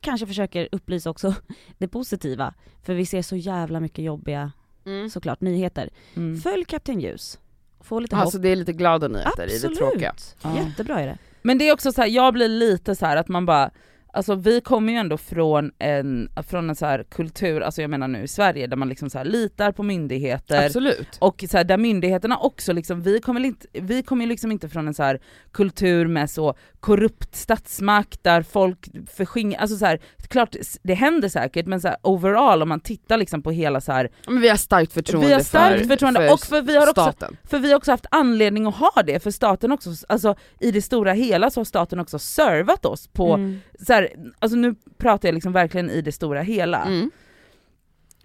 kanske 0.01 0.27
försöker 0.27 0.69
upplysa 0.71 1.09
också 1.09 1.33
det 1.77 1.87
positiva. 1.87 2.53
För 2.83 2.93
vi 2.93 3.05
ser 3.05 3.21
så 3.21 3.35
jävla 3.35 3.79
mycket 3.79 4.05
jobbiga, 4.05 4.51
Mm. 4.85 5.09
såklart, 5.09 5.41
nyheter. 5.41 5.89
Mm. 6.15 6.37
Följ 6.41 6.65
Kapten 6.65 6.99
Ljus. 6.99 7.39
Få 7.79 7.99
lite 7.99 8.15
Alltså 8.15 8.37
hopp. 8.37 8.43
det 8.43 8.49
är 8.49 8.55
lite 8.55 8.73
glada 8.73 9.07
nyheter 9.07 9.43
i 9.43 9.47
det 9.47 9.55
Absolut. 9.55 9.77
tråkiga. 9.77 10.13
Ja. 10.43 10.55
Jättebra 10.57 10.99
är 10.99 11.07
det. 11.07 11.17
Men 11.41 11.57
det 11.57 11.69
är 11.69 11.73
också 11.73 11.91
så 11.91 12.01
här, 12.01 12.07
jag 12.09 12.33
blir 12.33 12.47
lite 12.47 12.95
så 12.95 13.05
här 13.05 13.17
att 13.17 13.27
man 13.27 13.45
bara, 13.45 13.71
alltså 14.13 14.35
vi 14.35 14.61
kommer 14.61 14.93
ju 14.93 14.99
ändå 14.99 15.17
från 15.17 15.71
en, 15.79 16.29
från 16.47 16.69
en 16.69 16.75
så 16.75 16.85
här 16.85 17.03
kultur, 17.03 17.61
alltså 17.61 17.81
jag 17.81 17.89
menar 17.89 18.07
nu 18.07 18.23
i 18.23 18.27
Sverige, 18.27 18.67
där 18.67 18.77
man 18.77 18.89
liksom 18.89 19.09
så 19.09 19.23
litar 19.23 19.71
på 19.71 19.83
myndigheter, 19.83 20.65
Absolut. 20.65 21.17
och 21.19 21.43
så 21.49 21.57
här, 21.57 21.63
där 21.63 21.77
myndigheterna 21.77 22.37
också, 22.37 22.73
liksom, 22.73 23.01
vi 23.01 23.21
kommer 23.21 23.45
inte, 23.45 23.67
vi 23.73 24.03
kommer 24.03 24.23
ju 24.23 24.29
liksom 24.29 24.51
inte 24.51 24.69
från 24.69 24.87
en 24.87 24.93
så 24.93 25.17
kultur 25.51 26.07
med 26.07 26.29
så 26.29 26.53
korrupt 26.79 27.35
statsmakt 27.35 28.23
där 28.23 28.41
folk 28.41 28.89
förskingrar, 29.17 29.59
alltså 29.59 29.77
så 29.77 29.85
här, 29.85 29.99
klart 30.27 30.55
det 30.83 30.93
händer 30.93 31.29
säkert 31.29 31.65
men 31.65 31.81
så 31.81 31.87
här, 31.87 31.97
overall 32.01 32.61
om 32.61 32.69
man 32.69 32.79
tittar 32.79 33.17
liksom 33.17 33.41
på 33.41 33.51
hela 33.51 33.81
så 33.81 33.91
här, 33.91 34.09
Men 34.27 34.41
vi 34.41 34.49
har 34.49 34.55
starkt 34.57 34.93
förtroende, 34.93 35.27
vi 35.27 35.33
har 35.33 35.39
starkt 35.39 35.79
för, 35.79 35.87
förtroende 35.87 36.19
för 36.19 36.33
och 36.33 36.39
för 36.39 36.61
vi 36.61 36.75
har 36.75 36.87
också 36.89 37.01
staten. 37.01 37.37
för 37.43 37.59
vi 37.59 37.69
har 37.71 37.77
också 37.77 37.91
haft 37.91 38.05
anledning 38.11 38.67
att 38.67 38.75
ha 38.75 39.03
det, 39.05 39.23
för 39.23 39.31
staten 39.31 39.71
också, 39.71 39.89
alltså 40.09 40.35
i 40.59 40.71
det 40.71 40.81
stora 40.81 41.13
hela 41.13 41.49
så 41.49 41.59
har 41.59 41.65
staten 41.65 41.99
också 41.99 42.19
servat 42.19 42.85
oss 42.85 43.07
på, 43.07 43.33
Mm. 43.33 43.61
Så 43.87 43.93
här, 43.93 44.09
alltså 44.39 44.57
nu 44.57 44.75
pratar 44.97 45.27
jag 45.27 45.33
liksom 45.33 45.53
verkligen 45.53 45.89
i 45.89 46.01
det 46.01 46.11
stora 46.11 46.41
hela. 46.41 46.85
Mm. 46.85 47.11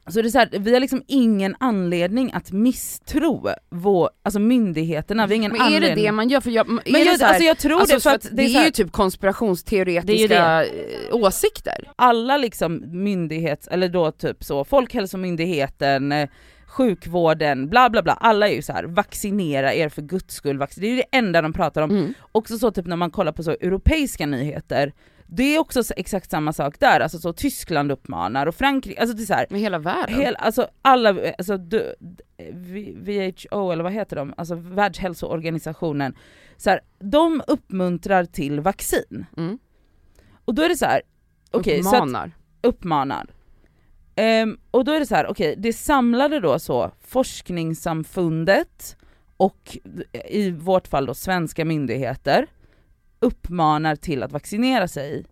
Så 0.06 0.22
det 0.22 0.28
är 0.28 0.30
så 0.30 0.38
här, 0.38 0.48
vi 0.58 0.72
har 0.72 0.80
liksom 0.80 1.02
ingen 1.06 1.56
anledning 1.60 2.32
att 2.32 2.52
misstro 2.52 3.48
vår, 3.70 4.10
alltså 4.22 4.38
myndigheterna, 4.38 5.26
vi 5.26 5.34
har 5.34 5.36
ingen 5.36 5.52
Men 5.52 5.60
är 5.60 5.64
anledning. 5.64 5.96
det 5.96 6.02
det 6.02 6.12
man 6.12 6.28
gör? 6.28 6.40
För 6.40 6.50
jag, 6.50 6.66
är 6.68 6.72
men 6.72 6.82
det 6.84 6.98
jag, 6.98 7.18
här, 7.18 7.28
alltså 7.28 7.44
jag 7.44 7.58
tror 7.58 7.80
alltså 7.80 7.94
det 7.94 8.00
för 8.00 8.10
att 8.10 8.22
det, 8.22 8.28
det 8.30 8.42
är, 8.42 8.58
här, 8.58 8.64
ju 8.64 8.70
typ 8.70 8.92
konspirationsteoretiska 8.92 10.28
Det 10.28 10.34
är 10.34 10.62
eh, 11.10 11.14
åsikter. 11.16 11.88
alla 11.96 12.36
liksom 12.36 12.82
myndighets, 12.86 13.68
eller 13.68 13.88
då 13.88 14.10
typ 14.10 14.44
så, 14.44 14.64
Folkhälsomyndigheten, 14.64 16.12
eh, 16.12 16.28
sjukvården, 16.66 17.68
bla 17.68 17.90
bla 17.90 18.02
bla, 18.02 18.12
alla 18.12 18.48
är 18.48 18.54
ju 18.54 18.62
så 18.62 18.72
här: 18.72 18.84
vaccinera 18.84 19.74
er 19.74 19.88
för 19.88 20.02
guds 20.02 20.34
skull, 20.34 20.58
det 20.58 20.86
är 20.86 20.90
ju 20.90 20.96
det 20.96 21.16
enda 21.16 21.42
de 21.42 21.52
pratar 21.52 21.82
om. 21.82 21.90
Mm. 21.90 22.14
Också 22.32 22.58
så 22.58 22.70
typ 22.70 22.86
när 22.86 22.96
man 22.96 23.10
kollar 23.10 23.32
på 23.32 23.42
så 23.42 23.50
europeiska 23.50 24.26
nyheter, 24.26 24.92
det 25.26 25.42
är 25.54 25.58
också 25.58 25.84
så- 25.84 25.94
exakt 25.96 26.30
samma 26.30 26.52
sak 26.52 26.80
där, 26.80 27.00
alltså 27.00 27.18
så 27.18 27.32
Tyskland 27.32 27.92
uppmanar 27.92 28.46
och 28.46 28.54
Frankrike, 28.54 29.00
alltså 29.00 29.16
det 29.16 29.22
är 29.22 29.26
så 29.26 29.34
här, 29.34 29.46
Med 29.50 29.60
hela 29.60 29.78
världen. 29.78 30.14
hel, 30.20 30.36
alltså 30.36 30.68
alla, 30.82 31.16
alltså 31.38 31.56
du, 31.56 31.94
WHO 32.94 33.70
eller 33.72 33.82
vad 33.82 33.92
heter 33.92 34.16
de, 34.16 34.34
alltså 34.36 34.54
Världshälsoorganisationen, 34.54 36.14
så 36.56 36.70
här, 36.70 36.80
de 36.98 37.42
uppmuntrar 37.46 38.24
till 38.24 38.60
vaccin. 38.60 39.26
Mm. 39.36 39.58
Och 40.44 40.54
då 40.54 40.62
är 40.62 40.68
det 40.68 40.76
så 40.76 40.84
här, 40.86 41.02
okej 41.50 41.82
så 41.82 41.88
att, 41.88 41.94
Uppmanar. 41.94 42.30
uppmanar. 42.62 43.26
Ehm, 44.16 44.58
och 44.70 44.84
då 44.84 44.92
är 44.92 45.00
det 45.00 45.06
så 45.06 45.14
här, 45.14 45.26
okej 45.26 45.54
det 45.58 45.72
samlade 45.72 46.40
då 46.40 46.58
så 46.58 46.90
forskningssamfundet 47.00 48.96
och 49.36 49.78
i 50.28 50.50
vårt 50.50 50.88
fall 50.88 51.06
då 51.06 51.14
svenska 51.14 51.64
myndigheter 51.64 52.46
uppmanar 53.24 53.96
till 53.96 54.22
att 54.22 54.32
vaccinera 54.32 54.88
sig. 54.88 55.24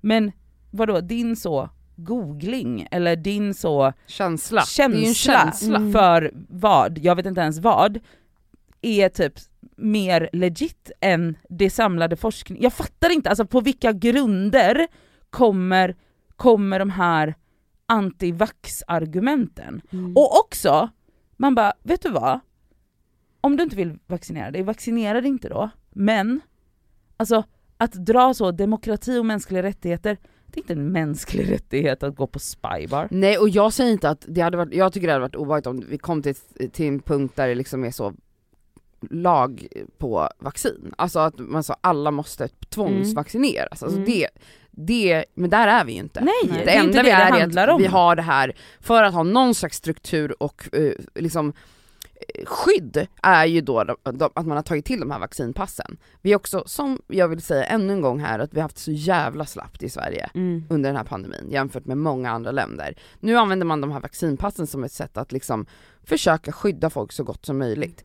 Men 0.00 0.32
vadå, 0.70 1.00
din 1.00 1.36
så 1.36 1.68
googling 1.96 2.86
eller 2.90 3.16
din 3.16 3.54
så 3.54 3.92
Känsla. 4.06 4.62
känsla, 4.62 5.14
känsla. 5.14 5.76
Mm. 5.76 5.92
för 5.92 6.32
vad, 6.48 6.98
jag 6.98 7.16
vet 7.16 7.26
inte 7.26 7.40
ens 7.40 7.58
vad, 7.58 7.98
är 8.82 9.08
typ 9.08 9.34
mer 9.76 10.30
legit 10.32 10.90
än 11.00 11.36
det 11.48 11.70
samlade 11.70 12.16
forskning. 12.16 12.62
Jag 12.62 12.72
fattar 12.72 13.10
inte, 13.10 13.28
alltså 13.28 13.46
på 13.46 13.60
vilka 13.60 13.92
grunder 13.92 14.86
kommer, 15.30 15.96
kommer 16.36 16.78
de 16.78 16.90
här 16.90 17.34
antivax-argumenten? 17.86 19.82
Mm. 19.90 20.16
Och 20.16 20.38
också, 20.40 20.88
man 21.36 21.54
bara, 21.54 21.72
vet 21.82 22.02
du 22.02 22.10
vad? 22.10 22.40
Om 23.40 23.56
du 23.56 23.62
inte 23.62 23.76
vill 23.76 23.98
vaccinera 24.06 24.50
dig, 24.50 24.62
vaccinera 24.62 25.20
dig 25.20 25.30
inte 25.30 25.48
då. 25.48 25.70
Men, 25.90 26.40
alltså 27.22 27.44
att 27.76 27.92
dra 27.92 28.34
så 28.34 28.50
demokrati 28.50 29.18
och 29.18 29.26
mänskliga 29.26 29.62
rättigheter, 29.62 30.18
det 30.46 30.58
är 30.58 30.62
inte 30.62 30.72
en 30.72 30.92
mänsklig 30.92 31.50
rättighet 31.52 32.02
att 32.02 32.16
gå 32.16 32.26
på 32.26 32.38
spybar. 32.38 33.08
Nej 33.10 33.38
och 33.38 33.48
jag 33.48 33.72
säger 33.72 33.92
inte 33.92 34.08
att 34.10 34.24
det 34.28 34.40
hade 34.40 34.56
varit, 34.56 34.74
jag 34.74 34.92
tycker 34.92 35.06
det 35.06 35.12
hade 35.12 35.22
varit 35.22 35.34
obehagligt 35.36 35.66
om 35.66 35.84
vi 35.88 35.98
kom 35.98 36.22
till, 36.22 36.34
till 36.72 36.86
en 36.86 37.00
punkt 37.00 37.32
där 37.36 37.48
det 37.48 37.54
liksom 37.54 37.84
är 37.84 37.90
så 37.90 38.12
lag 39.10 39.66
på 39.98 40.28
vaccin. 40.38 40.94
Alltså 40.98 41.18
att 41.18 41.38
man 41.38 41.62
sa 41.62 41.76
alla 41.80 42.10
måste 42.10 42.48
tvångsvaccineras. 42.48 43.82
Alltså 43.82 43.98
Mm. 43.98 44.10
det, 44.10 44.28
det, 44.70 45.24
men 45.34 45.50
där 45.50 45.68
är 45.68 45.84
vi 45.84 45.92
ju 45.92 45.98
inte. 45.98 46.20
Nej. 46.20 46.32
Det, 46.42 46.64
det 46.64 46.70
är 46.70 46.80
enda 46.80 46.88
inte 46.88 47.02
vi 47.02 47.10
det 47.10 47.16
det 47.16 47.22
är 47.22 47.56
är 47.56 47.68
att 47.68 47.74
om. 47.74 47.82
vi 47.82 47.86
har 47.88 48.16
det 48.16 48.22
här, 48.22 48.52
för 48.80 49.02
att 49.02 49.14
ha 49.14 49.22
någon 49.22 49.54
slags 49.54 49.76
struktur 49.76 50.42
och 50.42 50.74
eh, 50.74 50.92
liksom 51.14 51.52
skydd 52.44 53.06
är 53.22 53.46
ju 53.46 53.60
då 53.60 53.84
de, 53.84 53.96
de, 54.12 54.30
att 54.34 54.46
man 54.46 54.56
har 54.56 54.62
tagit 54.62 54.84
till 54.84 55.00
de 55.00 55.10
här 55.10 55.18
vaccinpassen. 55.18 55.96
Vi 56.20 56.32
är 56.32 56.36
också, 56.36 56.62
som 56.66 56.98
jag 57.06 57.28
vill 57.28 57.42
säga 57.42 57.64
ännu 57.64 57.92
en 57.92 58.00
gång 58.00 58.20
här, 58.20 58.38
att 58.38 58.54
vi 58.54 58.56
har 58.56 58.62
haft 58.62 58.78
så 58.78 58.92
jävla 58.92 59.46
slappt 59.46 59.82
i 59.82 59.88
Sverige 59.88 60.30
Mm. 60.34 60.64
under 60.70 60.90
den 60.90 60.96
här 60.96 61.04
pandemin 61.04 61.50
jämfört 61.50 61.84
med 61.86 61.98
många 61.98 62.30
andra 62.30 62.50
länder. 62.50 62.94
Nu 63.20 63.36
använder 63.36 63.66
man 63.66 63.80
de 63.80 63.92
här 63.92 64.00
vaccinpassen 64.00 64.66
som 64.66 64.84
ett 64.84 64.92
sätt 64.92 65.16
att 65.16 65.32
liksom 65.32 65.66
försöka 66.04 66.52
skydda 66.52 66.90
folk 66.90 67.12
så 67.12 67.24
gott 67.24 67.46
som 67.46 67.58
möjligt. 67.58 68.04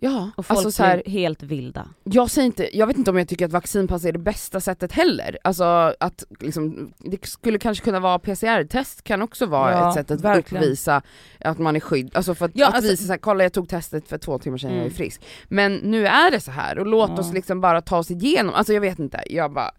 Ja, 0.00 0.30
Och 0.36 0.46
folk 0.46 0.56
alltså 0.56 0.70
så 0.72 0.82
här, 0.84 1.02
helt 1.06 1.42
vilda. 1.42 1.88
jag 2.04 2.30
säger 2.30 2.46
inte, 2.46 2.76
jag 2.78 2.86
vet 2.86 2.96
inte 2.98 3.10
om 3.10 3.18
jag 3.18 3.28
tycker 3.28 3.44
att 3.44 3.52
vaccinpass 3.52 4.04
är 4.04 4.12
det 4.12 4.18
bästa 4.18 4.60
sättet 4.60 4.92
heller. 4.92 5.38
Alltså 5.44 5.64
att 6.00 6.24
liksom, 6.40 6.92
det 6.98 7.26
skulle 7.26 7.58
kanske 7.58 7.84
kunna 7.84 8.00
vara 8.00 8.18
PCR-test 8.18 9.02
kan 9.04 9.22
också 9.22 9.46
vara 9.46 9.72
Ja, 9.72 9.88
ett 9.88 9.94
sätt 9.94 10.10
att 10.10 10.20
verkligen. 10.20 10.64
uppvisa 10.64 11.02
att 11.40 11.58
man 11.58 11.76
är 11.76 11.80
skydd, 11.80 12.10
alltså 12.16 12.34
för 12.34 12.44
att, 12.46 12.50
Ja, 12.54 12.68
att 12.68 12.74
alltså- 12.74 12.90
visa 12.90 13.04
såhär, 13.04 13.18
kolla 13.18 13.42
jag 13.44 13.52
tog 13.52 13.68
testet 13.68 14.08
för 14.08 14.18
två 14.18 14.38
timmar 14.38 14.58
sedan, 14.58 14.70
jag 14.70 14.78
är 14.78 14.82
Mm. 14.82 14.94
frisk. 14.94 15.22
Men 15.48 15.74
nu 15.76 16.06
är 16.06 16.30
det 16.30 16.40
så 16.40 16.50
här 16.50 16.78
och 16.78 16.86
låt 16.86 17.10
Ja. 17.10 17.18
oss 17.20 17.32
liksom 17.32 17.60
bara 17.60 17.80
ta 17.82 17.98
oss 17.98 18.10
igenom, 18.10 18.54
alltså 18.54 18.72
jag 18.72 18.80
vet 18.80 18.98
inte, 18.98 19.22
jag 19.26 19.52
bara 19.52 19.70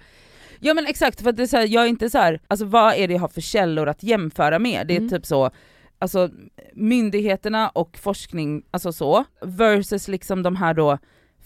Ja 0.61 0.73
men 0.73 0.85
exakt, 0.87 1.21
för 1.21 1.29
att 1.29 1.37
det 1.37 1.43
är 1.43 1.47
så 1.47 1.57
här, 1.57 1.67
jag 1.67 1.83
är 1.83 1.87
inte 1.87 2.09
så 2.09 2.17
här, 2.17 2.39
alltså 2.47 2.65
vad 2.65 2.93
är 2.93 3.07
det 3.07 3.13
jag 3.13 3.21
har 3.21 3.27
för 3.27 3.41
källor 3.41 3.87
att 3.89 4.03
jämföra 4.03 4.59
med? 4.59 4.87
Det 4.87 4.93
är 4.93 4.97
Mm. 4.97 5.09
typ 5.09 5.25
så, 5.25 5.51
alltså 5.99 6.29
myndigheterna 6.73 7.69
och 7.69 7.97
forskning, 7.97 8.63
alltså 8.71 8.93
så, 8.93 9.25
versus 9.41 10.07
liksom 10.07 10.43
de 10.43 10.55
här 10.55 10.73
då 10.73 10.97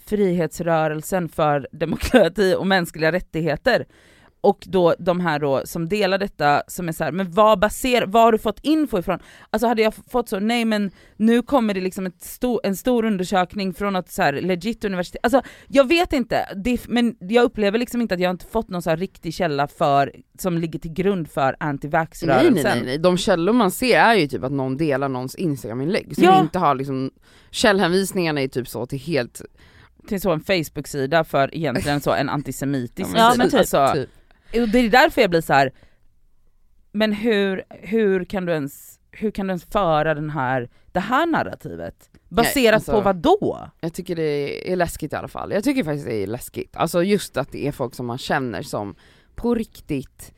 frihetsrörelsen 0.06 1.28
för 1.28 1.68
demokrati 1.72 2.54
och 2.58 2.66
mänskliga 2.66 3.12
rättigheter. 3.12 3.86
Och 4.44 4.64
då 4.66 4.94
de 4.98 5.20
här 5.20 5.38
då 5.38 5.62
som 5.64 5.88
delar 5.88 6.18
detta 6.18 6.62
som 6.66 6.88
är 6.88 6.92
så 6.92 7.04
här, 7.04 7.12
men 7.12 7.30
vad 7.32 7.58
baserar, 7.60 8.06
vad 8.06 8.22
har 8.22 8.32
du 8.32 8.38
fått 8.38 8.58
info 8.62 8.98
ifrån? 8.98 9.18
Alltså 9.50 9.66
hade 9.66 9.82
jag 9.82 9.94
fått 10.10 10.28
så, 10.28 10.38
nej 10.40 10.64
men 10.64 10.90
nu 11.16 11.42
kommer 11.42 11.74
det 11.74 11.80
liksom 11.80 12.06
ett 12.06 12.22
stor, 12.22 12.60
en 12.64 12.76
stor 12.76 13.04
undersökning 13.04 13.74
från 13.74 13.92
något 13.92 14.10
så 14.10 14.22
här 14.22 14.32
legit 14.32 14.84
universitet, 14.84 15.20
alltså 15.22 15.42
jag 15.68 15.88
vet 15.88 16.12
inte, 16.12 16.46
det, 16.64 16.88
men 16.88 17.16
jag 17.20 17.44
upplever 17.44 17.78
liksom 17.78 18.00
inte 18.00 18.14
att 18.14 18.20
jag 18.20 18.30
inte 18.30 18.46
fått 18.46 18.68
någon 18.68 18.82
så 18.82 18.90
här 18.90 18.96
riktig 18.96 19.34
källa 19.34 19.66
för, 19.68 20.12
som 20.38 20.58
ligger 20.58 20.78
till 20.78 20.92
grund 20.92 21.28
för 21.30 21.44
Nej, 21.44 21.56
antivax-rörelsen. 21.60 22.54
nej 22.54 22.62
nej 22.64 22.82
nej, 22.84 22.98
de 22.98 23.16
källor 23.16 23.52
man 23.52 23.70
ser 23.70 23.98
är 23.98 24.14
ju 24.14 24.26
typ 24.26 24.44
att 24.44 24.52
någon 24.52 24.76
delar 24.76 25.08
någons 25.08 25.34
instagram-inlägg 25.34 26.14
som 26.14 26.24
Ja. 26.24 26.40
inte 26.40 26.58
har 26.58 26.74
liksom, 26.74 27.10
källhänvisningarna 27.50 28.40
är 28.40 28.48
typ 28.48 28.68
så 28.68 28.86
till 28.86 28.98
helt, 28.98 29.42
Till 30.08 30.20
så 30.20 30.30
en 30.32 30.40
Facebook-sida 30.40 31.24
för 31.24 31.54
egentligen 31.54 32.00
så 32.00 32.12
en 32.12 32.28
antisemitisk 32.28 33.10
Ja, 33.16 33.34
men 33.36 33.50
sida. 33.50 33.62
typ. 33.64 33.74
Alltså, 33.74 34.00
typ. 34.00 34.10
Och 34.62 34.68
det 34.68 34.78
är 34.78 34.90
därför 34.90 35.20
jag 35.20 35.30
blir 35.30 35.40
så 35.40 35.52
här. 35.52 35.72
men 36.92 37.12
hur, 37.12 37.64
hur, 37.70 38.24
kan 38.24 38.46
du 38.46 38.52
ens, 38.52 39.00
hur 39.10 39.30
kan 39.30 39.46
du 39.46 39.50
ens 39.50 39.64
föra 39.64 40.14
den 40.14 40.30
här, 40.30 40.68
det 40.92 41.00
här 41.00 41.26
narrativet? 41.26 42.10
Baserat 42.28 42.74
alltså- 42.74 42.92
på 42.92 43.00
vad 43.00 43.16
då? 43.16 43.70
Jag 43.80 43.92
tycker 43.92 44.16
det 44.16 44.72
är 44.72 44.76
läskigt 44.76 45.12
i 45.12 45.16
alla 45.16 45.28
fall. 45.28 45.52
Jag 45.52 45.64
tycker 45.64 45.84
faktiskt 45.84 46.06
det 46.06 46.22
är 46.22 46.26
läskigt. 46.26 46.76
Alltså 46.76 47.02
just 47.02 47.36
att 47.36 47.52
det 47.52 47.66
är 47.66 47.72
folk 47.72 47.94
som 47.94 48.06
man 48.06 48.18
känner 48.18 48.62
som 48.62 48.94
på 49.34 49.54
riktigt 49.54 50.34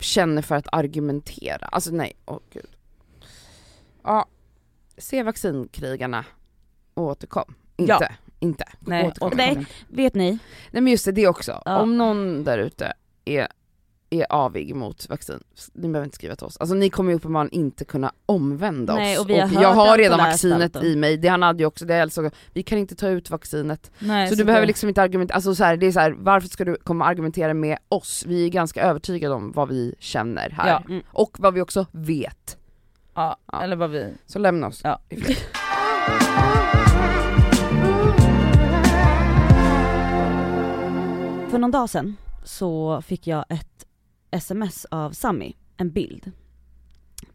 känner 0.00 0.42
för 0.42 0.54
att 0.54 0.66
argumentera. 0.72 1.66
Alltså 1.66 1.90
nej, 1.90 2.12
åh 2.26 2.38
gud. 2.52 2.70
Ja, 4.02 4.26
se 4.96 5.22
vaccinkrigarna 5.22 6.24
och 6.94 7.04
återkom. 7.04 7.54
Inte, 7.76 7.92
Ja. 8.00 8.08
inte. 8.38 8.64
Nej, 8.80 9.06
återkom. 9.06 9.32
Nej. 9.36 9.66
Vet 9.88 10.14
ni? 10.14 10.38
Nej 10.70 10.82
men 10.82 10.86
just 10.86 11.04
det, 11.04 11.12
det 11.12 11.28
också. 11.28 11.62
Ja. 11.64 11.78
Om 11.78 11.96
någon 11.98 12.44
där 12.44 12.58
ute 12.58 12.92
är, 13.24 13.48
är 14.10 14.26
avig 14.32 14.74
mot 14.74 15.08
vaccin, 15.08 15.42
ni 15.72 15.88
behöver 15.88 16.04
inte 16.04 16.14
skriva 16.16 16.36
till 16.36 16.46
oss. 16.46 16.56
Alltså 16.56 16.74
ni 16.74 16.90
kommer 16.90 17.10
ju 17.10 17.16
uppenbarligen 17.16 17.54
inte 17.60 17.84
kunna 17.84 18.12
omvända 18.26 18.94
Nej, 18.94 19.16
oss. 19.18 19.24
och 19.24 19.30
vi 19.30 19.40
har 19.40 19.48
hört 19.48 19.62
jag 19.62 19.72
har 19.74 19.98
redan 19.98 20.20
och 20.20 20.26
vaccinet 20.26 20.76
och- 20.76 20.84
i 20.84 20.96
mig, 20.96 21.16
det 21.16 21.28
han 21.28 21.42
hade 21.42 21.58
ju 21.62 21.66
också, 21.66 21.84
det 21.84 21.94
är 21.94 22.02
alltså, 22.02 22.30
vi 22.52 22.62
kan 22.62 22.78
inte 22.78 22.94
ta 22.94 23.08
ut 23.08 23.30
vaccinet. 23.30 23.90
Nej, 23.98 24.28
Så 24.28 24.34
du 24.34 24.44
behöver 24.44 24.62
det- 24.62 24.66
liksom 24.66 24.88
inte 24.88 25.02
argumentera, 25.02 25.34
alltså 25.34 25.54
så 25.54 25.64
här, 25.64 25.76
det 25.76 25.86
är 25.86 25.92
så 25.92 26.00
här, 26.00 26.10
varför 26.18 26.48
ska 26.48 26.64
du 26.64 26.76
komma 26.76 27.04
och 27.04 27.10
argumentera 27.10 27.54
med 27.54 27.78
oss? 27.88 28.24
Vi 28.26 28.44
är 28.44 28.48
ganska 28.48 28.82
övertygade 28.82 29.34
om 29.34 29.52
vad 29.52 29.68
vi 29.68 29.94
känner 29.98 30.50
här. 30.50 30.68
Ja. 30.68 30.82
Mm. 30.88 31.02
Och 31.12 31.36
vad 31.38 31.54
vi 31.54 31.60
också 31.60 31.86
vet. 31.92 32.56
Ja, 33.14 33.36
Ja. 33.52 33.62
eller 33.62 33.76
vad 33.76 33.90
vi... 33.90 34.14
Så 34.26 34.38
lämna 34.38 34.66
oss 34.66 34.80
Ja. 34.84 35.00
För 41.50 41.58
någon 41.58 41.70
dag 41.70 41.90
sedan 41.90 42.16
så 42.44 43.02
fick 43.02 43.26
jag 43.26 43.44
ett 43.48 43.86
sms 44.30 44.84
av 44.84 45.10
Sammy, 45.10 45.52
en 45.76 45.90
bild. 45.90 46.32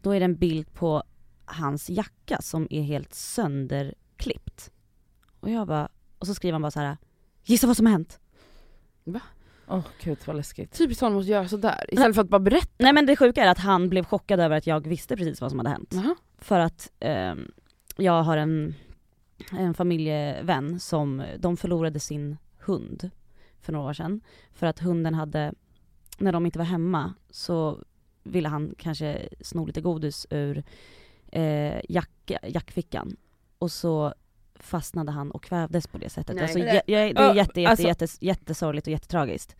Då 0.02 0.10
är 0.10 0.20
det 0.20 0.24
en 0.24 0.36
bild 0.36 0.72
på 0.72 1.02
hans 1.44 1.90
jacka 1.90 2.38
som 2.40 2.66
är 2.70 2.82
helt 2.82 3.14
sönderklippt. 3.14 4.70
Och 5.40 5.50
jag 5.50 5.66
bara, 5.66 5.88
och 6.18 6.26
så 6.26 6.34
skriver 6.34 6.52
han 6.52 6.62
bara 6.62 6.70
så 6.70 6.80
här: 6.80 6.96
gissa 7.44 7.66
vad 7.66 7.76
som 7.76 7.86
har 7.86 7.92
hänt? 7.92 8.20
Åh 9.68 9.84
gud 10.02 10.18
vad 10.26 10.36
läskigt. 10.36 10.72
Typiskt 10.72 11.00
honom 11.00 11.18
att 11.18 11.26
göra 11.26 11.48
sådär, 11.48 11.84
istället 11.88 12.14
för 12.14 12.22
att 12.22 12.28
bara 12.28 12.40
berätta. 12.40 12.74
Nej 12.78 12.92
men 12.92 13.06
det 13.06 13.16
sjuka 13.16 13.44
är 13.44 13.50
att 13.50 13.58
han 13.58 13.88
blev 13.88 14.04
chockad 14.04 14.40
över 14.40 14.56
att 14.56 14.66
jag 14.66 14.86
visste 14.86 15.16
precis 15.16 15.40
vad 15.40 15.50
som 15.50 15.58
hade 15.58 15.70
hänt. 15.70 15.90
Jaha. 15.92 16.14
För 16.38 16.58
att 16.58 16.92
ehm, 17.00 17.52
jag 17.96 18.22
har 18.22 18.36
en, 18.36 18.74
en 19.52 19.74
familjevän 19.74 20.80
som, 20.80 21.22
de 21.38 21.56
förlorade 21.56 22.00
sin 22.00 22.36
hund 22.58 23.10
för 23.62 23.72
några 23.72 23.88
år 23.88 23.92
sedan. 23.92 24.20
För 24.52 24.66
att 24.66 24.78
hunden 24.78 25.14
hade, 25.14 25.52
när 26.18 26.32
de 26.32 26.46
inte 26.46 26.58
var 26.58 26.66
hemma 26.66 27.14
så 27.30 27.78
ville 28.22 28.48
han 28.48 28.74
kanske 28.78 29.28
sno 29.40 29.64
lite 29.66 29.80
godis 29.80 30.26
ur 30.30 30.62
eh, 31.32 31.80
jacka, 31.88 32.38
jackfickan. 32.48 33.16
Och 33.58 33.72
så 33.72 34.14
fastnade 34.54 35.12
han 35.12 35.30
och 35.30 35.42
kvävdes 35.42 35.86
på 35.86 35.98
det 35.98 36.10
sättet. 36.10 36.34
Nej. 36.36 36.42
Alltså, 36.44 36.58
jä- 36.58 36.64
jä- 36.72 36.82
det 36.86 36.94
är 36.94 37.12
Ja, 37.14 37.34
jätte, 37.34 37.60
jätte, 37.60 37.70
alltså- 37.70 37.86
jätte, 37.86 38.06
jättesorgligt 38.20 38.86
och 38.86 38.90
jättetragiskt. 38.90 39.56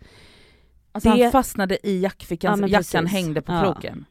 Alltså 0.92 1.10
Det- 1.10 1.22
han 1.22 1.32
fastnade 1.32 1.86
i 1.88 2.00
jackfickan, 2.00 2.60
Ja, 2.60 2.66
jackan 2.68 3.04
precis. 3.04 3.12
hängde 3.12 3.42
på 3.42 3.52
Ja. 3.52 3.60
kroken. 3.62 4.04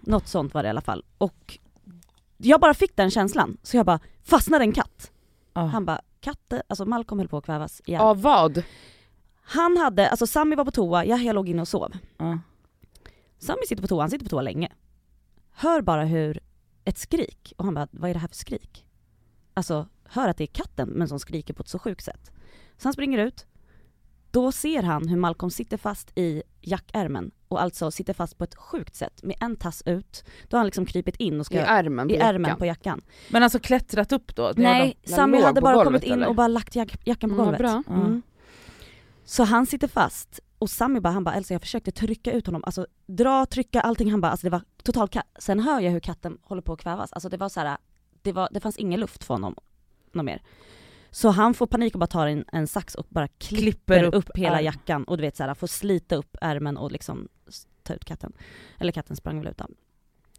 Något 0.00 0.26
sånt 0.26 0.54
var 0.54 0.62
det 0.62 0.66
i 0.66 0.70
alla 0.70 0.80
fall. 0.80 1.04
Och 1.18 1.58
jag 2.36 2.60
bara 2.60 2.74
fick 2.74 2.96
den 2.96 3.10
känslan, 3.10 3.56
så 3.62 3.76
jag 3.76 3.86
bara, 3.86 4.00
fastnade 4.24 4.64
en 4.64 4.72
katt? 4.72 5.12
Ah. 5.52 5.64
Han 5.66 5.84
bara, 5.84 6.00
katten, 6.20 6.62
alltså 6.68 6.84
Malcolm 6.84 7.18
höll 7.18 7.28
på 7.28 7.36
att 7.38 7.44
kvävas 7.44 7.82
igen. 7.86 8.00
Av 8.00 8.22
vad? 8.22 8.62
Han 9.50 9.76
hade, 9.76 10.08
alltså 10.10 10.26
Sammy 10.26 10.56
var 10.56 10.64
på 10.64 10.70
toa, 10.70 11.04
jag, 11.04 11.22
jag 11.22 11.34
låg 11.34 11.48
inne 11.48 11.62
och 11.62 11.68
sov. 11.68 11.92
Ja. 12.16 12.38
Sammy 13.38 13.62
sitter 13.68 13.82
på 13.82 13.88
toa, 13.88 14.00
han 14.02 14.10
sitter 14.10 14.24
på 14.24 14.30
toa 14.30 14.42
länge. 14.42 14.72
Hör 15.52 15.80
bara 15.82 16.04
hur, 16.04 16.40
ett 16.84 16.98
skrik, 16.98 17.52
och 17.56 17.64
han 17.64 17.74
bara, 17.74 17.88
vad 17.90 18.10
är 18.10 18.14
det 18.14 18.20
här 18.20 18.28
för 18.28 18.36
skrik? 18.36 18.84
Alltså, 19.54 19.88
hör 20.04 20.28
att 20.28 20.36
det 20.36 20.44
är 20.44 20.46
katten 20.46 20.88
men 20.88 21.08
som 21.08 21.18
skriker 21.18 21.54
på 21.54 21.62
ett 21.62 21.68
så 21.68 21.78
sjukt 21.78 22.04
sätt. 22.04 22.30
Så 22.76 22.86
han 22.88 22.92
springer 22.92 23.18
ut, 23.18 23.46
då 24.30 24.52
ser 24.52 24.82
han 24.82 25.08
hur 25.08 25.16
Malcolm 25.16 25.50
sitter 25.50 25.76
fast 25.76 26.18
i 26.18 26.42
jackärmen 26.60 27.30
och 27.48 27.62
alltså 27.62 27.90
sitter 27.90 28.12
fast 28.14 28.38
på 28.38 28.44
ett 28.44 28.54
sjukt 28.54 28.94
sätt 28.96 29.22
med 29.22 29.36
en 29.40 29.56
tass 29.56 29.82
ut, 29.86 30.24
då 30.48 30.56
har 30.56 30.58
han 30.58 30.66
liksom 30.66 30.86
krypit 30.86 31.16
in 31.16 31.40
och 31.40 31.46
ska 31.46 31.54
I 31.56 31.58
ärmen 31.58 32.08
på 32.08 32.14
i 32.14 32.16
ärmen 32.18 32.42
jackan. 32.42 32.58
på 32.58 32.66
jackan. 32.66 33.00
Men 33.30 33.42
alltså 33.42 33.58
klättrat 33.58 34.12
upp 34.12 34.34
då? 34.36 34.52
Nej, 34.56 34.98
Sami 35.04 35.42
hade 35.42 35.60
bara 35.60 35.84
kommit 35.84 36.02
in 36.02 36.12
eller? 36.12 36.28
och 36.28 36.34
bara 36.34 36.48
lagt 36.48 36.74
jack, 36.76 37.00
jackan 37.06 37.30
på 37.30 37.34
Mm, 37.34 37.44
golvet. 37.46 37.58
bra. 37.58 37.82
Mm. 37.88 38.22
Så 39.30 39.44
han 39.44 39.66
sitter 39.66 39.88
fast 39.88 40.40
och 40.58 40.70
Sami 40.70 41.00
bara, 41.00 41.12
han 41.12 41.24
bara 41.24 41.34
Elsa 41.34 41.54
jag 41.54 41.60
försökte 41.62 41.90
trycka 41.92 42.32
ut 42.32 42.46
honom, 42.46 42.62
alltså 42.64 42.86
dra, 43.06 43.46
trycka, 43.46 43.80
allting, 43.80 44.10
han 44.10 44.20
bara 44.20 44.30
alltså 44.30 44.46
det 44.46 44.50
var 44.50 44.62
totalt 44.82 45.14
ka- 45.14 45.22
Sen 45.38 45.60
hör 45.60 45.80
jag 45.80 45.90
hur 45.90 46.00
katten 46.00 46.38
håller 46.42 46.62
på 46.62 46.72
att 46.72 46.80
kvävas, 46.80 47.12
alltså 47.12 47.28
det 47.28 47.36
var 47.36 47.48
så 47.48 47.60
här, 47.60 47.78
det, 48.22 48.32
var, 48.32 48.48
det 48.52 48.60
fanns 48.60 48.76
ingen 48.76 49.00
luft 49.00 49.24
för 49.24 49.34
honom, 49.34 49.54
något 50.12 50.24
mer. 50.24 50.42
Så 51.10 51.28
han 51.28 51.54
får 51.54 51.66
panik 51.66 51.94
och 51.94 52.00
bara 52.00 52.06
tar 52.06 52.26
en, 52.26 52.44
en 52.52 52.66
sax 52.66 52.94
och 52.94 53.06
bara 53.08 53.28
klipper, 53.28 53.58
Klipper 53.58 54.02
upp, 54.04 54.14
upp 54.14 54.36
hela 54.36 54.50
ärmen. 54.50 54.64
jackan 54.64 55.04
och 55.04 55.16
du 55.16 55.20
vet 55.20 55.36
så 55.36 55.42
här, 55.42 55.54
får 55.54 55.66
slita 55.66 56.16
upp 56.16 56.36
ärmen 56.40 56.76
och 56.76 56.92
liksom 56.92 57.28
ta 57.82 57.94
ut 57.94 58.04
katten. 58.04 58.32
Eller 58.78 58.92
katten 58.92 59.16
sprang 59.16 59.38
väl 59.38 59.48
ut 59.48 59.58
då. 59.58 59.66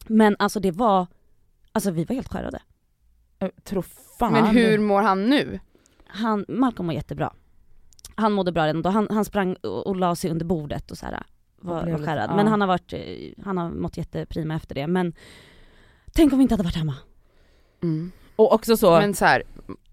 Men 0.08 0.36
alltså 0.40 0.60
det 0.60 0.72
var, 0.72 1.08
alltså 1.72 1.92
vi 1.92 2.04
var 2.06 2.16
helt 2.16 2.28
skärrade. 2.28 2.62
Jag 3.40 3.52
tror 3.64 3.82
fan 4.20 4.34
Men 4.34 4.46
hur 4.46 4.80
mår 4.80 5.02
han 5.02 5.26
nu? 5.30 5.60
Han, 6.06 6.46
Malcolm 6.48 6.88
var 6.88 6.94
jättebra. 6.94 7.34
Han 8.20 8.32
mådde 8.32 8.52
bra 8.52 8.68
redan 8.68 8.82
då, 8.82 8.90
han, 8.90 9.08
han 9.12 9.26
sprang 9.26 9.54
och, 9.54 9.88
och 9.88 9.96
la 9.96 10.16
sig 10.16 10.32
under 10.32 10.46
bordet 10.46 10.92
och 10.92 10.98
så 10.98 11.06
här, 11.06 11.24
var, 11.62 11.86
var 11.92 12.06
skärrad. 12.06 12.30
ja. 12.30 12.36
Men 12.36 12.48
han 12.48 12.62
har 12.62 12.68
varit, 12.68 12.94
eh, 12.94 13.00
han 13.46 13.58
har 13.58 13.70
mått 13.70 13.98
jätteprima 13.98 14.56
efter 14.56 14.76
det. 14.76 14.88
Men 14.88 15.14
tänk 16.12 16.34
om 16.34 16.40
vi 16.40 16.44
inte 16.44 16.54
hade 16.54 16.64
varit 16.64 16.76
hemma. 16.76 16.96
Mm. 17.84 18.12
Och 18.36 18.54
också 18.54 18.78
så, 18.78 19.00
Men 19.00 19.14
så 19.14 19.26
här, 19.26 19.44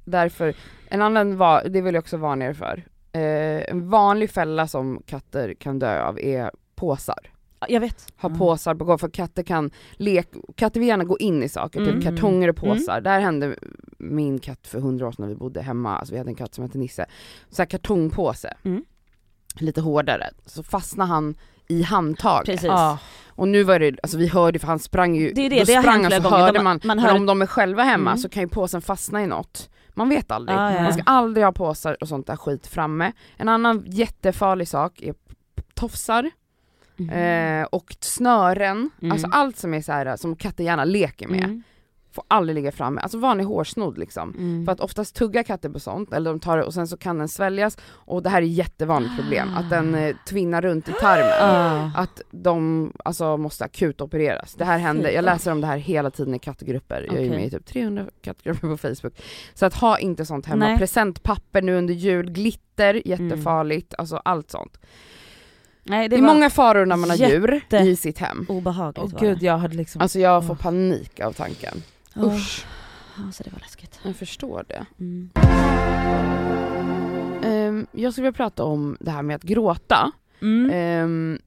därför, 0.04 0.54
en 0.88 1.02
annan 1.02 1.36
var, 1.36 1.64
det 1.68 1.80
vill 1.80 1.94
jag 1.94 2.02
också 2.02 2.16
varna 2.16 2.44
er 2.44 2.52
för. 2.52 2.84
Eh, 3.12 3.70
en 3.70 3.88
vanlig 3.90 4.30
fälla 4.30 4.68
som 4.68 5.02
katter 5.06 5.54
kan 5.54 5.78
dö 5.78 6.02
av 6.02 6.20
är 6.20 6.50
påsar. 6.74 7.30
Ja, 7.68 7.72
Jag 7.74 7.80
vet. 7.80 8.12
Ha 8.16 8.26
Mm. 8.28 8.38
påsar 8.38 8.74
på 8.74 8.84
golvet 8.84 9.00
för 9.00 9.08
katter 9.08 9.42
kan 9.42 9.70
leka, 9.92 10.38
katter 10.54 10.80
vill 10.80 10.88
gärna 10.88 11.04
gå 11.04 11.18
in 11.18 11.42
i 11.42 11.48
saker, 11.48 11.80
Mm. 11.80 11.94
typ 11.94 12.02
kartonger 12.04 12.48
och 12.48 12.56
påsar. 12.56 13.00
Där 13.00 13.20
hände 13.20 13.56
min 13.98 14.38
katt 14.38 14.66
för 14.66 14.80
hundra 14.80 15.06
år 15.08 15.12
sedan 15.12 15.22
när 15.22 15.28
vi 15.28 15.34
bodde 15.36 15.62
hemma, 15.62 15.96
alltså 15.98 16.12
vi 16.14 16.18
hade 16.18 16.30
en 16.30 16.34
katt 16.36 16.54
som 16.54 16.64
hette 16.64 16.78
Nisse. 16.78 17.06
Så 17.50 17.62
här 17.62 17.66
kartongpåse, 17.66 18.54
Mm. 18.64 18.84
lite 19.60 19.80
hårdare, 19.80 20.30
så 20.46 20.62
fastnade 20.62 21.08
han 21.10 21.34
i 21.68 21.82
handtaget. 21.82 22.46
Precis. 22.46 22.66
ja, 22.66 22.98
Och 23.28 23.48
nu 23.48 23.62
var 23.62 23.78
det, 23.78 23.96
alltså 24.02 24.18
vi 24.18 24.28
hörde 24.28 24.58
för 24.58 24.66
han 24.66 24.78
sprang 24.78 25.16
ju, 25.16 25.32
Det 25.32 25.40
är 25.46 25.50
det, 25.50 25.58
då 25.58 25.64
det 25.64 25.80
sprang 25.82 26.02
han 26.02 26.12
så 26.12 26.20
gånger. 26.20 26.36
hörde 26.36 26.58
De- 26.58 26.64
man, 26.64 26.80
man 26.84 26.96
men 26.96 26.98
hör- 26.98 27.16
om 27.16 27.26
de 27.26 27.42
är 27.42 27.46
själva 27.46 27.82
hemma 27.82 28.10
Mm. 28.10 28.18
så 28.18 28.28
kan 28.28 28.42
ju 28.42 28.48
påsen 28.48 28.82
fastna 28.82 29.22
i 29.22 29.26
något. 29.26 29.70
Man 29.94 30.08
vet 30.08 30.30
aldrig. 30.30 30.58
Ja, 30.58 30.72
ja. 30.74 30.82
Man 30.82 30.92
ska 30.92 31.02
aldrig 31.06 31.44
ha 31.44 31.52
påsar 31.52 31.96
och 32.00 32.08
sånt 32.08 32.26
där 32.26 32.36
skit 32.36 32.66
framme. 32.66 33.12
En 33.36 33.48
annan 33.48 33.84
jättefarlig 33.86 34.68
sak 34.68 35.02
är 35.02 35.14
tofsar 35.74 36.30
Mm. 36.98 37.62
eh, 37.62 37.66
och 37.66 37.96
snören, 38.00 38.90
Mm. 39.00 39.12
alltså 39.12 39.28
allt 39.32 39.56
som 39.58 39.74
är 39.74 39.80
så 39.80 39.92
här 39.92 40.16
som 40.16 40.36
katter 40.36 40.64
gärna 40.64 40.84
leker 40.84 41.28
med 41.28 41.44
Mm. 41.44 41.62
får 42.12 42.24
aldrig 42.28 42.54
ligga 42.54 42.72
framme. 42.72 43.00
Alltså 43.00 43.18
vanlig 43.18 43.44
hårsnodd 43.44 43.98
liksom. 43.98 44.30
Mm. 44.38 44.64
För 44.64 44.72
att 44.72 44.80
oftast 44.80 45.14
tuggar 45.16 45.42
katter 45.42 45.68
på 45.68 45.80
sånt, 45.80 46.12
eller 46.12 46.30
de 46.30 46.40
tar 46.40 46.58
det 46.58 46.64
och 46.64 46.74
sen 46.74 46.88
så 46.88 46.96
kan 46.96 47.18
den 47.18 47.28
sväljas 47.28 47.78
och 47.84 48.22
det 48.22 48.28
här 48.30 48.42
är 48.42 48.46
ett 48.46 48.52
jättevanligt 48.52 49.16
problem, 49.16 49.48
att 49.56 49.70
den 49.70 49.94
eh, 49.94 50.16
tvinnar 50.28 50.62
runt 50.62 50.88
i 50.88 50.92
tarmen. 50.92 51.32
Ah. 51.40 51.90
Att 52.02 52.20
de 52.30 52.92
alltså, 53.04 53.36
måste 53.36 53.64
akut 53.64 54.00
opereras. 54.00 54.54
Det 54.54 54.64
här 54.64 54.78
händer, 54.78 55.10
jag 55.10 55.24
läser 55.24 55.52
om 55.52 55.60
det 55.60 55.66
här 55.66 55.76
hela 55.78 56.10
tiden 56.10 56.34
i 56.34 56.38
kattgrupper, 56.38 57.02
jag 57.08 57.16
är 57.16 57.20
ju 57.20 57.26
Okej. 57.28 57.38
med 57.38 57.46
i 57.46 57.50
typ 57.50 57.66
300 57.66 58.06
kattgrupper 58.22 58.68
på 58.68 58.76
Facebook. 58.76 59.22
Så 59.54 59.66
att 59.66 59.74
ha 59.74 59.98
inte 59.98 60.24
sånt 60.26 60.46
hemma, 60.46 60.66
Nej. 60.66 60.78
presentpapper 60.78 61.62
nu 61.62 61.74
under 61.78 61.94
jul, 61.94 62.30
glitter, 62.30 63.08
jättefarligt, 63.08 63.94
alltså 63.98 64.16
allt 64.24 64.50
sånt. 64.50 64.78
Nej, 65.88 66.08
Det, 66.08 66.16
det, 66.16 66.20
är 66.20 66.26
var 66.26 66.34
många 66.34 66.50
faror 66.50 66.86
när 66.86 66.96
man 66.96 67.10
har 67.10 67.16
djur 67.16 67.52
jätte- 67.54 67.76
i 67.76 67.96
sitt 67.96 68.18
hem. 68.18 68.46
obehagligt 68.48 69.04
Åh 69.04 69.12
var 69.12 69.20
gud 69.20 69.42
jag 69.42 69.58
hade 69.58 69.76
liksom, 69.76 70.00
Alltså 70.02 70.18
jag 70.18 70.46
får 70.46 70.54
Åh. 70.54 70.58
panik 70.62 71.20
av 71.20 71.32
tanken. 71.32 71.82
Ja. 72.14 72.22
Usch, 72.22 72.66
Ja, 73.16 73.32
så 73.32 73.42
det 73.42 73.50
var 73.52 73.60
läskigt. 73.60 74.00
jag 74.02 74.16
förstår 74.16 74.64
det. 74.68 74.86
Mm. 75.00 75.30
Ehm, 77.44 77.86
jag 77.92 78.12
skulle 78.12 78.22
vilja 78.24 78.36
prata 78.36 78.64
om 78.64 78.96
det 79.00 79.10
här 79.10 79.22
med 79.22 79.36
att 79.36 79.42
gråta. 79.42 80.12
mm. 80.42 80.70
Ehm, 80.74 81.38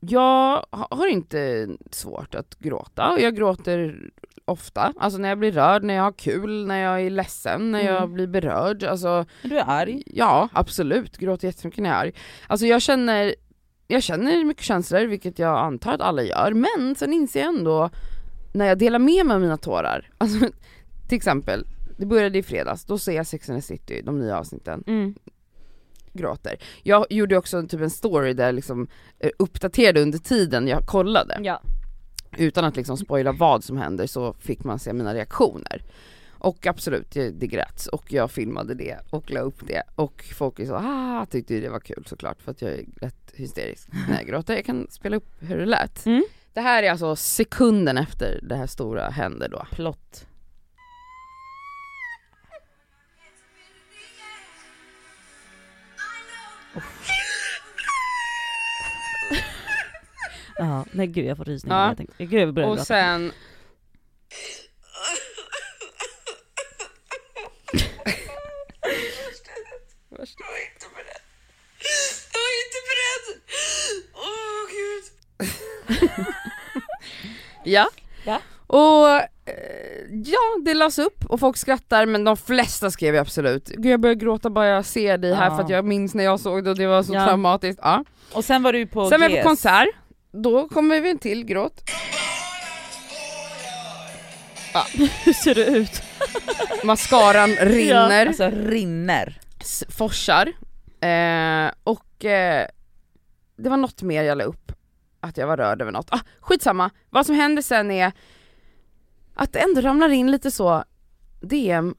jag 0.00 0.64
ha- 0.70 0.88
har 0.90 1.06
inte 1.06 1.68
svårt 1.90 2.34
att 2.34 2.58
gråta 2.58 3.10
och 3.10 3.20
jag 3.20 3.36
gråter 3.36 4.10
ofta. 4.44 4.92
Alltså 5.00 5.18
när 5.18 5.28
jag 5.28 5.38
blir 5.38 5.52
rörd, 5.52 5.82
när 5.84 5.94
jag 5.94 6.02
har 6.02 6.12
kul, 6.12 6.66
när 6.66 6.78
jag 6.78 7.00
är 7.02 7.10
ledsen, 7.10 7.70
när 7.72 7.80
jag 7.82 7.96
Mm. 7.96 8.12
blir 8.12 8.26
berörd. 8.26 8.84
Alltså, 8.84 9.24
du 9.42 9.58
är 9.58 9.64
arg. 9.66 10.02
ja, 10.06 10.48
absolut. 10.52 11.16
Gråter 11.18 11.48
jättemycket 11.48 11.82
när 11.82 11.90
jag 11.90 11.98
är 11.98 12.02
arg. 12.02 12.12
Alltså 12.46 12.66
jag 12.66 12.82
känner, 12.82 13.34
jag 13.92 14.02
känner 14.02 14.44
mycket 14.44 14.64
känslor, 14.64 15.04
vilket 15.04 15.38
jag 15.38 15.58
antar 15.58 15.92
att 15.92 16.00
alla 16.00 16.22
gör, 16.22 16.52
men 16.52 16.94
sen 16.94 17.12
inser 17.12 17.40
jag 17.40 17.48
ändå 17.48 17.90
när 18.52 18.66
jag 18.66 18.78
delar 18.78 18.98
med 18.98 19.26
mig 19.26 19.34
av 19.34 19.40
mina 19.40 19.56
tårar, 19.56 20.10
alltså 20.18 20.38
till 21.08 21.16
exempel, 21.16 21.66
det 21.98 22.06
började 22.06 22.38
i 22.38 22.42
fredags, 22.42 22.84
då 22.84 22.98
ser 22.98 23.12
jag 23.12 23.26
Sex 23.26 23.50
and 23.50 23.58
the 23.58 23.66
City, 23.66 24.02
de 24.04 24.18
nya 24.18 24.38
avsnitten, 24.38 24.84
Mm. 24.86 25.14
gråter. 26.12 26.56
Jag 26.82 27.06
gjorde 27.10 27.36
också 27.36 27.62
typ 27.66 27.80
en 27.80 27.90
story 27.90 28.32
där 28.34 28.46
jag 28.46 28.54
liksom 28.54 28.86
eh, 29.18 29.30
uppdaterade 29.38 30.02
under 30.02 30.18
tiden 30.18 30.68
jag 30.68 30.86
kollade. 30.86 31.38
Ja. 31.42 31.62
Utan 32.38 32.64
att 32.64 32.76
liksom 32.76 32.96
spoila 32.96 33.32
vad 33.32 33.64
som 33.64 33.76
händer 33.76 34.06
så 34.06 34.32
fick 34.32 34.64
man 34.64 34.78
se 34.78 34.92
mina 34.92 35.14
reaktioner. 35.14 35.82
Och 36.42 36.66
absolut, 36.66 37.10
det, 37.10 37.30
det 37.30 37.46
gräts 37.46 37.86
och 37.86 38.12
jag 38.12 38.30
filmade 38.30 38.74
det 38.74 38.98
och 39.10 39.30
la 39.30 39.40
upp 39.40 39.66
det 39.66 39.82
och 39.94 40.24
folk 40.34 40.58
är 40.58 40.66
så 40.66 40.74
ah, 40.74 41.26
tyckte 41.30 41.60
det 41.60 41.68
var 41.68 41.80
kul 41.80 42.04
såklart 42.06 42.42
för 42.42 42.50
att 42.50 42.62
jag 42.62 42.70
är 42.70 42.84
lätt 43.00 43.32
hysterisk 43.34 43.88
när 44.08 44.16
jag 44.16 44.26
gråter. 44.26 44.54
Jag 44.54 44.64
kan 44.64 44.86
spela 44.90 45.16
upp 45.16 45.28
hur 45.40 45.58
det 45.58 45.66
lät. 45.66 46.06
Mm. 46.06 46.24
Det 46.52 46.60
här 46.60 46.82
är 46.82 46.90
alltså 46.90 47.16
sekunden 47.16 47.98
efter 47.98 48.40
det 48.42 48.56
här 48.56 48.66
stora 48.66 49.10
händer 49.10 49.48
då. 49.48 49.66
Plott. 49.70 50.26
Ja, 60.58 60.84
nej 60.92 61.06
gud 61.06 61.24
jag 61.26 61.36
får 61.36 61.44
rysningar. 61.44 61.82
Ja. 61.82 61.88
Jag 61.88 61.96
tänkte, 61.96 62.24
gud 62.24 62.40
jag 62.40 62.54
börjar 62.54 62.68
Och 62.68 62.76
gråta. 62.76 62.84
sen 62.84 63.32
Jag 70.38 70.46
var 70.46 70.58
inte 70.72 70.86
beredd. 70.94 71.22
Jag 72.32 72.40
var 72.40 72.54
inte 72.64 72.80
beredd! 72.90 73.26
Åh 74.14 74.62
gud. 74.72 75.04
Ja. 77.64 77.88
Ja. 78.24 78.40
Och 78.66 79.08
eh, 79.18 79.24
ja, 80.24 80.38
det 80.64 80.74
lades 80.74 80.98
upp 80.98 81.24
och 81.28 81.40
folk 81.40 81.56
skrattar 81.56 82.06
men 82.06 82.24
de 82.24 82.36
flesta 82.36 82.90
skrev 82.90 83.14
ju 83.14 83.20
absolut 83.20 83.68
Gud 83.68 83.86
jag 83.92 84.00
börjar 84.00 84.14
gråta 84.14 84.50
bara 84.50 84.66
jag 84.66 84.84
ser 84.84 85.18
dig 85.18 85.34
här 85.34 85.44
Ja. 85.50 85.56
för 85.56 85.62
att 85.64 85.70
jag 85.70 85.84
minns 85.84 86.14
när 86.14 86.24
jag 86.24 86.40
såg 86.40 86.64
det 86.64 86.70
och 86.70 86.76
det 86.78 86.86
var 86.86 87.02
så 87.02 87.14
Ja. 87.14 87.24
traumatiskt. 87.26 87.80
Ja. 87.84 88.04
Och 88.32 88.44
sen 88.44 88.62
var 88.62 88.72
du 88.72 88.86
på 88.86 89.08
Sen 89.08 89.20
var 89.20 89.28
jag 89.28 89.42
på 89.42 89.48
konsert, 89.48 89.88
då 90.32 90.68
kommer 90.68 91.00
vi 91.00 91.10
en 91.10 91.18
till 91.18 91.44
gråt. 91.44 91.82
Hur 95.24 95.32
ser 95.32 95.54
det 95.54 95.64
ut? 95.66 96.02
Mascaran 96.84 97.50
rinner, 97.60 98.26
Alltså 98.26 98.50
rinner. 98.54 99.38
Forsar. 99.88 100.52
Eh, 101.00 101.70
och 101.84 102.24
eh, 102.24 102.66
det 103.56 103.68
var 103.68 103.76
något 103.76 104.02
mer 104.02 104.22
jag 104.22 104.38
la 104.38 104.44
upp, 104.44 104.72
att 105.20 105.36
jag 105.36 105.46
var 105.46 105.56
rörd 105.56 105.82
över 105.82 105.92
något. 105.92 106.08
Ah, 106.10 106.20
skitsamma, 106.40 106.90
vad 107.10 107.26
som 107.26 107.34
händer 107.34 107.62
sen 107.62 107.90
är 107.90 108.12
att 109.34 109.52
det 109.52 109.58
ändå 109.58 109.80
ramlar 109.80 110.08
in 110.08 110.30
lite 110.30 110.50
så 110.50 110.84
DM, 111.40 111.94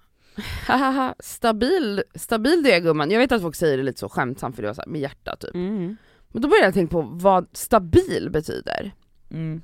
hahaha, 0.68 1.16
stabil, 1.20 2.03
stabil 2.16 2.64
det 2.64 2.80
gumman. 2.80 3.11
Jag 3.11 3.20
vet 3.20 3.32
att 3.32 3.41
folk 3.41 3.55
säger 3.55 3.78
det 3.78 3.84
lite 3.84 3.99
så 3.99 4.09
skämtsamt 4.09 4.55
för 4.55 4.61
det 4.64 4.68
var 4.70 4.76
så 4.76 4.82
här, 4.82 4.89
med 4.89 5.01
hjärta 5.01 5.36
typ. 5.36 5.55
Mm. 5.55 5.97
Men 6.28 6.41
då 6.41 6.47
började 6.47 6.68
jag 6.68 6.74
tänka 6.74 6.91
på 6.91 7.01
vad 7.01 7.47
stabil 7.53 8.30
betyder. 8.32 8.91
Mm. 9.32 9.61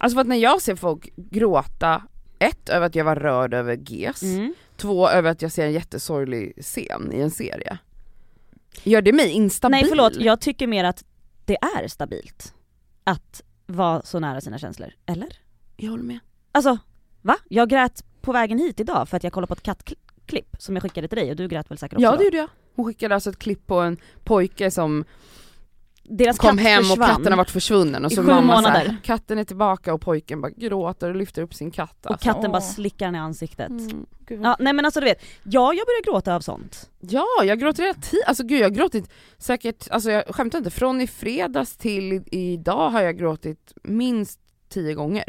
Alltså 0.00 0.14
för 0.16 0.20
att 0.20 0.26
när 0.26 0.36
jag 0.36 0.62
ser 0.62 0.76
folk 0.76 1.08
gråta, 1.16 2.02
ett 2.38 2.68
över 2.68 2.86
att 2.86 2.94
jag 2.94 3.04
var 3.04 3.16
rörd 3.16 3.54
över 3.54 3.76
GES, 3.76 4.22
Mm. 4.22 4.54
Två 4.78 5.08
över 5.08 5.30
att 5.30 5.42
jag 5.42 5.52
ser 5.52 5.66
en 5.66 5.72
jättesorglig 5.72 6.62
scen 6.62 7.12
i 7.12 7.20
en 7.20 7.30
serie. 7.30 7.78
Gör 8.82 9.02
det 9.02 9.12
mig 9.12 9.30
instabil? 9.30 9.70
Nej 9.70 9.84
förlåt, 9.88 10.16
jag 10.16 10.40
tycker 10.40 10.66
mer 10.66 10.84
att 10.84 11.04
det 11.44 11.56
är 11.56 11.88
stabilt 11.88 12.54
att 13.04 13.42
vara 13.66 14.02
så 14.02 14.18
nära 14.18 14.40
sina 14.40 14.58
känslor, 14.58 14.92
eller? 15.06 15.28
jag 15.76 15.90
håller 15.90 16.04
med. 16.04 16.18
Alltså, 16.52 16.78
va? 17.22 17.36
Jag 17.48 17.68
grät 17.68 18.04
på 18.20 18.32
vägen 18.32 18.58
hit 18.58 18.80
idag 18.80 19.08
för 19.08 19.16
att 19.16 19.24
jag 19.24 19.32
kollade 19.32 19.48
på 19.48 19.54
ett 19.54 19.62
kattklipp 19.62 20.56
som 20.58 20.76
jag 20.76 20.82
skickade 20.82 21.08
till 21.08 21.18
dig 21.18 21.30
och 21.30 21.36
du 21.36 21.48
grät 21.48 21.70
väl 21.70 21.78
säkert 21.78 21.96
också 21.96 22.02
Ja 22.02 22.16
det 22.16 22.24
gjorde 22.24 22.36
jag. 22.36 22.48
Hon 22.74 22.84
skickade 22.84 23.14
alltså 23.14 23.30
ett 23.30 23.38
klipp 23.38 23.66
på 23.66 23.80
en 23.80 23.96
pojke 24.24 24.70
som 24.70 25.04
deras 26.10 26.38
kom 26.38 26.56
katt 26.56 26.66
hem 26.66 26.78
och 26.80 26.86
försvann. 26.86 27.08
katten 27.08 27.32
har 27.32 27.36
varit 27.36 27.50
försvunnen 27.50 28.04
och 28.04 28.12
I 28.12 28.14
så 28.14 28.22
sju 28.22 28.26
mamma 28.28 28.62
så 28.62 28.68
här, 28.68 28.78
månader. 28.78 28.96
katten 29.04 29.38
är 29.38 29.44
tillbaka 29.44 29.94
och 29.94 30.00
pojken 30.00 30.40
bara 30.40 30.50
gråter 30.50 31.08
och 31.10 31.16
lyfter 31.16 31.42
upp 31.42 31.54
sin 31.54 31.70
katt. 31.70 32.06
Och 32.06 32.10
Alltså. 32.10 32.24
katten 32.24 32.50
bara 32.52 32.62
Åh. 32.62 32.70
slickar 32.74 33.06
den 33.06 33.14
i 33.14 33.18
ansiktet. 33.18 33.68
Mm. 33.68 34.06
Ja 34.28 34.56
nej 34.58 34.72
men 34.72 34.84
alltså 34.84 35.00
du 35.00 35.06
vet, 35.06 35.22
ja 35.44 35.72
jag 35.74 35.86
börjar 35.86 36.02
gråta 36.12 36.34
av 36.34 36.40
sånt. 36.40 36.90
Ja, 37.00 37.26
jag 37.44 37.60
gråter 37.60 37.82
hela 37.82 37.94
tiden. 37.94 38.24
Alltså 38.26 38.42
gud 38.44 38.58
jag 38.60 38.64
har 38.64 38.70
gråtit 38.74 39.10
säkert, 39.38 39.88
alltså 39.90 40.10
jag 40.10 40.24
skämtar 40.34 40.58
inte, 40.58 40.70
från 40.70 41.00
i 41.00 41.06
fredags 41.06 41.76
till 41.76 42.12
i, 42.12 42.22
idag 42.52 42.90
har 42.90 43.00
jag 43.02 43.18
gråtit 43.18 43.72
minst 43.82 44.40
tio 44.68 44.94
gånger. 44.94 45.24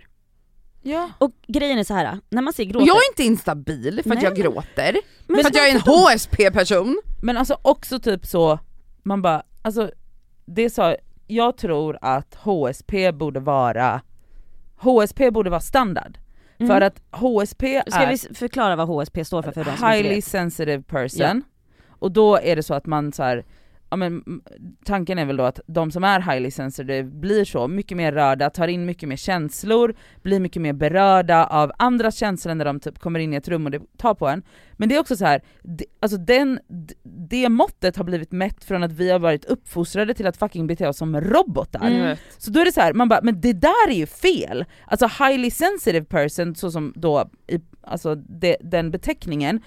ja. 0.81 1.09
Och 1.17 1.31
grejen 1.47 1.79
är 1.79 1.83
så 1.83 1.93
här 1.93 2.19
när 2.29 2.41
man 2.41 2.53
ser 2.53 2.63
Och 2.63 2.69
gråta... 2.69 2.85
jag 2.85 2.95
är 2.97 3.09
inte 3.11 3.23
instabil 3.23 4.01
för 4.03 4.09
att 4.09 4.15
Nej, 4.15 4.23
jag 4.23 4.35
gråter, 4.35 4.97
men 5.27 5.41
för 5.41 5.49
att 5.49 5.55
jag 5.55 5.69
är 5.69 5.75
en 5.75 5.81
HSP-person. 5.81 7.01
Men 7.21 7.37
alltså 7.37 7.57
också 7.61 7.99
typ 7.99 8.25
så, 8.25 8.59
man 9.03 9.21
bara, 9.21 9.43
alltså 9.61 9.91
det 10.53 10.69
sa, 10.69 10.95
jag 11.27 11.57
tror 11.57 11.97
att 12.01 12.35
HSP 12.35 13.11
borde 13.11 13.39
vara, 13.39 14.01
HSP 14.77 15.31
borde 15.31 15.49
vara 15.49 15.59
standard. 15.61 16.17
Mm. 16.57 16.67
För 16.69 16.81
att 16.81 17.01
HSP 17.11 17.81
Ska 17.87 17.99
är 17.99 18.07
vi 18.07 18.13
s- 18.13 18.27
förklara 18.33 18.75
vad 18.75 18.87
HSP 18.87 19.25
står 19.25 19.41
för 19.41 19.51
för 19.51 19.63
de 19.63 19.77
som 19.77 19.87
inte 19.87 19.87
highly 20.07 20.21
sensitive 20.21 20.83
person, 20.83 21.43
och 21.89 22.11
då 22.11 22.37
är 22.39 22.55
det 22.55 22.63
så 22.63 22.73
att 22.73 22.85
man 22.85 23.11
så 23.11 23.23
här, 23.23 23.45
ja 23.89 23.97
men 23.97 24.07
mm, 24.07 24.41
tanken 24.85 25.19
är 25.19 25.25
väl 25.25 25.37
då 25.37 25.43
att 25.43 25.59
de 25.67 25.91
som 25.91 26.03
är 26.03 26.19
highly 26.19 26.51
sensitive 26.51 27.03
blir 27.03 27.45
så 27.45 27.67
mycket 27.67 27.97
mer 27.97 28.11
rörda, 28.11 28.49
tar 28.49 28.67
in 28.67 28.85
mycket 28.85 29.09
mer 29.09 29.15
känslor, 29.15 29.95
blir 30.21 30.39
mycket 30.39 30.61
mer 30.61 30.73
berörda 30.73 31.45
av 31.45 31.71
andras 31.77 32.15
känslor 32.15 32.55
när 32.55 32.65
de 32.65 32.79
typ 32.79 32.99
kommer 32.99 33.19
in 33.19 33.33
i 33.33 33.35
ett 33.35 33.47
rum 33.47 33.65
och 33.65 33.71
det 33.71 33.81
tar 33.97 34.13
på 34.13 34.27
en. 34.27 34.43
Men 34.73 34.89
det 34.89 34.95
är 34.95 34.99
också 34.99 35.15
så 35.15 35.25
här, 35.25 35.41
det, 35.61 35.85
alltså 35.99 36.17
den, 36.17 36.59
det 37.03 37.49
måttet 37.49 37.97
har 37.97 38.03
blivit 38.03 38.31
mätt 38.31 38.63
från 38.63 38.83
att 38.83 38.91
vi 38.91 39.11
har 39.11 39.19
varit 39.19 39.45
uppfostrade 39.45 40.13
till 40.13 40.27
att 40.27 40.37
fucking 40.37 40.67
bete 40.67 40.87
oss 40.87 40.97
som 40.97 41.21
robotar. 41.21 41.87
Mm. 41.87 42.17
Så 42.37 42.51
då 42.51 42.59
är 42.59 42.65
det 42.65 42.71
så 42.71 42.81
här, 42.81 42.93
man 42.93 43.09
bara, 43.09 43.19
men 43.23 43.41
det 43.41 43.53
där 43.53 43.89
är 43.89 43.95
ju 43.95 44.05
fel! 44.05 44.65
Alltså 44.85 45.07
highly 45.23 45.51
sensitive 45.51 46.05
person, 46.05 46.55
så 46.55 46.71
som 46.71 46.93
då, 46.95 47.29
i, 47.47 47.59
alltså 47.81 48.15
det, 48.15 48.57
den 48.61 48.91
beteckningen, 48.91 49.61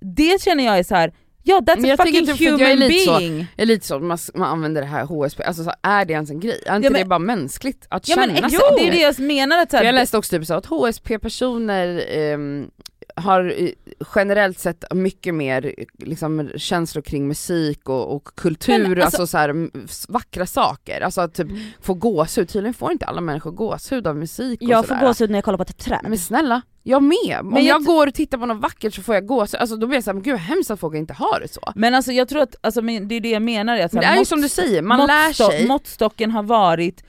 det 0.00 0.42
känner 0.42 0.64
jag 0.64 0.78
är 0.78 0.82
så 0.82 0.94
här. 0.94 1.12
Ja 1.48 1.60
that's 1.60 1.76
Men 1.76 1.84
a 1.84 1.88
jag 1.88 1.98
fucking 1.98 2.26
typ 2.26 2.34
att 2.34 2.40
jag 2.40 2.60
är 2.60 2.66
human 2.74 2.88
lite 2.88 3.04
så- 3.04 3.18
being! 3.18 3.46
Det 3.56 3.62
är 3.62 3.66
lite 3.66 3.86
så, 3.86 3.98
man, 3.98 4.18
man 4.34 4.48
använder 4.48 4.80
det 4.80 4.86
här 4.88 5.04
HSP, 5.04 5.42
alltså 5.42 5.64
så, 5.64 5.72
är 5.82 6.04
det 6.04 6.12
ens 6.12 6.30
en 6.30 6.40
grej? 6.40 6.62
Är 6.66 6.76
inte 6.76 6.86
Ja, 6.86 6.90
men- 6.92 7.00
det 7.02 7.04
bara 7.04 7.18
mänskligt 7.18 7.86
att 7.88 8.08
Ja 8.08 8.16
men 8.16 8.28
känna 8.36 8.46
exakt, 8.48 8.64
det 8.78 8.86
är 8.88 8.90
det 8.90 8.98
jag 9.00 9.18
menar 9.18 9.58
att 9.58 9.70
så 9.70 9.76
här, 9.76 9.84
jag 9.84 9.94
läste 9.94 10.18
också 10.18 10.36
typ 10.38 10.46
så 10.46 10.54
att 10.54 10.66
HSP-personer 10.66 12.04
ehm, 12.08 12.70
har 13.16 13.54
eh, 13.62 13.68
generellt 14.14 14.58
sett 14.58 14.84
mycket 14.94 15.34
mer 15.34 15.74
liksom, 15.98 16.50
känslor 16.56 17.02
kring 17.02 17.28
musik 17.28 17.88
och, 17.88 18.14
och 18.16 18.24
kultur, 18.36 18.78
Men, 18.78 18.90
alltså, 19.02 19.04
alltså- 19.22 19.26
så 19.26 19.38
här, 19.38 19.70
vackra 20.12 20.46
saker, 20.46 21.00
alltså 21.00 21.20
att 21.20 21.34
typ 21.34 21.48
Mm. 21.50 21.60
få 21.80 21.94
gåshud, 21.94 22.48
tydligen 22.48 22.74
får 22.74 22.92
inte 22.92 23.06
alla 23.06 23.20
människor 23.20 23.50
gåshud 23.50 24.06
av 24.06 24.16
musik 24.16 24.62
och 24.62 24.68
Jag 24.68 24.86
får 24.86 24.94
sådär. 24.94 25.06
gåshud 25.08 25.30
när 25.30 25.36
jag 25.38 25.44
kollar 25.44 25.56
på 25.58 25.62
ett 25.62 25.78
träd. 25.78 26.00
Men 26.02 26.18
snälla, 26.18 26.62
jag 26.88 27.02
med! 27.02 27.40
Om 27.40 27.48
Men 27.48 27.64
jag 27.64 27.74
jag, 27.80 27.84
går 27.84 28.06
och 28.06 28.14
tittar 28.14 28.38
på 28.38 28.46
något 28.46 28.62
vackert 28.62 28.94
så 28.94 29.02
får 29.02 29.14
jag 29.14 29.26
gåshud, 29.26 29.60
alltså 29.60 29.76
då 29.76 29.86
blir 29.86 29.96
jag 29.96 30.04
såhär, 30.04 30.20
gud 30.20 30.32
vad 30.32 30.40
hemskt 30.40 30.70
att 30.70 30.80
folk 30.80 30.94
inte 30.96 31.12
har 31.14 31.40
det 31.40 31.48
så. 31.48 31.60
Men 31.74 31.94
alltså 31.94 32.12
jag 32.12 32.28
tror 32.28 32.42
att, 32.42 32.54
alltså, 32.60 32.80
det 32.80 33.14
är 33.14 33.20
det 33.20 33.30
jag 33.30 33.42
menar, 33.42 33.78
att 33.78 33.90
så 33.92 33.98
det 34.00 34.06
är 34.06 34.12
ju 34.14 34.18
mått- 34.20 34.28
som 34.28 34.40
du 34.40 34.48
säger, 34.48 34.82
man 34.82 35.06
lär 35.06 35.32
sig, 35.32 35.66
Måttstocken 35.68 36.30
har 36.30 36.42
varit, 36.42 37.04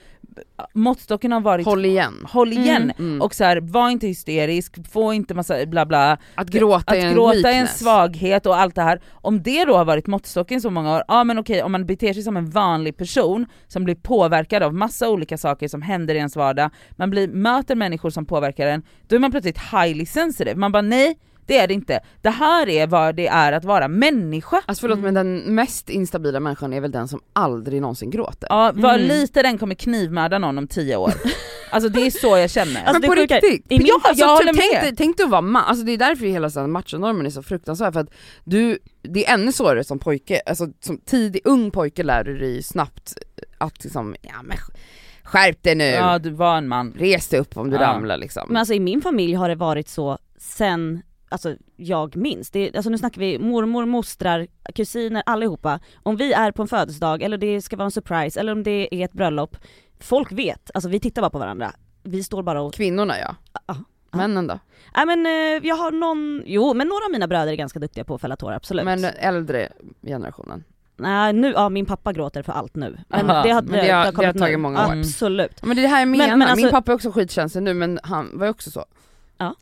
måttstocken 0.74 1.32
har 1.32 1.42
varit 1.42 1.66
håll 1.66 1.86
igen. 1.86 2.26
håll 2.30 2.54
igen, 2.54 2.82
Mm. 2.84 2.96
Mm. 3.00 3.22
och 3.22 3.36
så 3.36 3.44
här, 3.44 3.58
var 3.62 3.90
inte 3.90 4.08
hysterisk, 4.08 4.92
få 4.92 5.14
inte 5.14 5.34
massa 5.34 5.66
bla 5.66 5.86
bla, 5.86 6.18
att 6.36 6.50
gråta 6.50 6.96
är 6.96 7.00
att 7.00 7.04
en 7.06 7.14
gråta 7.14 7.52
är 7.52 7.60
en 7.60 7.68
svaghet 7.68 8.46
och 8.46 8.58
allt 8.58 8.76
det 8.76 8.82
här. 8.82 9.02
Om 9.12 9.44
det 9.44 9.66
då 9.66 9.78
har 9.78 9.86
varit 9.86 10.08
måttstocken 10.08 10.62
så 10.62 10.70
många 10.70 10.96
år, 10.96 11.04
ja 11.08 11.24
men 11.24 11.40
okej 11.40 11.64
om 11.64 11.72
man 11.72 11.86
beter 11.86 12.14
sig 12.14 12.24
som 12.24 12.38
en 12.38 12.50
vanlig 12.50 12.98
person 12.98 13.46
som 13.68 13.84
blir 13.84 13.96
påverkad 13.96 14.64
av 14.64 14.74
massa 14.74 15.10
olika 15.10 15.38
saker 15.38 15.68
som 15.68 15.82
händer 15.82 16.16
i 16.16 16.18
ens 16.18 16.36
vardag, 16.36 16.70
man 16.92 17.10
blir, 17.10 17.28
möter 17.28 17.76
människor 17.76 18.10
som 18.10 18.26
påverkar 18.26 18.68
en, 18.68 18.84
då 19.08 19.16
är 19.16 19.20
man 19.20 19.32
plötsligt 19.32 19.60
highly 19.72 20.06
sensitive. 20.06 20.56
Man 20.56 20.72
bara 20.72 20.82
nej, 20.82 21.18
det 21.50 21.58
är 21.58 21.68
det 21.68 21.74
inte. 21.74 22.00
Det 22.22 22.30
här 22.30 22.70
är 22.70 22.88
vad 22.88 23.16
det 23.16 23.28
är 23.28 23.52
att 23.52 23.64
vara 23.66 23.88
människa. 23.88 24.62
Alltså 24.66 24.82
förlåt 24.82 24.98
Mm. 25.00 25.14
men 25.14 25.26
den 25.44 25.56
mest 25.56 25.90
instabila 25.90 26.40
människan 26.40 26.74
är 26.74 26.82
väl 26.82 26.92
den 26.92 27.08
som 27.08 27.20
aldrig 27.34 27.82
någonsin 27.82 28.10
gråter? 28.10 28.48
Ja, 28.50 28.72
vad 28.76 28.96
Mm. 28.96 29.08
lite 29.08 29.42
den 29.44 29.58
kommer 29.58 29.76
knivmörda 29.76 30.38
någon 30.40 30.58
om 30.58 30.68
tio 30.68 30.96
år. 30.96 31.14
alltså 31.72 31.90
det 31.90 32.02
är 32.06 32.12
så 32.12 32.38
jag 32.38 32.50
känner. 32.50 32.84
Alltså, 32.84 32.94
men 32.94 33.02
det 33.02 33.08
på 33.08 33.14
sjuka- 33.14 33.36
riktigt! 33.40 33.66
i 33.72 33.78
min- 33.78 33.88
Ja, 33.88 34.00
Alltså, 34.04 34.26
jag 34.26 34.36
håller 34.36 34.54
tänk, 34.54 34.74
med. 34.74 34.84
dig- 34.84 34.96
tänk 34.96 35.18
dig 35.18 35.24
att 35.24 35.30
vara 35.30 35.42
man, 35.42 35.64
alltså 35.66 35.86
det 35.86 35.92
är 35.92 35.98
därför 35.98 36.26
hela 36.26 36.68
machonormen 36.68 37.26
är 37.26 37.30
så 37.30 37.44
fruktansvärd 37.44 37.94
för 37.94 38.00
att 38.00 38.10
du, 38.44 38.80
det 39.02 39.26
är 39.28 39.34
ännu 39.34 39.52
svårare 39.52 39.84
som 39.84 40.00
pojke, 40.00 40.42
alltså 40.46 40.68
som 40.80 40.98
tidig 40.98 41.42
ung 41.46 41.72
pojke 41.72 42.04
lär 42.04 42.24
du 42.24 42.38
dig 42.38 42.64
snabbt 42.64 43.14
att 43.58 43.84
liksom, 43.84 44.16
ja 44.22 44.42
men 44.44 44.58
sk- 44.58 44.76
skärp 45.24 45.64
dig 45.64 45.76
nu, 45.76 45.84
Ja 45.84 46.20
du 46.20 46.30
var 46.30 46.58
en 46.58 46.68
man. 46.68 46.94
res 46.98 47.28
dig 47.28 47.40
upp 47.40 47.58
om 47.58 47.70
du 47.70 47.76
Ja. 47.76 47.82
ramlar 47.82 48.18
liksom. 48.18 48.44
Men 48.48 48.58
alltså 48.58 48.74
i 48.74 48.80
min 48.80 49.02
familj 49.02 49.34
har 49.34 49.50
det 49.50 49.56
varit 49.56 49.90
så 49.90 50.18
sen, 50.38 51.02
alltså 51.30 51.56
jag 51.76 52.16
minns. 52.16 52.50
Det, 52.52 52.76
alltså 52.76 52.90
nu 52.90 52.98
snackar 52.98 53.20
vi 53.22 53.40
mormor, 53.40 53.86
mostrar, 53.86 54.48
kusiner, 54.76 55.24
allihopa. 55.26 55.80
Om 56.04 56.16
vi 56.16 56.34
är 56.34 56.52
på 56.52 56.62
en 56.62 56.68
födelsedag 56.68 57.22
eller 57.24 57.38
det 57.38 57.62
ska 57.62 57.76
vara 57.76 57.86
en 57.86 57.92
surprise 57.92 58.40
eller 58.40 58.52
om 58.52 58.64
det 58.64 58.96
är 58.96 59.06
ett 59.06 59.14
bröllop. 59.14 59.58
Folk 60.00 60.32
vet, 60.32 60.72
alltså 60.74 60.90
vi 60.90 61.00
tittar 61.00 61.22
bara 61.22 61.30
på 61.32 61.40
varandra. 61.40 61.72
Vi 62.04 62.24
står 62.24 62.44
bara 62.44 62.62
och, 62.62 62.74
Kvinnorna 62.74 63.20
ja, 63.20 63.36
ja. 63.68 63.76
männen 64.12 64.48
då? 64.48 64.60
Nej 64.96 65.06
men 65.06 65.26
eh, 65.26 65.68
jag 65.68 65.76
har 65.76 65.92
någon, 65.92 66.44
jo 66.46 66.74
men 66.74 66.88
några 66.88 67.06
av 67.06 67.12
mina 67.12 67.28
bröder 67.28 67.52
är 67.52 67.56
ganska 67.56 67.80
duktiga 67.80 68.04
på 68.04 68.16
att 68.16 68.22
fälla 68.22 68.36
tårar 68.36 68.56
absolut. 68.56 68.86
Men 68.86 69.06
äldre 69.06 69.70
generationen. 70.02 70.64
Nej 70.98 71.34
nu, 71.34 71.52
ja 71.52 71.70
min 71.70 71.86
pappa 71.86 72.14
gråter 72.14 72.44
för 72.44 72.54
allt 72.54 72.76
nu. 72.76 72.98
Men 73.08 73.30
Aha, 73.30 73.44
det 73.44 73.50
har, 73.52 73.62
men 73.62 73.72
det 73.72 73.80
har- 73.80 73.86
det 73.88 73.94
har 73.94 74.12
kommit 74.12 74.38
tagit 74.38 74.54
nu. 74.54 74.58
många 74.58 74.88
år. 74.88 74.92
Absolut. 75.00 75.52
Ja, 75.62 75.68
Men 75.68 75.76
det 75.76 75.82
är 75.82 75.84
det 75.84 75.90
här 75.90 76.00
jag 76.00 76.08
Men- 76.08 76.18
menar, 76.20 76.36
men 76.36 76.48
alltså- 76.48 76.66
min 76.66 76.72
pappa 76.72 76.92
är 76.92 76.96
också 76.96 77.12
skitkänslig 77.12 77.64
nu 77.64 77.74
men 77.74 78.00
han 78.04 78.30
var 78.34 78.46
ju 78.46 78.50
också 78.52 78.72
så. 78.72 78.86
Ja. 79.38 79.56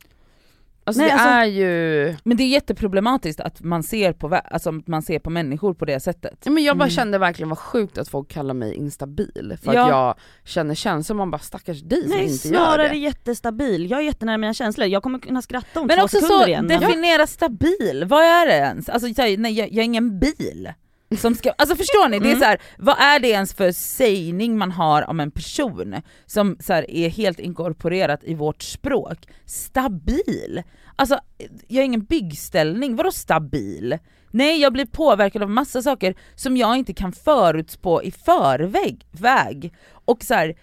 Alltså 0.88 1.00
Nej, 1.02 1.08
det 1.10 1.14
alltså- 1.14 1.28
är 1.28 1.44
ju, 1.44 2.16
Men 2.24 2.36
det 2.36 2.42
är 2.42 2.48
jätteproblematiskt 2.48 3.40
att 3.40 3.60
man 3.62 3.82
ser 3.82 4.12
på, 4.12 4.34
alltså, 4.34 4.70
att 4.70 4.86
man 4.86 5.02
ser 5.02 5.18
på 5.18 5.30
människor 5.30 5.74
på 5.74 5.84
det 5.84 6.00
sättet. 6.00 6.38
ja, 6.44 6.50
men 6.50 6.64
jag 6.64 6.76
bara 6.78 6.84
Mm. 6.84 6.90
kände 6.94 7.18
verkligen 7.18 7.48
vad 7.48 7.58
sjukt 7.58 7.98
att 7.98 8.08
folk 8.08 8.28
kallar 8.28 8.54
mig 8.54 8.74
instabil 8.74 9.56
för 9.62 9.74
Ja. 9.74 9.82
att 9.82 9.88
jag 9.90 10.14
känner 10.44 10.74
känslor, 10.74 11.16
man 11.16 11.30
bara 11.30 11.38
stackars 11.38 11.82
dig 11.82 12.00
som 12.02 12.10
Nej 12.10 12.22
inte 12.32 12.48
gör 12.48 12.54
snarare 12.54 12.88
det. 12.88 12.94
jättestabil, 12.96 13.90
jag 13.90 14.00
är 14.00 14.04
jättenära 14.04 14.36
mina 14.38 14.54
känslor, 14.54 14.86
jag 14.88 15.02
kommer 15.02 15.18
kunna 15.18 15.42
skratta 15.42 15.80
om 15.80 15.86
Men 15.86 15.96
två 15.98 16.04
också 16.04 16.16
sekunder 16.16 16.38
så, 16.44 16.48
igen. 16.48 16.68
definiera 16.68 17.26
stabil, 17.26 18.04
vad 18.08 18.22
är 18.24 18.46
det 18.46 18.54
ens? 18.56 18.88
Alltså 18.88 19.14
så 19.14 19.22
nej 19.38 19.52
jag, 19.52 19.68
jag 19.68 19.78
är 19.78 19.82
ingen 19.82 20.18
bil. 20.18 20.72
Som 21.16 21.34
ska, 21.34 21.50
alltså 21.50 21.76
förstår 21.76 22.08
ni? 22.08 22.18
Det 22.18 22.26
är 22.26 22.28
Mm. 22.28 22.40
så 22.40 22.44
här, 22.46 22.60
vad 22.78 22.98
är 22.98 23.20
det 23.20 23.28
ens 23.28 23.54
för 23.54 23.72
sägning 23.72 24.58
man 24.58 24.70
har 24.72 25.10
om 25.10 25.20
en 25.20 25.30
person 25.30 25.94
som 26.26 26.56
så 26.60 26.72
här, 26.72 26.90
är 26.90 27.08
helt 27.08 27.38
inkorporerat 27.40 28.20
i 28.24 28.34
vårt 28.34 28.62
språk? 28.62 29.18
Stabil? 29.44 30.62
Alltså 30.96 31.20
jag 31.68 31.80
är 31.80 31.84
ingen 31.84 32.04
byggställning, 32.04 32.96
vadå 32.96 33.10
stabil? 33.12 33.98
Nej 34.30 34.60
jag 34.60 34.72
blir 34.72 34.86
påverkad 34.86 35.42
av 35.42 35.50
massa 35.50 35.82
saker 35.82 36.14
som 36.34 36.56
jag 36.56 36.76
inte 36.76 36.94
kan 36.94 37.12
förutspå 37.12 38.02
i 38.02 38.10
förväg. 38.10 39.06
Väg. 39.10 39.74
Och 39.90 40.22
så 40.22 40.34
här, 40.34 40.56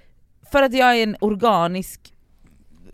för 0.52 0.62
att 0.64 0.74
jag 0.74 0.98
är 0.98 1.04
en 1.04 1.16
organisk 1.20 2.14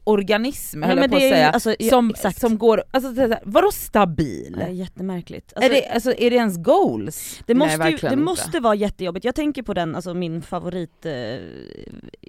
organism 0.04 0.80
Nej, 0.80 0.90
höll 0.90 0.98
jag 0.98 1.10
på 1.10 1.16
att 1.16 1.22
är 1.22 1.26
ju- 1.26 1.32
säga, 1.32 1.50
alltså, 1.50 1.76
ja, 1.80 1.90
som, 1.90 2.10
exakt. 2.10 2.40
som 2.40 2.58
går, 2.58 2.84
alltså 2.92 3.16
så 3.16 3.22
här, 3.22 3.40
vadå 3.44 3.72
stabil? 3.72 4.58
Är 4.62 4.68
jättemärkligt. 4.70 5.52
är, 5.52 5.56
Alltså, 5.56 5.72
det, 5.72 5.88
alltså, 5.90 6.12
är 6.18 6.30
det 6.30 6.36
ens 6.36 6.58
goals? 6.58 7.42
det 7.46 7.54
Nej, 7.54 7.58
måste, 7.68 7.74
ju, 7.88 7.92
verkligen 7.92 8.18
det 8.20 8.24
måste 8.24 8.60
vara 8.60 8.76
jättejobbigt, 8.76 9.26
jag 9.26 9.36
tänker 9.36 9.64
på 9.64 9.74
den, 9.74 9.96
alltså 9.96 10.14
min 10.14 10.42
favorit 10.42 11.06
eh, 11.06 11.14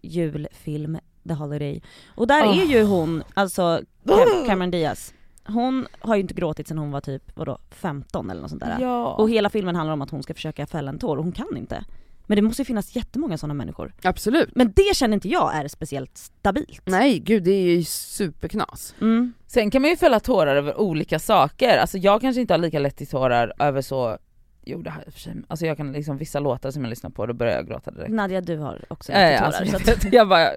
julfilm, 0.03 0.99
The 1.29 1.35
Holiday. 1.35 1.83
Och 2.15 2.27
där 2.27 2.43
Oh. 2.47 2.59
är 2.59 2.65
ju 2.67 2.83
hon, 2.85 3.23
alltså 3.35 3.81
Cam- 4.05 4.47
Cameron 4.47 4.71
Diaz, 4.71 5.15
hon 5.47 5.87
har 6.01 6.15
ju 6.15 6.21
inte 6.21 6.35
gråtit 6.35 6.69
sen 6.69 6.79
hon 6.79 6.91
var 6.91 7.01
typ, 7.01 7.23
vadå, 7.35 7.59
15 7.71 8.31
eller 8.31 8.41
något 8.41 8.51
sånt 8.51 8.63
där. 8.63 8.77
Ja. 8.81 9.15
Och 9.15 9.31
hela 9.31 9.51
filmen 9.51 9.77
handlar 9.77 9.93
om 9.93 10.03
att 10.03 10.11
hon 10.11 10.23
ska 10.23 10.35
försöka 10.35 10.67
fälla 10.67 10.91
en 10.91 10.99
tår 10.99 11.17
och 11.17 11.25
hon 11.25 11.33
kan 11.33 11.57
inte. 11.57 11.85
Men 12.27 12.37
det 12.37 12.43
måste 12.43 12.63
ju 12.63 12.67
finnas 12.67 12.97
jättemånga 12.97 13.39
sådana 13.39 13.55
människor. 13.55 13.95
Absolut. 14.03 14.51
Men 14.55 14.73
det 14.77 14.97
känner 14.97 15.15
inte 15.15 15.29
jag 15.29 15.55
är 15.55 15.69
speciellt 15.69 16.19
stabilt. 16.19 16.83
Nej 16.85 17.19
gud 17.19 17.43
det 17.43 17.51
är 17.51 17.77
ju 17.77 17.85
superknas. 17.85 18.95
Mm. 19.01 19.33
Sen 19.47 19.71
kan 19.71 19.83
man 19.83 19.91
ju 19.91 19.97
fälla 19.97 20.21
tårar 20.21 20.57
över 20.57 20.81
olika 20.81 21.19
saker, 21.19 21.79
alltså 21.79 21.99
jag 21.99 22.21
kanske 22.21 22.41
inte 22.41 22.55
har 22.55 22.59
lika 22.59 22.79
lätt 22.79 22.97
till 22.97 23.07
tårar 23.07 23.53
över 23.59 23.81
så, 23.83 24.19
jo 24.65 24.83
det 24.83 24.91
har 24.91 25.03
jag 25.05 25.13
för 25.13 25.21
sig, 25.21 25.35
alltså 25.49 25.67
jag 25.67 25.77
kan 25.77 25.93
liksom 25.93 26.17
vissa 26.17 26.41
låtar 26.41 26.71
som 26.71 26.83
jag 26.83 26.91
lyssnar 26.91 27.11
på 27.11 27.27
då 27.27 27.33
börjar 27.33 27.55
jag 27.55 27.67
gråta 27.69 27.91
direkt. 27.91 28.11
Nadja 28.13 28.41
du 28.41 28.59
har 28.59 28.85
också 28.89 29.13
lite 29.13 29.21
ja, 29.21 29.39
tårar. 29.39 29.47
alltså, 29.47 29.79
så 29.79 29.91
jag, 29.91 29.97
att, 29.97 30.13
jag 30.13 30.29
bara, 30.29 30.51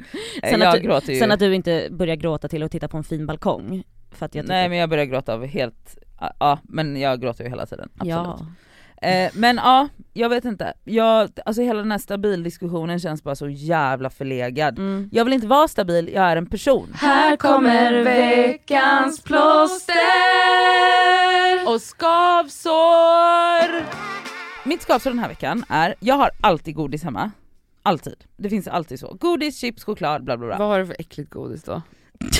Sen 0.50 0.60
jag 0.60 0.90
att 0.90 1.06
du- 1.06 1.18
sen 1.18 1.32
att 1.32 1.40
du 1.40 1.54
inte 1.54 1.88
börjar 1.90 2.16
gråta 2.16 2.48
till 2.48 2.62
att 2.62 2.72
titta 2.72 2.88
på 2.88 2.96
en 2.96 3.04
fin 3.04 3.26
balkong. 3.26 3.82
För 4.10 4.26
att 4.26 4.34
jag 4.34 4.44
tycker, 4.44 4.54
Nej 4.54 4.68
men 4.68 4.78
jag 4.78 4.90
börjar 4.90 5.04
gråta 5.04 5.34
av 5.34 5.46
helt, 5.46 5.98
ja, 6.20 6.32
ja 6.38 6.58
men 6.62 6.96
jag 6.96 7.20
gråter 7.20 7.44
ju 7.44 7.50
hela 7.50 7.66
tiden, 7.66 7.88
absolut. 7.94 8.10
ja. 8.10 8.46
Eh, 9.00 9.30
men 9.34 9.56
ja, 9.56 9.88
jag 10.12 10.28
vet 10.28 10.44
inte. 10.44 10.72
Jag, 10.84 11.30
alltså 11.44 11.62
hela 11.62 11.78
den 11.78 11.90
här 11.90 11.98
stabildiskussionen 11.98 13.00
känns 13.00 13.22
bara 13.22 13.34
så 13.34 13.48
jävla 13.48 14.10
förlegad. 14.10 14.78
Mm. 14.78 15.08
Jag 15.12 15.24
vill 15.24 15.34
inte 15.34 15.46
vara 15.46 15.68
stabil, 15.68 16.10
jag 16.14 16.24
är 16.24 16.36
en 16.36 16.46
person. 16.46 16.92
Här 16.94 17.36
kommer 17.36 18.04
veckans 18.04 19.22
plåster. 19.22 19.96
Och 21.66 21.82
skavsår! 21.82 23.84
mitt 24.64 24.82
skavsår 24.82 25.10
den 25.10 25.18
här 25.18 25.28
veckan 25.28 25.64
är, 25.68 25.94
jag 26.00 26.14
har 26.14 26.30
alltid 26.40 26.74
godis 26.74 27.04
hemma. 27.04 27.30
Alltid. 27.82 28.24
Det 28.36 28.50
finns 28.50 28.68
alltid 28.68 29.00
så. 29.00 29.16
Godis, 29.20 29.60
chips, 29.60 29.84
choklad, 29.84 30.24
bla 30.24 30.36
bla 30.36 30.46
bla. 30.46 30.58
Vad 30.58 30.68
har 30.68 30.78
du 30.78 30.86
för 30.86 30.96
äckligt 30.98 31.30
godis 31.30 31.62
då? 31.62 31.82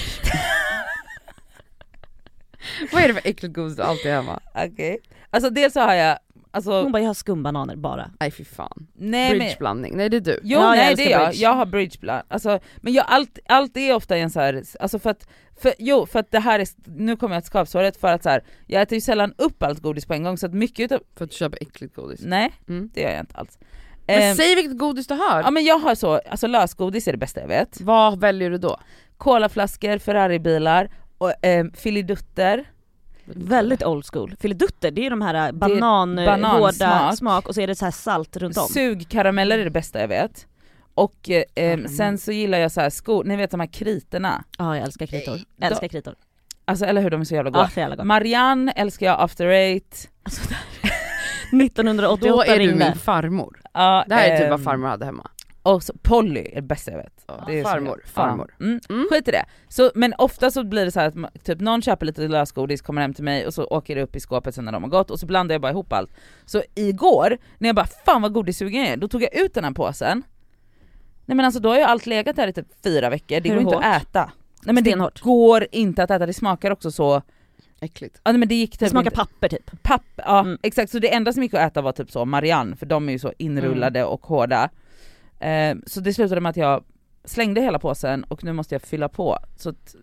Vad 2.93 3.03
är 3.03 3.09
det 3.09 3.15
för 3.15 3.29
äckligt 3.29 3.55
godis 3.55 3.77
du 3.77 3.83
alltid 3.83 4.13
har 4.13 4.23
hemma? 4.23 4.41
Okej. 4.55 4.99
Alltså 5.31 5.51
dels 5.51 5.73
så 5.73 5.81
har 5.81 5.95
jag, 5.95 6.19
alltså, 6.51 6.83
Hon 6.83 6.93
bara, 6.93 7.03
jag 7.03 7.07
har 7.09 7.15
skumbananer 7.15 7.77
bara. 7.77 8.11
Nej 8.21 8.31
fy 8.31 8.45
fan. 8.45 8.87
nej 8.95 9.31
men, 9.31 9.39
Bridgeblandning, 9.39 9.97
nej 9.97 10.09
det 10.09 10.17
är 10.17 10.21
du. 10.21 10.41
Jo 10.43 10.59
Ja, 10.59 10.67
jag 10.67 10.77
nej 10.77 10.89
älskar 10.91 11.05
det 11.05 11.13
är 11.13 11.19
jag, 11.19 11.29
bridge. 11.29 11.43
jag 11.43 11.53
har 11.55 11.67
bridge 11.67 11.97
bland, 12.01 12.23
alltså, 12.29 12.59
men 12.77 12.93
jag, 12.93 13.05
allt, 13.09 13.39
allt 13.49 13.77
är 13.77 13.95
ofta 13.95 14.17
en 14.17 14.31
så 14.31 14.41
här, 14.41 14.63
alltså 14.81 14.99
för 14.99 15.11
att, 15.11 15.29
för, 15.63 15.75
jo 15.79 16.07
för 16.07 16.19
att 16.19 16.31
det 16.31 16.39
här 16.41 16.59
är, 16.61 16.69
nu 16.85 17.17
kommer 17.17 17.35
jag 17.37 17.43
till 17.45 17.51
skavsåret 17.51 17.97
för 17.97 18.09
att 18.13 18.23
så 18.23 18.29
här, 18.29 18.45
jag 18.67 18.83
äter 18.83 18.95
ju 18.97 19.01
sällan 19.01 19.33
upp 19.39 19.63
allt 19.63 19.81
godis 19.81 20.07
på 20.07 20.15
en 20.15 20.23
gång 20.23 20.39
så 20.39 20.47
att 20.47 20.55
mycket 20.55 20.85
utav, 20.93 21.01
För 21.17 21.25
att 21.25 21.31
du 21.31 21.37
köper 21.37 21.59
äckligt 21.63 21.95
godis. 21.97 22.21
nej 22.23 22.53
Mm. 22.69 22.91
det 22.95 23.01
gör 23.01 23.11
jag 23.11 23.21
inte 23.21 23.37
alls. 23.37 23.59
Men 24.07 24.23
Ehm, 24.23 24.37
säg 24.37 24.55
vilket 24.55 24.79
godis 24.79 25.07
du 25.07 25.15
har! 25.15 25.43
ja 25.43 25.51
men 25.51 25.65
jag 25.65 25.79
har 25.79 25.95
så, 25.95 26.15
alltså 26.31 26.47
lösgodis 26.47 27.09
är 27.09 27.13
det 27.13 27.19
bästa 27.19 27.41
jag 27.41 27.49
vet. 27.49 27.81
Vad 27.81 28.21
väljer 28.21 28.51
du 28.51 28.59
då? 28.59 28.81
Colaflaskor, 29.17 29.99
Ferraribilar, 29.99 30.91
och 31.19 31.45
eh, 31.47 31.65
filidutter, 31.75 32.65
Väldigt 33.37 33.85
old 33.85 34.05
school. 34.13 34.35
Filidutter, 34.41 34.91
det 34.91 35.07
är 35.07 35.11
de 35.11 35.23
här 35.23 35.53
banan, 35.53 36.17
banansmak. 36.17 36.53
hårda 36.61 37.17
smak 37.17 37.49
och 37.49 37.55
så 37.55 37.61
är 37.61 37.67
det 37.67 37.75
så 37.75 37.85
här 37.85 37.93
salt 37.93 38.37
runt 38.37 38.57
om. 38.57 38.67
sugkarameller 38.69 39.59
är 39.59 39.65
det 39.65 39.71
bästa 39.71 40.01
jag 40.01 40.09
vet. 40.09 40.47
Och 40.95 41.31
eh, 41.31 41.43
ehm, 41.55 41.89
sen 41.89 42.19
så 42.19 42.33
gillar 42.33 42.59
jag 42.59 42.73
så 42.73 42.81
här 42.81 42.91
skor, 42.91 43.25
ni 43.25 43.37
vet 43.37 43.51
de 43.51 43.61
här 43.61 43.67
kriterna, 43.67 44.45
Ja 44.59 44.77
jag 44.77 44.85
älskar 44.85 45.07
kritor. 45.07 45.33
Nej, 45.57 45.71
Älskar 45.71 45.89
kritor. 45.89 46.15
alltså 46.65 46.85
eller 46.85 47.03
hur 47.03 47.11
de 47.11 47.21
är 47.21 47.25
så 47.25 47.35
jävla 47.35 47.51
goda. 47.51 47.69
Så 47.69 47.81
jävla 47.81 47.97
gott. 47.97 48.07
Marianne 48.07 48.73
älskar 48.73 49.07
jag 49.07 49.21
after 49.21 49.47
eight. 49.47 50.09
Alltså, 50.23 50.43
där. 50.49 50.59
1988 51.65 52.29
Då 52.37 52.43
är 52.43 52.59
du 52.59 52.67
ringde. 52.67 52.85
min 52.85 52.95
farmor. 52.95 53.61
Ja, 53.75 54.05
Det 54.09 54.15
här 54.15 54.29
är 54.29 54.37
typ 54.37 54.45
ehm, 54.45 54.51
vad 54.51 54.65
farmor 54.65 54.89
hade 54.89 55.05
hemma. 55.05 55.31
Och 55.63 55.83
så 55.83 55.93
Polly 56.03 56.41
är 56.41 56.55
det 56.55 56.63
bästa 56.63 56.91
jag 56.91 56.99
vet. 56.99 57.25
Ja, 57.27 57.45
Det 57.47 57.59
är 57.59 57.65
farmor, 57.65 57.89
jävla- 57.89 58.07
farmor. 58.07 58.55
Ja. 58.59 58.65
Mm. 58.65 58.81
Mm. 58.89 59.07
Skit 59.11 59.29
i 59.29 59.31
det. 59.31 59.45
Så, 59.69 59.91
men 59.95 60.15
ofta 60.19 60.51
så 60.51 60.65
blir 60.65 60.85
det 60.85 60.91
så 60.91 61.01
här 61.01 61.07
att 61.09 61.15
ma- 61.15 61.39
typ 61.45 61.61
någon 61.61 61.83
köper 61.83 62.07
lite 62.07 62.29
lösgodis, 62.29 62.83
kommer 62.83 63.03
hem 63.03 63.15
till 63.15 63.25
mig 63.25 63.47
och 63.47 63.55
så 63.55 63.65
åker 63.65 63.97
det 63.97 64.03
upp 64.03 64.17
i 64.17 64.21
skåpet 64.21 64.55
sen 64.55 64.65
när 64.65 64.73
de 64.73 64.83
har 64.83 64.91
gått 64.91 65.11
och 65.11 65.21
så 65.21 65.27
blandar 65.27 65.55
jag 65.55 65.61
bara 65.63 65.73
ihop 65.73 65.93
allt. 65.93 66.11
Så 66.47 66.63
igår, 66.75 67.39
när 67.59 67.69
jag 67.69 67.77
bara 67.77 67.87
fan 67.87 68.23
vad 68.23 68.33
godissugen 68.33 68.81
jag 68.83 68.89
är, 68.93 68.97
då 68.97 69.09
tog 69.09 69.23
jag 69.23 69.37
ut 69.37 69.55
den 69.55 69.65
här 69.65 69.73
påsen. 69.73 70.23
Nej 71.27 71.37
men 71.37 71.45
alltså 71.47 71.61
då 71.61 71.69
har 71.69 71.77
ju 71.77 71.83
allt 71.83 72.07
legat 72.07 72.37
där 72.37 72.49
i 72.49 72.53
typ 72.53 72.67
fyra 72.85 73.11
veckor, 73.11 73.41
det 73.41 73.49
Hur 73.49 73.57
går 73.57 73.63
inte 73.63 73.75
hårt? 73.77 73.85
att 73.85 74.03
äta. 74.03 74.31
Nej 74.63 74.75
men 74.75 74.85
det 74.85 74.91
Stenhårt. 74.91 75.21
går 75.21 75.67
inte 75.73 76.03
att 76.03 76.11
äta, 76.11 76.27
det 76.27 76.33
smakar 76.33 76.71
också 76.71 76.91
så, 76.91 77.23
Äckligt. 77.81 78.21
ja, 78.25 78.33
men 78.33 78.49
det 78.49 78.55
gick 78.55 78.71
typ 78.71 78.79
Det 78.81 78.89
smakar 78.89 79.11
inte- 79.11 79.17
papper 79.17 79.49
typ. 79.49 79.83
Papp, 79.83 80.03
ja 80.17 80.41
Mm. 80.41 80.59
exakt, 80.63 80.93
så 80.93 80.99
det 80.99 81.15
enda 81.15 81.33
som 81.33 81.43
gick 81.43 81.55
att 81.55 81.61
äta 81.73 81.83
var 81.83 81.93
typ 81.93 82.11
så 82.11 82.25
Marianne, 82.25 82.77
för 82.77 82.87
de 82.87 83.09
är 83.09 83.13
ju 83.13 83.19
så 83.19 83.33
inrullade 83.39 84.05
och 84.05 84.27
hårda. 84.27 84.71
Eh, 85.41 85.77
så 85.87 86.01
det 86.01 86.15
slutade 86.15 86.41
med 86.41 86.51
att 86.51 86.57
jag 86.57 86.85
slängde 87.25 87.61
hela 87.61 87.79
påsen 87.79 88.25
och 88.25 88.45
nu 88.45 88.53
måste 88.53 88.75
jag 88.75 88.83
fylla 88.83 89.09
på. 89.09 89.39
Så 89.57 89.69
att, 89.69 89.95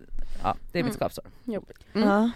ja, 0.42 0.56
det 0.72 0.78
är 0.78 0.82
mitt 0.82 0.90
Mm. 0.90 0.98
skavsår. 0.98 1.24
Jobbigt. 1.44 1.78
Mm. 1.94 2.08
Ja. 2.08 2.30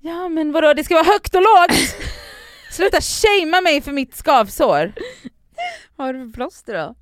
Ja 0.00 0.28
men 0.28 0.52
vadå, 0.52 0.72
det 0.74 0.84
ska 0.84 0.94
vara 0.94 1.04
högt 1.12 1.34
och 1.34 1.40
lågt! 1.42 1.96
Sluta 2.70 3.00
shamea 3.00 3.60
mig 3.60 3.80
för 3.80 3.92
mitt 3.92 4.14
skavsår! 4.14 4.92
Vad 5.96 6.06
har 6.06 6.14
du 6.14 6.26
för 6.26 6.32
plåster 6.32 6.74
då? 6.74 6.94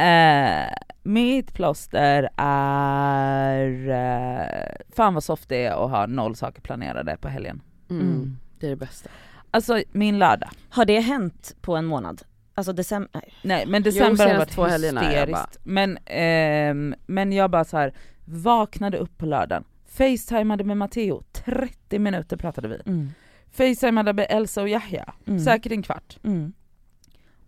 Eh, 0.00 0.66
mitt 1.02 1.54
plåster 1.54 2.28
är, 2.36 3.88
eh, 3.88 4.76
fan 4.96 5.14
vad 5.14 5.24
soft 5.24 5.48
det 5.48 5.64
är 5.64 5.84
att 5.84 5.90
ha 5.90 6.06
noll 6.06 6.36
saker 6.36 6.60
planerade 6.62 7.16
på 7.20 7.28
helgen. 7.28 7.62
Mm. 7.90 8.06
Mm. 8.06 8.36
Det 8.60 8.66
är 8.66 8.70
det 8.70 8.76
bästa. 8.76 9.10
Alltså 9.50 9.82
min 9.92 10.18
lördag. 10.18 10.50
Har 10.70 10.84
det 10.84 11.00
hänt 11.00 11.56
på 11.60 11.76
en 11.76 11.84
månad? 11.84 12.22
Alltså 12.58 12.72
december, 12.72 13.10
nej. 13.14 13.34
Nej 13.42 13.66
men 13.66 13.82
december 13.82 14.08
har 14.08 14.16
senaste 14.16 14.38
varit 14.38 14.50
två 14.50 14.64
är 14.64 14.68
jag 14.70 14.78
hysteriskt. 14.80 15.58
Men, 15.62 15.98
ehm, 16.06 16.94
men 17.06 17.32
jag 17.32 17.50
bara 17.50 17.64
så 17.64 17.76
här 17.76 17.94
vaknade 18.24 18.98
upp 18.98 19.18
på 19.18 19.26
lördagen, 19.26 19.64
facetimade 19.88 20.64
med 20.64 20.76
Matteo, 20.76 21.22
30 21.32 21.98
minuter 21.98 22.36
pratade 22.36 22.68
vi. 22.68 22.80
Mm. 22.86 23.08
Facetimade 23.52 24.12
med 24.12 24.26
Elsa 24.30 24.62
och 24.62 24.68
Yahya, 24.68 25.14
Mm. 25.26 25.40
säkert 25.40 25.72
en 25.72 25.82
kvart. 25.82 26.18
Mm. 26.24 26.52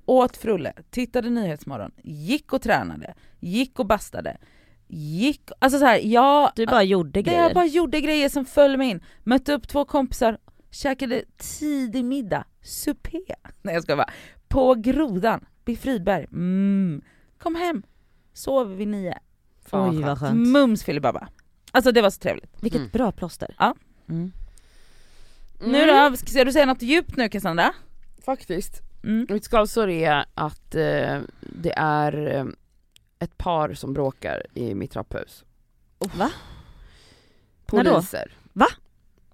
Åt 0.06 0.36
frulle, 0.36 0.72
tittade 0.90 1.30
Nyhetsmorgon, 1.30 1.90
gick 2.02 2.52
och 2.52 2.62
tränade, 2.62 3.14
gick 3.40 3.78
och 3.78 3.86
bastade, 3.86 4.36
gick, 4.88 5.50
alltså 5.58 5.78
så 5.78 5.84
här, 5.84 6.00
jag, 6.04 6.50
Du 6.56 6.66
bara 6.66 6.82
gjorde 6.82 7.22
grejer. 7.22 7.42
jag 7.42 7.54
bara 7.54 7.66
gjorde 7.66 8.00
grejer 8.00 8.28
som 8.28 8.44
föll 8.44 8.76
mig 8.76 8.90
in, 8.90 9.00
mötte 9.24 9.52
upp 9.52 9.68
två 9.68 9.84
kompisar, 9.84 10.38
käkade 10.70 11.22
tidig 11.38 12.04
middag, 12.04 12.44
supé, 12.62 13.18
nej 13.62 13.74
jag 13.74 13.82
ska 13.82 13.96
bara, 13.96 14.10
på 14.50 14.74
Grodan, 14.74 15.44
vid 15.64 15.78
Fridberg, 15.78 16.24
mm. 16.32 17.02
kom 17.38 17.54
hem, 17.54 17.82
sov 18.32 18.76
vid 18.76 18.88
nio, 18.88 19.18
Fan, 19.66 19.90
Oj 19.90 20.02
vad 20.02 20.18
skönt. 20.18 20.48
mums 20.48 20.84
filibabba. 20.84 21.28
Alltså 21.72 21.92
det 21.92 22.02
var 22.02 22.10
så 22.10 22.18
trevligt. 22.20 22.50
Vilket 22.62 22.78
Mm. 22.80 22.90
bra 22.92 23.12
plåster. 23.12 23.54
Ja. 23.58 23.74
Mm. 24.08 24.32
Nu 25.60 25.86
då, 25.86 26.16
ska 26.16 26.44
du 26.44 26.52
säga 26.52 26.66
något 26.66 26.82
djupt 26.82 27.16
nu 27.16 27.28
Cassandra? 27.28 27.72
Faktiskt. 28.24 28.82
Mm. 29.04 29.26
Mitt 29.30 29.44
skavsår 29.44 29.88
är 29.90 30.24
att 30.34 30.74
eh, 30.74 31.20
det 31.40 31.72
är 31.76 32.36
eh, 32.36 32.44
ett 33.18 33.38
par 33.38 33.74
som 33.74 33.92
bråkar 33.92 34.46
i 34.54 34.74
mitt 34.74 34.90
trapphus. 34.90 35.44
Va? 35.98 36.30
När 37.72 37.84
då? 37.84 37.90
Poliser. 37.90 38.32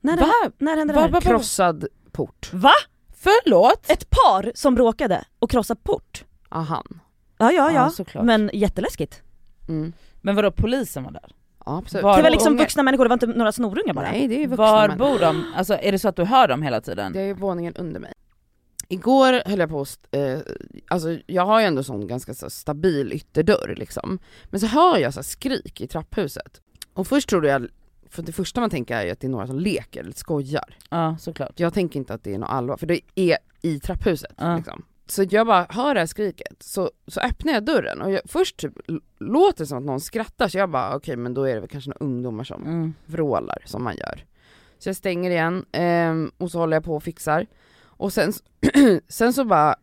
När, 0.01 0.17
Va? 0.17 0.27
det, 0.45 0.65
när 0.65 0.77
hände 0.77 0.93
det 0.95 0.97
Va, 0.97 1.03
här? 1.03 1.09
va, 1.11 1.21
va? 1.21 1.31
Krossad 1.31 1.87
port. 2.13 2.51
Va? 2.53 2.73
Förlåt? 3.19 3.91
Ett 3.91 4.11
par 4.11 4.53
som 4.55 4.75
bråkade 4.75 5.25
och 5.39 5.51
krossade 5.51 5.81
port? 5.85 6.25
Ah, 6.49 6.61
han. 6.61 7.01
Ja 7.39 7.53
ja 7.53 7.73
ja, 7.73 7.91
såklart. 7.91 8.25
men 8.25 8.51
jätteläskigt. 8.53 9.23
Mm. 9.69 9.93
Men 10.21 10.37
vadå 10.37 10.51
polisen 10.51 11.03
var 11.05 11.11
där? 11.13 11.35
Ja, 11.67 11.79
absolut. 11.79 12.05
Var- 12.05 12.17
Det 12.17 12.23
var 12.23 12.31
liksom 12.31 12.55
Unga- 12.55 12.59
vuxna 12.59 12.83
människor, 12.83 13.05
det 13.05 13.09
var 13.09 13.15
inte 13.15 13.27
några 13.27 13.53
snorungar 13.53 13.95
bara? 13.95 14.11
Nej 14.11 14.29
det 14.29 14.43
är 14.43 14.47
vuxna 14.49 14.65
Var 14.65 14.89
bor 14.97 15.19
de? 15.19 15.45
Alltså 15.57 15.75
är 15.83 15.93
det 15.93 15.99
så 15.99 16.09
att 16.09 16.17
du 16.17 16.25
hör 16.25 16.49
dem 16.49 16.63
hela 16.63 16.81
tiden? 16.81 17.13
Det 17.13 17.21
är 17.21 17.35
våningen 17.35 17.75
under 17.77 18.01
mig. 18.01 18.13
Igår 18.89 19.49
höll 19.49 19.59
jag 19.59 19.71
på 19.71 19.81
att, 19.81 19.99
eh, 20.11 20.39
alltså 20.89 21.19
jag 21.27 21.47
har 21.47 21.61
ju 21.61 21.67
ändå 21.67 21.83
sån 21.83 22.07
ganska 22.07 22.35
så 22.35 22.51
stabil 22.51 23.13
ytterdörr 23.13 23.75
liksom. 23.79 24.19
Men 24.45 24.61
så 24.61 24.67
hör 24.67 24.99
jag 24.99 25.15
så 25.15 25.23
skrik 25.23 25.81
i 25.81 25.87
trapphuset. 25.87 26.61
Och 26.95 27.07
först 27.07 27.29
trodde 27.29 27.49
jag, 27.49 27.69
för 28.17 28.23
det 28.23 28.33
första 28.33 28.61
man 28.61 28.71
tänker 28.71 28.97
är 28.97 29.05
ju 29.05 29.11
att 29.11 29.21
det 29.21 29.27
är 29.27 29.31
några 29.31 29.47
som 29.47 29.59
leker 29.61 30.01
eller 30.01 30.13
skojar. 30.13 30.77
Ja 30.91 31.17
såklart. 31.21 31.61
Jag 31.61 31.75
tänker 31.75 31.99
inte 32.01 32.15
att 32.15 32.25
det 32.25 32.35
är 32.35 32.39
något 32.39 32.51
allvar, 32.51 32.77
för 32.77 32.87
det 32.87 33.01
är 33.15 33.39
i 33.63 33.81
trapphuset 33.81 34.35
Ja. 34.39 34.57
liksom. 34.57 34.85
Så 35.09 35.25
jag 35.31 35.47
bara 35.47 35.67
hör 35.71 35.95
det 35.95 36.01
här 36.01 36.07
skriket, 36.07 36.63
så, 36.63 36.91
så 37.07 37.21
öppnar 37.21 37.53
jag 37.53 37.65
dörren 37.65 38.03
och 38.03 38.13
jag, 38.13 38.21
först 38.25 38.57
typ 38.57 38.73
låter 39.19 39.59
det 39.59 39.67
som 39.67 39.79
att 39.79 39.85
någon 39.85 40.01
skrattar 40.01 40.49
så 40.49 40.59
jag 40.59 40.71
bara 40.71 40.97
okej 40.97 41.17
men 41.17 41.35
då 41.35 41.45
är 41.45 41.55
det 41.55 41.61
väl 41.61 41.69
kanske 41.69 41.91
några 41.91 42.05
ungdomar 42.05 42.45
som 42.45 42.63
Mm. 42.67 42.95
vrålar 43.07 43.63
som 43.67 43.85
man 43.85 43.97
gör. 43.97 44.25
Så 44.79 44.89
jag 44.89 44.97
stänger 44.97 45.31
igen 45.31 45.65
ehm, 45.73 46.31
och 46.39 46.51
så 46.51 46.59
håller 46.59 46.77
jag 46.77 46.85
på 46.85 46.97
och 46.97 47.03
fixar. 47.03 47.47
Och 47.83 48.13
sen, 48.13 48.33
sen 49.09 49.33
så 49.33 49.45
bara 49.45 49.77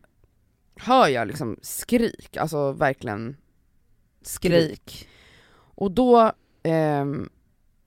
hör 0.76 1.08
jag 1.08 1.28
liksom 1.28 1.56
skrik, 1.62 2.36
alltså 2.36 2.72
verkligen 2.72 3.36
Skrik. 4.22 5.08
Och 5.56 5.90
då, 5.90 6.32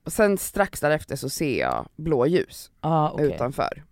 ehm, 0.08 0.12
sen 0.12 0.38
strax 0.38 0.80
därefter 0.80 1.16
så 1.16 1.30
ser 1.30 1.60
jag 1.60 1.89
blåljus 1.95 2.72
Ja 2.82 3.10
okej. 3.14 3.26
utanför. 3.28 3.84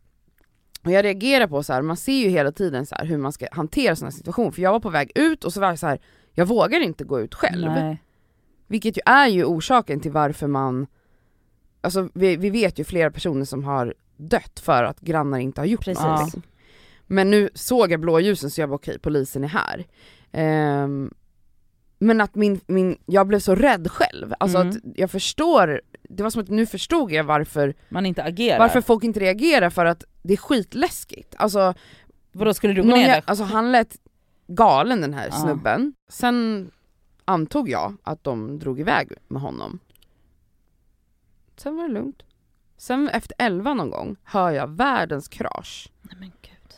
Och 0.84 0.92
jag 0.92 1.06
reagerar 1.06 1.48
på 1.48 1.64
så 1.64 1.74
här, 1.74 1.82
man 1.82 1.98
ser 1.98 2.14
ju 2.24 2.30
hela 2.30 2.52
tiden 2.52 2.86
så 2.86 2.96
här 2.96 3.06
hur 3.06 3.18
man 3.18 3.32
ska 3.34 3.48
hantera 3.52 3.96
sådana 3.96 4.12
situationer, 4.12 4.52
för 4.52 4.62
jag 4.62 4.72
var 4.72 4.80
på 4.80 4.90
väg 4.90 5.12
ut 5.16 5.44
och 5.44 5.54
så 5.54 5.60
var 5.60 5.68
jag 5.68 5.80
så 5.80 5.88
här, 5.88 6.00
jag 6.34 6.46
vågar 6.46 6.80
inte 6.80 7.04
gå 7.04 7.22
ut 7.22 7.36
själv. 7.36 7.66
Nej. 7.72 8.02
Vilket 8.68 8.98
ju 8.98 9.02
är 9.06 9.28
ju 9.28 9.44
orsaken 9.46 10.00
till 10.00 10.12
varför 10.12 10.48
man, 10.48 10.88
alltså 11.82 12.10
vi, 12.14 12.36
vi 12.38 12.50
vet 12.50 12.80
ju 12.80 12.84
flera 12.84 13.12
personer 13.12 13.46
som 13.46 13.64
har 13.64 13.94
dött 14.18 14.60
för 14.60 14.84
att 14.84 15.00
grannar 15.00 15.38
inte 15.40 15.62
har 15.62 15.66
gjort 15.66 15.86
Precis. 15.86 16.04
någonting. 16.04 16.44
Men 17.08 17.32
nu 17.32 17.50
såg 17.54 17.92
jag 17.92 18.00
blåljusen 18.00 18.50
så 18.52 18.62
jag 18.62 18.68
var 18.68 18.76
okej, 18.76 19.00
polisen 19.00 19.44
är 19.44 19.48
här. 19.48 19.86
Ehm, 20.32 21.14
men 22.00 22.22
att 22.22 22.36
min, 22.36 22.60
min, 22.68 22.98
jag 23.06 23.28
blev 23.28 23.40
så 23.40 23.56
rädd 23.56 23.92
själv, 23.92 24.34
alltså 24.40 24.58
Mm. 24.58 24.70
att 24.70 24.76
jag 24.96 25.12
förstår, 25.12 25.82
det 26.16 26.24
var 26.24 26.30
som 26.30 26.42
att 26.42 26.50
nu 26.50 26.66
förstod 26.66 27.12
jag 27.12 27.24
varför, 27.24 27.74
Man 27.90 28.06
inte 28.06 28.24
agerar. 28.24 28.60
varför 28.60 28.82
folk 28.82 29.04
inte 29.04 29.20
reagerar 29.20 29.70
för 29.70 29.86
att 29.86 30.04
det 30.24 30.34
är 30.34 30.38
skitläskigt. 30.38 31.36
Alltså, 31.38 31.74
Vadå 32.32 32.54
skulle 32.54 32.74
du 32.74 32.82
gå 32.82 32.88
ner 32.88 33.08
där? 33.08 33.24
alltså 33.28 33.44
han 33.44 33.72
lät 33.72 33.98
galen 34.48 35.02
den 35.02 35.14
här 35.14 35.26
Ja. 35.26 35.32
snubben, 35.32 35.94
sen 36.10 36.72
antog 37.26 37.70
jag 37.70 37.98
att 38.04 38.24
de 38.24 38.60
drog 38.60 38.80
iväg 38.80 39.12
med 39.28 39.42
honom. 39.42 39.80
Sen 41.58 41.76
var 41.76 41.84
det 41.88 41.94
lugnt. 41.94 42.24
Sen 42.78 43.10
efter 43.10 43.36
elva 43.40 43.74
någon 43.74 43.90
gång 43.90 44.16
hör 44.24 44.52
jag 44.52 44.68
världens 44.68 45.28
krasch, 45.28 45.90
Nej 46.02 46.16
men 46.20 46.32
gud. 46.42 46.74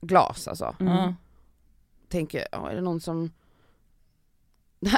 glas 0.00 0.48
alltså. 0.48 0.76
Mm. 0.80 1.14
Tänker, 2.08 2.46
ja, 2.52 2.70
är 2.70 2.74
det 2.74 2.80
någon 2.80 3.00
som 3.00 3.30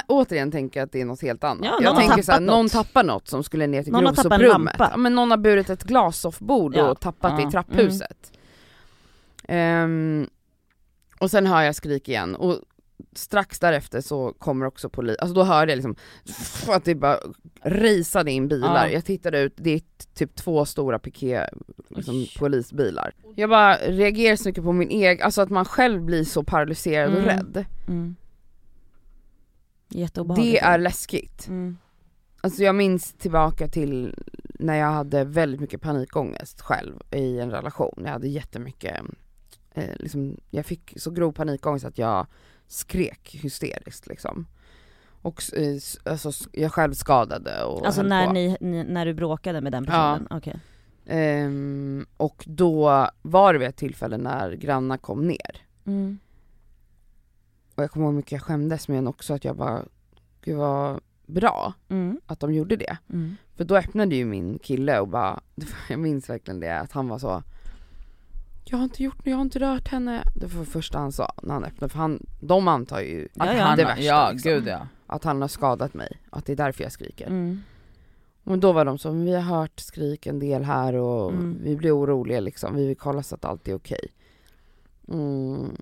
Återigen 0.07 0.51
tänker 0.51 0.79
jag 0.79 0.85
att 0.85 0.91
det 0.91 1.01
är 1.01 1.05
något 1.05 1.21
helt 1.21 1.43
annat. 1.43 1.65
Ja, 1.65 1.77
jag 1.81 1.97
tänker 1.97 2.21
såhär, 2.21 2.39
någon 2.39 2.69
tappar 2.69 3.03
något 3.03 3.27
som 3.27 3.43
skulle 3.43 3.67
ner 3.67 3.83
till 3.83 3.91
Någon 3.93 4.03
lampa. 4.39 4.87
Ja, 4.91 4.97
men 4.97 5.15
någon 5.15 5.31
har 5.31 5.37
burit 5.37 5.69
ett 5.69 5.83
glassoffbord 5.83 6.75
Ja. 6.75 6.89
och 6.91 6.99
tappat 6.99 7.37
det 7.37 7.41
Ja. 7.43 7.47
i 7.47 7.51
trapphuset. 7.51 8.31
Ehm, 9.47 10.27
och 11.19 11.31
sen 11.31 11.45
hör 11.47 11.61
jag 11.61 11.75
skrik 11.75 12.09
igen 12.09 12.35
och 12.35 12.59
strax 13.15 13.59
därefter 13.59 14.01
så 14.01 14.33
kommer 14.39 14.65
också 14.65 14.89
polis, 14.89 15.17
alltså 15.19 15.33
då 15.35 15.43
hörde 15.43 15.71
jag 15.71 15.77
liksom 15.77 15.95
att 16.67 16.83
det 16.85 16.95
bara 16.95 17.17
raceade 17.63 18.31
in 18.31 18.47
bilar. 18.47 18.87
Ja. 18.87 18.91
Jag 18.93 19.05
tittade 19.05 19.39
ut, 19.39 19.53
det 19.55 19.69
är 19.69 19.81
typ 20.13 20.35
två 20.35 20.65
stora 20.65 20.99
piké, 20.99 21.41
liksom, 21.89 22.25
polisbilar. 22.39 23.11
Jag 23.35 23.49
bara 23.49 23.75
reagerar 23.75 24.35
så 24.35 24.49
mycket 24.49 24.63
på 24.63 24.71
min 24.73 24.89
egen, 24.89 25.25
alltså 25.25 25.41
att 25.41 25.49
man 25.49 25.65
själv 25.65 26.01
blir 26.01 26.23
så 26.23 26.43
paralyserad 26.43 27.11
och 27.13 27.19
Mm. 27.19 27.29
rädd. 27.29 27.65
Mm. 27.87 28.15
Jätteobehagligt. 29.89 30.51
Det 30.53 30.59
är 30.59 30.77
läskigt. 30.77 31.47
Mm. 31.47 31.77
Alltså 32.41 32.63
jag 32.63 32.75
minns 32.75 33.13
tillbaka 33.13 33.67
till 33.67 34.15
när 34.59 34.75
jag 34.75 34.91
hade 34.91 35.23
väldigt 35.23 35.61
mycket 35.61 35.81
panikångest 35.81 36.61
själv 36.61 36.95
i 37.11 37.39
en 37.39 37.51
relation. 37.51 38.01
Jag 38.03 38.11
hade 38.11 38.27
jättemycket, 38.27 39.01
eh, 39.73 39.95
liksom, 39.99 40.37
jag 40.49 40.65
fick 40.65 40.93
så 40.97 41.11
grov 41.11 41.31
panikångest 41.31 41.85
att 41.85 41.97
jag 41.97 42.27
skrek 42.67 43.35
hysteriskt 43.41 44.07
liksom. 44.07 44.47
Och 45.21 45.43
eh, 45.53 46.11
alltså, 46.11 46.31
jag 46.51 46.71
själv 46.71 46.93
skadade 46.93 47.63
och 47.63 47.85
Alltså 47.85 48.01
när, 48.01 48.33
ni, 48.33 48.57
ni, 48.61 48.83
när 48.83 49.05
du 49.05 49.13
bråkade 49.13 49.61
med 49.61 49.71
den 49.71 49.85
personen? 49.85 50.27
Okej. 50.29 50.59
Ehm, 51.05 52.05
och 52.17 52.43
då 52.47 53.07
var 53.21 53.53
det 53.53 53.59
vid 53.59 53.67
ett 53.67 53.77
tillfälle 53.77 54.17
när 54.17 54.51
grannar 54.51 54.97
kom 54.97 55.27
ner. 55.27 55.65
Mm. 55.85 56.19
Och 57.77 57.83
jag 57.83 57.91
kommer 57.91 58.05
ihåg 58.05 58.13
hur 58.13 58.17
mycket 58.17 58.31
jag 58.31 58.41
skämdes 58.41 58.87
men 58.87 59.07
också 59.07 59.33
att 59.33 59.45
jag 59.45 59.55
bara, 59.55 59.83
gud 60.41 60.57
vad 60.57 60.99
bra 61.25 61.73
Mm. 61.89 62.21
att 62.25 62.39
de 62.39 62.53
gjorde 62.53 62.75
det. 62.75 62.97
Mm. 63.09 63.35
För 63.55 63.63
då 63.63 63.75
öppnade 63.77 64.15
ju 64.15 64.25
min 64.25 64.59
kille 64.59 64.99
och 64.99 65.07
bara, 65.07 65.39
jag 65.89 65.99
minns 65.99 66.29
verkligen 66.29 66.59
det, 66.59 66.79
att 66.79 66.91
han 66.91 67.07
var 67.07 67.19
så 67.19 67.43
Jag 68.65 68.77
har 68.77 68.83
inte 68.83 69.03
gjort 69.03 69.17
jag 69.23 69.35
har 69.35 69.41
inte 69.41 69.59
rört 69.59 69.87
henne. 69.87 70.23
Det 70.35 70.45
var 70.47 70.59
det 70.59 70.65
första 70.71 70.99
han 70.99 71.11
sa 71.11 71.33
när 71.43 71.53
han 71.53 71.63
öppnade, 71.63 71.91
för 71.91 71.99
han, 71.99 72.25
de 72.39 72.67
antar 72.67 72.99
ju 72.99 73.27
Ja, 73.33 73.43
att 73.49 73.57
ja. 73.57 73.63
han 73.63 73.77
det 73.77 73.83
värsta 73.85 74.03
ja 74.03 74.31
liksom. 74.31 74.51
gud 74.51 74.67
ja. 74.67 74.87
Att 75.07 75.23
han 75.23 75.41
har 75.41 75.47
skadat 75.47 75.93
mig, 75.93 76.19
att 76.29 76.45
det 76.45 76.51
är 76.51 76.55
därför 76.57 76.83
jag 76.83 76.91
skriker. 76.91 77.27
Mm. 77.27 77.61
Och 78.43 78.59
då 78.59 78.71
var 78.73 78.85
de 78.85 78.97
så, 78.97 79.11
"Men 79.13 79.25
vi 79.25 79.33
har 79.35 79.41
hört 79.41 79.79
skrik 79.79 80.25
en 80.27 80.39
del 80.39 80.63
här 80.63 80.93
och 80.93 81.31
Mm. 81.31 81.57
vi 81.63 81.75
blir 81.75 81.97
oroliga 81.97 82.39
liksom, 82.39 82.75
vi 82.75 82.87
vill 82.87 82.97
kolla 82.97 83.23
så 83.23 83.35
att 83.35 83.45
allt 83.45 83.67
är 83.67 83.75
okej. 83.75 84.07
Mm. 85.07 85.75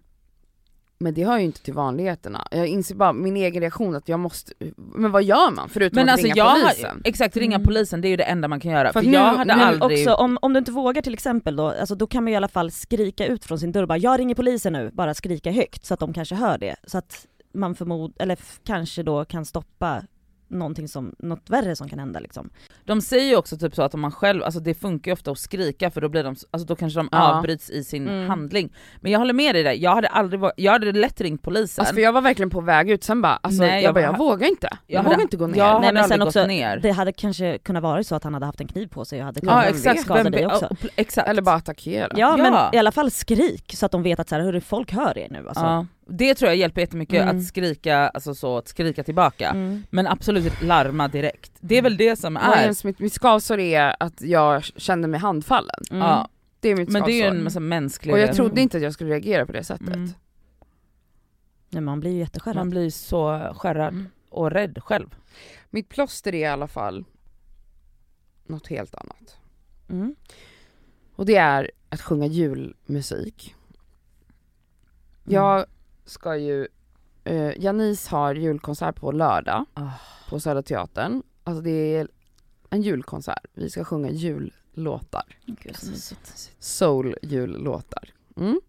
Men 1.06 1.14
det 1.14 1.24
hör 1.26 1.38
ju 1.38 1.43
inte 1.45 1.62
till 1.64 1.74
vanligheterna. 1.74 2.47
Jag 2.51 2.68
inser 2.68 2.95
bara 2.95 3.14
min 3.14 3.38
egen 3.38 3.62
reaktion 3.62 3.95
att 3.95 4.10
jag 4.10 4.20
måste, 4.20 4.53
men 4.76 5.12
vad 5.12 5.24
gör 5.24 5.51
man 5.56 5.70
förutom 5.70 5.95
Men 5.95 6.06
att 6.10 6.12
alltså 6.14 6.26
ringa 6.26 6.36
jag 6.38 6.62
polisen? 6.62 6.89
har, 6.89 7.01
exakt 7.10 7.38
ringa 7.38 7.56
Mm. 7.56 7.66
polisen 7.68 8.01
det 8.01 8.08
är 8.08 8.10
ju 8.10 8.16
det 8.18 8.24
enda 8.24 8.47
man 8.47 8.60
kan 8.60 8.72
göra. 8.72 8.93
För 8.93 8.99
För, 9.01 9.08
nu- 9.08 9.14
jag 9.14 9.34
hade 9.34 9.56
nu 9.56 9.62
aldrig... 9.64 9.99
Också, 10.08 10.14
om, 10.14 10.38
om 10.41 10.53
du 10.53 10.60
inte 10.60 10.72
vågar 10.72 11.01
till 11.01 11.14
exempel 11.14 11.56
då, 11.56 11.68
alltså 11.68 11.95
då 11.95 12.08
kan 12.08 12.24
man 12.24 12.34
i 12.34 12.36
alla 12.36 12.47
fall 12.47 12.72
skrika 12.72 13.26
ut 13.28 13.45
från 13.45 13.60
sin 13.60 13.72
dörr 13.72 13.86
bara 13.86 13.97
'Jag 13.97 14.20
ringer 14.20 14.36
polisen 14.36 14.74
nu' 14.74 14.91
bara 14.93 15.14
skrika 15.14 15.51
högt 15.51 15.86
så 15.86 15.93
att 15.93 15.99
de 15.99 16.14
kanske 16.14 16.36
hör 16.36 16.58
det. 16.58 16.76
Så 16.88 16.97
att 16.97 17.28
man 17.53 17.76
förmod, 17.76 18.14
eller 18.20 18.38
kanske 18.66 19.03
då 19.03 19.26
kan 19.26 19.45
stoppa 19.45 20.01
någonting 20.48 20.88
som, 20.88 21.16
något 21.20 21.50
värre 21.50 21.76
som 21.76 21.89
kan 21.89 22.00
hända 22.00 22.20
liksom. 22.20 22.50
De 22.86 23.02
säger 23.02 23.26
ju 23.30 23.36
också 23.36 23.58
typ 23.58 23.76
så 23.76 23.82
att 23.82 23.93
om 23.93 24.02
man 24.02 24.12
själv, 24.12 24.43
alltså 24.43 24.60
det 24.60 24.74
funkar 24.74 25.12
ju 25.12 25.14
ofta 25.14 25.32
att 25.32 25.39
skrika 25.39 25.91
för 25.91 26.02
då 26.02 26.10
blir 26.10 26.24
de, 26.24 26.36
alltså 26.52 26.68
då 26.68 26.76
kanske 26.76 27.00
de 27.00 27.10
Ja. 27.12 27.34
avbryts 27.34 27.70
i 27.70 27.84
sin 27.84 28.08
Mm. 28.08 28.30
handling. 28.30 28.74
Men 29.02 29.12
jag 29.12 29.20
håller 29.20 29.34
med 29.34 29.56
dig 29.56 29.64
där, 29.64 29.72
jag 29.72 29.96
hade 29.96 30.08
aldrig 30.08 30.41
jag 30.58 30.72
hade 30.72 30.91
lätt 30.91 31.22
ringt 31.22 31.41
polisen. 31.41 31.82
Alltså 31.82 31.96
för 31.96 32.02
jag 32.02 32.14
var 32.14 32.22
verkligen 32.22 32.50
på 32.50 32.62
väg 32.62 32.89
ut, 32.89 33.04
sen 33.04 33.22
bara, 33.22 33.39
alltså, 33.43 33.62
Nej, 33.62 33.70
jag, 33.76 33.84
jag 33.84 33.93
bara, 33.93 34.02
jag 34.04 34.18
vågar 34.18 34.48
inte. 34.48 34.68
Jag, 34.88 35.00
Jag 35.00 35.04
vågar 35.10 35.22
inte 35.22 35.38
gå 35.38 35.48
ner. 35.48 35.58
jag 35.58 35.82
Nej, 35.82 35.93
men 35.93 36.08
sen 36.08 36.22
också, 36.22 36.46
ner. 36.46 36.78
Det 36.78 36.91
hade 36.91 37.12
kanske 37.14 37.58
kunnat 37.58 37.84
vara 37.84 38.04
så 38.04 38.16
att 38.16 38.24
han 38.24 38.34
hade 38.34 38.46
haft 38.46 38.62
en 38.62 38.68
kniv 38.68 38.88
på 38.88 39.06
sig 39.06 39.20
och 39.20 39.26
hade 39.26 39.39
Ja, 39.43 39.52
ja 39.52 39.62
kunnat 39.62 39.76
exakt, 39.76 40.02
skada 40.02 40.24
vem- 40.24 40.32
dig 40.32 40.46
också. 40.46 40.70
exakt. 40.96 41.28
Eller 41.28 41.41
bara 41.41 41.56
attackera. 41.56 42.08
Ja, 42.16 42.36
Ja. 42.38 42.38
men 42.38 42.74
i 42.76 42.78
alla 42.78 42.91
fall 42.91 43.12
skrik 43.12 43.74
så 43.76 43.86
att 43.86 43.91
de 43.91 44.04
vet 44.04 44.20
att 44.20 44.30
så 44.30 44.36
här, 44.36 44.41
hörru, 44.41 44.62
folk 44.62 44.91
hör 44.93 45.18
er 45.18 45.28
nu 45.32 45.48
alltså. 45.48 45.64
ja. 45.64 45.86
Det 46.08 46.36
tror 46.36 46.49
jag 46.49 46.58
hjälper 46.58 46.82
jättemycket, 46.82 47.22
Mm. 47.24 47.38
att 47.38 47.43
skrika, 47.45 47.97
alltså 48.10 48.36
så, 48.36 48.58
att 48.58 48.68
skrika 48.68 49.03
tillbaka. 49.03 49.49
Mm. 49.49 49.84
Men 49.89 50.08
absolut 50.08 50.62
larma 50.62 51.08
direkt. 51.08 51.51
Det 51.60 51.78
är 51.78 51.82
väl 51.82 51.97
det 51.97 52.16
som 52.16 52.38
är 52.38 52.62
ens 52.62 52.84
mitt, 52.84 52.99
mitt 52.99 53.14
skavsår 53.14 53.60
är 53.60 53.95
att 53.99 54.22
jag 54.22 54.64
kände 54.64 55.08
mig 55.08 55.20
handfallen. 55.20 55.84
Mm. 55.91 56.01
Ja. 56.08 56.30
Det 56.60 56.70
är 56.70 56.76
mitt 56.76 56.89
Men 56.89 57.03
det 57.03 57.12
är 57.12 57.16
ju 57.16 57.22
skavsår. 57.22 57.38
en 57.38 57.43
massa 57.43 57.60
mänsklig 57.60 58.14
Och 58.14 58.20
jag 58.20 58.36
trodde 58.36 58.62
inte 58.62 58.78
att 58.78 58.84
jag 58.84 58.93
skulle 58.93 59.10
reagera 59.10 59.45
på 59.45 59.51
det 59.51 59.64
sättet. 59.64 59.88
Mm. 59.95 60.10
Nej, 61.70 61.82
man 61.82 61.99
blir 61.99 62.12
ju 62.12 62.18
jätteskärrad. 62.20 62.56
Man 62.56 62.70
blir 62.70 62.89
så 62.89 63.53
skärrad 63.56 63.93
Mm. 63.93 64.08
och 64.30 64.51
rädd 64.51 64.80
själv. 64.84 65.16
Mitt 65.70 65.89
plåster 65.89 66.36
är 66.36 66.39
i 66.39 66.45
alla 66.45 66.68
fall 66.68 67.06
något 68.47 68.68
helt 68.68 68.95
annat. 68.95 69.38
Mm. 69.89 70.16
Och 71.16 71.26
det 71.26 71.36
är 71.36 71.72
att 71.89 72.01
sjunga 72.01 72.26
julmusik. 72.26 73.56
Jag 75.24 75.66
ska 76.06 76.38
ju, 76.38 76.68
eh, 77.24 77.64
Janice 77.64 78.10
har 78.12 78.36
julkonsert 78.36 78.95
på 78.95 79.12
lördag 79.12 79.66
Ah. 79.74 79.89
på 80.30 80.39
Södra 80.39 80.62
Teatern. 80.62 81.24
Alltså 81.43 81.62
det 81.62 81.95
är 81.95 82.08
en 82.70 82.82
julkonsert, 82.82 83.45
vi 83.53 83.70
ska 83.70 83.84
sjunga 83.84 84.10
jullåtar. 84.12 85.24
Gud, 85.45 85.76
så. 85.76 86.16
Soul 86.60 87.16
jullåtar. 87.22 88.10
Mm. 88.38 88.60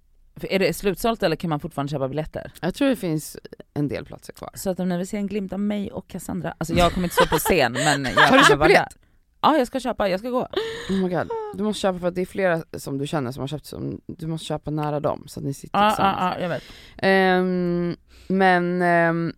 Är 0.40 0.58
det 0.58 0.72
slutsålt 0.72 1.22
eller 1.22 1.36
kan 1.36 1.50
man 1.50 1.60
fortfarande 1.60 1.90
köpa 1.90 2.08
biljetter? 2.08 2.52
Jag 2.60 2.74
tror 2.74 2.88
det 2.88 2.96
finns 2.96 3.36
en 3.74 3.88
del 3.88 4.04
platser 4.04 4.32
kvar. 4.32 4.50
Så 4.54 4.70
att 4.70 4.80
om 4.80 4.88
ni 4.88 4.96
vill 4.96 5.08
se 5.08 5.16
en 5.16 5.26
glimt 5.26 5.52
av 5.52 5.60
mig 5.60 5.92
och 5.92 6.08
Cassandra, 6.08 6.54
alltså 6.58 6.74
jag 6.74 6.92
kommer 6.92 7.04
inte 7.04 7.14
stå 7.14 7.26
på 7.26 7.36
scen 7.38 7.72
men 7.72 8.04
jag 8.04 8.12
Har 8.12 8.38
du 8.38 8.44
köpt 8.44 8.62
biljett? 8.62 8.98
Ja 9.40 9.58
jag 9.58 9.66
ska 9.66 9.80
köpa, 9.80 10.08
jag 10.08 10.20
ska 10.20 10.30
gå. 10.30 10.48
Oh 10.90 10.96
my 11.02 11.08
god. 11.08 11.30
Du 11.54 11.62
måste 11.62 11.80
köpa 11.80 11.98
för 11.98 12.08
att 12.08 12.14
det 12.14 12.20
är 12.20 12.26
flera 12.26 12.62
som 12.78 12.98
du 12.98 13.06
känner 13.06 13.32
som 13.32 13.40
har 13.40 13.48
köpt, 13.48 13.66
som, 13.66 14.00
du 14.06 14.26
måste 14.26 14.44
köpa 14.46 14.70
nära 14.70 15.00
dem 15.00 15.24
så 15.26 15.40
att 15.40 15.44
ni 15.46 15.54
sitter 15.54 15.78
Ja, 15.78 15.84
ja, 15.84 15.90
tillsammans. 15.90 16.34
ja 16.36 16.42
jag 16.42 16.48
vet. 16.48 16.62
Ehm, 16.98 17.96
men 18.28 18.82
ehm, 18.82 19.32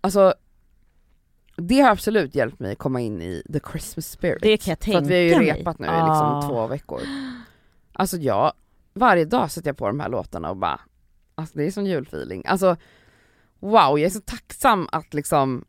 alltså 0.00 0.34
det 1.56 1.80
har 1.80 1.90
absolut 1.90 2.34
hjälpt 2.34 2.60
mig 2.60 2.72
att 2.72 2.78
komma 2.78 3.00
in 3.00 3.22
i 3.22 3.42
the 3.52 3.60
Christmas 3.70 4.06
spirit. 4.06 4.42
Det 4.42 4.56
kan 4.56 4.70
jag 4.80 4.92
För 4.92 4.98
att 4.98 5.06
vi 5.06 5.14
har 5.14 5.20
ju 5.22 5.30
tänka 5.30 5.52
mig. 5.52 5.60
repat 5.60 5.78
nu 5.78 5.86
i 5.86 5.90
Ah. 5.90 6.08
liksom 6.40 6.50
två 6.50 6.66
veckor. 6.66 7.00
Alltså 7.92 8.16
jag, 8.16 8.52
varje 8.94 9.24
dag 9.24 9.50
sätter 9.50 9.68
jag 9.68 9.76
på 9.76 9.86
de 9.86 10.00
här 10.00 10.08
låtarna 10.08 10.50
och 10.50 10.56
bara, 10.56 10.80
alltså 11.34 11.58
det 11.58 11.64
är 11.64 11.70
sån 11.70 11.86
julfeeling. 11.86 12.42
Alltså 12.46 12.76
wow, 13.60 13.98
jag 13.98 14.00
är 14.02 14.10
så 14.10 14.20
tacksam 14.20 14.88
att 14.92 15.14
liksom 15.14 15.64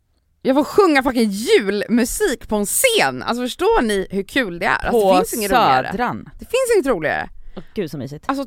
jag 0.46 0.56
får 0.56 0.64
sjunga 0.64 1.02
fucking 1.02 1.30
julmusik 1.30 2.48
på 2.48 2.56
en 2.56 2.66
scen! 2.66 3.22
Alltså 3.22 3.42
förstår 3.42 3.82
ni 3.82 4.06
hur 4.10 4.22
kul 4.22 4.58
det 4.58 4.66
är? 4.66 4.70
Alltså, 4.70 5.00
det 5.00 5.12
På 5.12 5.16
finns 5.16 5.34
inget 5.34 5.50
roligare. 5.50 5.90
Södran. 5.90 6.28
Det 6.38 6.44
finns 6.44 6.76
inget 6.76 6.86
roligare. 6.86 7.28
Åh, 7.56 7.62
Gud 7.74 7.90
så 7.90 7.98
mysigt. 7.98 8.24
Alltså 8.28 8.46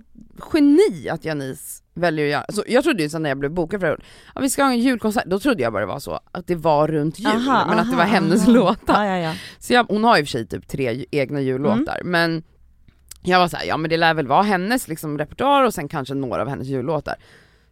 geni 0.53 1.09
att 1.09 1.25
Janice 1.25 1.83
väljer 1.93 2.25
att 2.25 2.31
göra, 2.31 2.41
alltså, 2.41 2.63
jag 2.67 2.83
trodde 2.83 3.03
ju 3.03 3.09
sen 3.09 3.23
när 3.23 3.29
jag 3.29 3.37
blev 3.37 3.51
bokad 3.51 3.79
för 3.79 3.87
det, 3.87 3.97
ja, 4.35 4.41
vi 4.41 4.49
ska 4.49 4.63
ha 4.63 4.69
en 4.69 4.79
julkonsert, 4.79 5.25
då 5.25 5.39
trodde 5.39 5.63
jag 5.63 5.73
bara 5.73 5.79
det 5.79 5.85
var 5.85 5.99
så 5.99 6.19
att 6.31 6.47
det 6.47 6.55
var 6.55 6.87
runt 6.87 7.19
jul, 7.19 7.27
Aha, 7.27 7.65
men 7.69 7.79
att 7.79 7.89
det 7.91 7.95
var 7.95 8.03
aha, 8.03 8.13
hennes 8.13 8.41
aha. 8.41 8.51
låtar. 8.51 9.05
Ja, 9.05 9.17
ja, 9.17 9.17
ja. 9.17 9.33
Så 9.59 9.73
jag, 9.73 9.83
hon 9.83 10.03
har 10.03 10.17
ju 10.17 10.21
i 10.21 10.23
och 10.23 10.27
för 10.27 10.31
sig 10.31 10.47
typ 10.47 10.67
tre 10.67 11.05
egna 11.11 11.41
jullåtar, 11.41 12.01
men 12.03 12.43
jag 13.23 13.39
var 13.39 13.47
såhär, 13.47 13.65
ja 13.65 13.77
men 13.77 13.89
det 13.89 13.97
lär 13.97 14.13
väl 14.13 14.27
vara 14.27 14.41
hennes 14.41 14.87
liksom 14.87 15.17
repertoar 15.17 15.63
och 15.63 15.73
sen 15.73 15.87
kanske 15.87 16.13
några 16.13 16.41
av 16.41 16.47
hennes 16.47 16.67
jullåtar. 16.67 17.15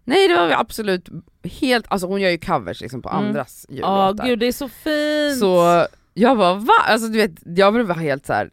Nej 0.08 0.28
det 0.28 0.34
var 0.36 0.50
absolut 0.52 1.10
helt, 1.44 1.86
alltså 1.90 2.08
hon 2.08 2.22
gör 2.22 2.30
ju 2.30 2.38
covers 2.38 2.82
liksom 2.82 3.02
på 3.02 3.10
Mm. 3.10 3.26
andras 3.26 3.66
Ja 3.70 3.76
jullåtar. 3.76 4.26
gud 4.26 4.40
det 4.40 4.46
är 4.46 4.52
så 4.52 4.70
fint! 4.70 5.40
så 5.40 5.86
jag 6.14 6.36
var 6.36 6.56
va? 6.56 6.74
Alltså 6.88 7.08
du 7.08 7.18
vet, 7.18 7.32
jag 7.46 7.74
blev 7.74 7.88
bara 7.88 8.00
helt 8.00 8.26
så 8.26 8.34
här. 8.34 8.52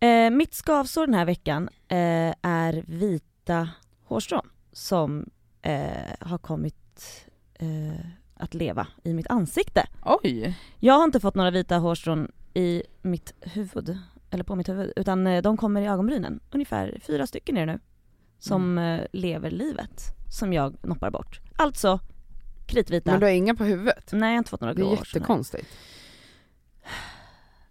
Eh, 0.00 0.30
mitt 0.30 0.54
skavsår 0.54 1.06
den 1.06 1.14
här 1.14 1.24
veckan 1.24 1.68
eh, 1.88 2.34
är 2.42 2.84
vita 2.86 3.68
hårstrån 4.04 4.48
som 4.72 5.30
eh, 5.62 5.80
har 6.20 6.38
kommit 6.38 7.26
eh, 7.54 8.06
att 8.36 8.54
leva 8.54 8.86
i 9.04 9.14
mitt 9.14 9.26
ansikte. 9.26 9.86
Oj! 10.04 10.58
Jag 10.80 10.94
har 10.94 11.04
inte 11.04 11.20
fått 11.20 11.34
några 11.34 11.50
vita 11.50 11.76
hårstrån 11.76 12.32
i 12.54 12.82
mitt 13.02 13.34
huvud, 13.40 13.98
eller 14.30 14.44
på 14.44 14.54
mitt 14.56 14.68
huvud, 14.68 14.92
utan 14.96 15.26
eh, 15.26 15.42
de 15.42 15.56
kommer 15.56 15.80
i 15.82 15.86
ögonbrynen. 15.86 16.40
Ungefär 16.50 16.98
fyra 17.06 17.26
stycken 17.26 17.56
är 17.56 17.66
det 17.66 17.72
nu. 17.72 17.78
Som 18.38 18.78
eh, 18.78 19.00
lever 19.12 19.50
livet, 19.50 20.02
som 20.30 20.52
jag 20.52 20.76
noppar 20.82 21.10
bort. 21.10 21.40
Alltså 21.56 22.00
kritvita. 22.66 23.10
Men 23.10 23.20
du 23.20 23.26
har 23.26 23.32
inga 23.32 23.54
på 23.54 23.64
huvudet? 23.64 24.08
Nej 24.12 24.20
jag 24.28 24.34
har 24.34 24.38
inte 24.38 24.50
fått 24.50 24.60
några 24.60 24.74
Det 24.74 24.80
grå 24.80 24.92
är 24.92 24.96
jättekonstigt. 24.96 25.66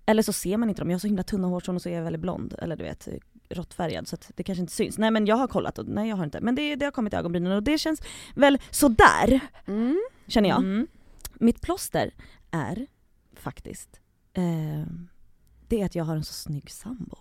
Eller 0.05 0.23
så 0.23 0.33
ser 0.33 0.57
man 0.57 0.69
inte 0.69 0.81
dem, 0.81 0.89
jag 0.89 0.95
har 0.95 0.99
så 0.99 1.07
himla 1.07 1.23
tunna 1.23 1.47
hårstrån 1.47 1.75
och 1.75 1.81
så 1.81 1.89
är 1.89 1.93
jag 1.93 2.03
väldigt 2.03 2.21
blond, 2.21 2.55
eller 2.59 2.75
du 2.75 2.83
vet 2.83 3.07
råttfärgad 3.49 4.07
så 4.07 4.15
att 4.15 4.31
det 4.35 4.43
kanske 4.43 4.61
inte 4.61 4.73
syns. 4.73 4.97
Nej 4.97 5.11
men 5.11 5.25
jag 5.25 5.35
har 5.35 5.47
kollat 5.47 5.79
och 5.79 5.87
nej 5.87 6.09
jag 6.09 6.15
har 6.15 6.23
inte. 6.23 6.41
Men 6.41 6.55
det, 6.55 6.75
det 6.75 6.85
har 6.85 6.91
kommit 6.91 7.13
i 7.13 7.15
ögonbrynen 7.15 7.51
och 7.51 7.63
det 7.63 7.77
känns 7.77 8.01
väl 8.35 8.57
sådär, 8.71 9.39
Mm. 9.65 10.01
känner 10.27 10.49
jag. 10.49 10.57
Mm. 10.57 10.87
Mitt 11.33 11.61
plåster 11.61 12.11
är 12.51 12.87
faktiskt, 13.33 13.99
eh, 14.33 14.87
det 15.67 15.81
är 15.81 15.85
att 15.85 15.95
jag 15.95 16.03
har 16.03 16.15
en 16.15 16.23
så 16.23 16.33
snygg 16.33 16.71
sambo. 16.71 17.17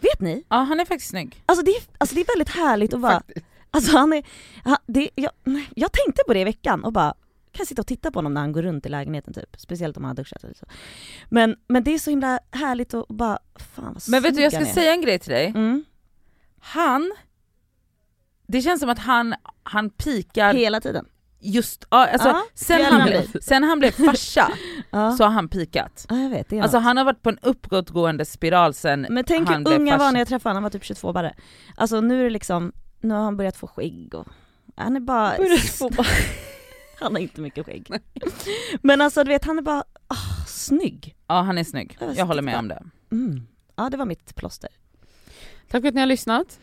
Vet 0.00 0.20
ni? 0.20 0.44
Ja 0.48 0.56
han 0.56 0.80
är 0.80 0.84
faktiskt 0.84 1.10
snygg. 1.10 1.42
Alltså 1.46 1.64
det, 1.64 1.70
är, 1.70 1.82
alltså 1.98 2.14
det 2.14 2.20
är 2.20 2.26
väldigt 2.36 2.54
härligt 2.54 2.94
att 2.94 3.00
vara, 3.00 3.12
Faktiskt. 3.12 3.46
Alltså 3.72 3.96
han 3.96 4.12
är, 4.12 4.22
han, 4.64 4.76
det, 4.86 5.10
jag, 5.14 5.30
jag 5.74 5.92
tänkte 5.92 6.22
på 6.26 6.34
det 6.34 6.40
i 6.40 6.44
veckan 6.44 6.84
och 6.84 6.92
bara 6.92 7.14
kan 7.52 7.66
sitta 7.66 7.82
och 7.82 7.86
titta 7.86 8.10
på 8.10 8.18
honom 8.18 8.34
när 8.34 8.40
han 8.40 8.52
går 8.52 8.62
runt 8.62 8.86
i 8.86 8.88
lägenheten 8.88 9.34
typ, 9.34 9.56
speciellt 9.58 9.96
om 9.96 10.04
han 10.04 10.08
har 10.10 10.14
duschat 10.16 10.44
eller 10.44 10.54
så. 10.54 10.66
Men, 11.28 11.56
men 11.68 11.84
det 11.84 11.94
är 11.94 11.98
så 11.98 12.10
himla 12.10 12.38
härligt 12.50 12.94
att 12.94 13.08
bara, 13.08 13.38
fan 13.74 13.84
vad 13.94 14.02
Men 14.08 14.22
vet 14.22 14.34
du 14.34 14.42
jag 14.42 14.52
ska 14.52 14.60
är. 14.60 14.64
säga 14.64 14.92
en 14.92 15.02
grej 15.02 15.18
till 15.18 15.32
dig. 15.32 15.46
Mm. 15.46 15.84
Han 16.60 17.12
Det 18.46 18.62
känns 18.62 18.80
som 18.80 18.90
att 18.90 18.98
han, 18.98 19.34
han 19.62 19.90
pikar 19.90 20.54
Hela 20.54 20.80
tiden. 20.80 21.04
just, 21.40 21.84
ja, 21.90 22.06
alltså, 22.06 22.28
Ja, 22.28 22.42
sen, 22.54 22.84
han 22.84 23.08
blev, 23.08 23.40
sen 23.40 23.62
han 23.64 23.78
blev 23.78 23.90
farsa 23.90 24.52
Ja. 24.90 25.10
så 25.16 25.24
har 25.24 25.30
han 25.30 25.48
pikat. 25.48 26.06
ja 26.08 26.16
jag 26.18 26.30
vet, 26.30 26.48
det 26.48 26.60
Alltså 26.60 26.76
något. 26.76 26.84
han 26.84 26.96
har 26.96 27.04
varit 27.04 27.22
på 27.22 27.28
en 27.30 27.38
uppåtgående 27.42 28.24
spiral 28.24 28.74
sen 28.74 29.06
Men 29.10 29.24
tänk 29.24 29.48
han 29.48 29.56
hur 29.56 29.64
blev 29.64 29.80
ung 29.80 29.88
jag 29.88 29.98
var 29.98 30.12
när 30.12 30.20
jag 30.20 30.28
träffade 30.28 30.50
honom, 30.50 30.56
han 30.56 30.62
var 30.62 30.70
typ 30.70 30.84
22 30.84 31.12
bara. 31.12 31.32
Alltså 31.76 32.00
nu 32.00 32.20
är 32.20 32.24
det 32.24 32.30
liksom, 32.30 32.72
nu 33.02 33.14
har 33.14 33.20
han 33.22 33.36
börjat 33.36 33.56
få 33.56 33.66
skägg 33.66 34.14
och 34.14 34.26
han 34.76 34.96
är 34.96 35.00
bara... 35.00 35.36
han 36.98 37.12
har 37.14 37.18
inte 37.20 37.40
mycket 37.40 37.66
skägg. 37.66 37.90
Men 38.82 39.00
alltså 39.00 39.24
du 39.24 39.28
vet, 39.28 39.44
han 39.44 39.58
är 39.58 39.62
bara, 39.62 39.84
ah, 40.08 40.44
snygg. 40.46 41.16
Ja 41.26 41.40
han 41.42 41.58
är 41.58 41.64
snygg, 41.64 41.96
Jag 42.00 42.14
jag 42.16 42.26
håller 42.26 42.42
med 42.42 42.58
om 42.58 42.68
det. 42.68 42.82
Mm. 43.12 43.46
Ja 43.76 43.90
det 43.90 43.96
var 43.96 44.04
mitt 44.06 44.34
plåster. 44.36 44.70
Tack 45.70 45.80
för 45.82 45.88
att 45.88 45.94
ni 45.94 46.00
har 46.00 46.06
lyssnat. 46.06 46.58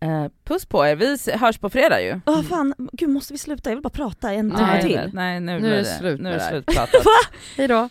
Eh, 0.00 0.26
puss 0.44 0.66
på 0.66 0.86
er, 0.86 0.96
vi 0.96 1.16
hörs 1.38 1.58
på 1.58 1.70
fredag 1.70 2.02
ju. 2.02 2.20
Åh 2.26 2.42
fan, 2.42 2.74
gud 2.92 3.08
måste 3.10 3.32
vi 3.32 3.38
sluta? 3.38 3.70
Jag 3.70 3.76
vill 3.76 3.82
bara 3.82 3.90
prata 3.90 4.32
en 4.32 4.50
timme 4.50 4.62
Nej, 4.66 4.82
Nej, 4.84 5.02
till. 5.04 5.10
nej 5.14 5.40
nu, 5.40 5.60
Nu 5.60 5.72
är 5.74 5.76
det, 5.78 5.84
slut 5.84 6.20
nu 6.20 6.28
är 6.28 6.32
det 6.32 6.38
det 6.38 6.44
här. 6.44 6.50
slutpratat. 6.50 7.02
Hej 7.56 7.68
då. 7.68 7.88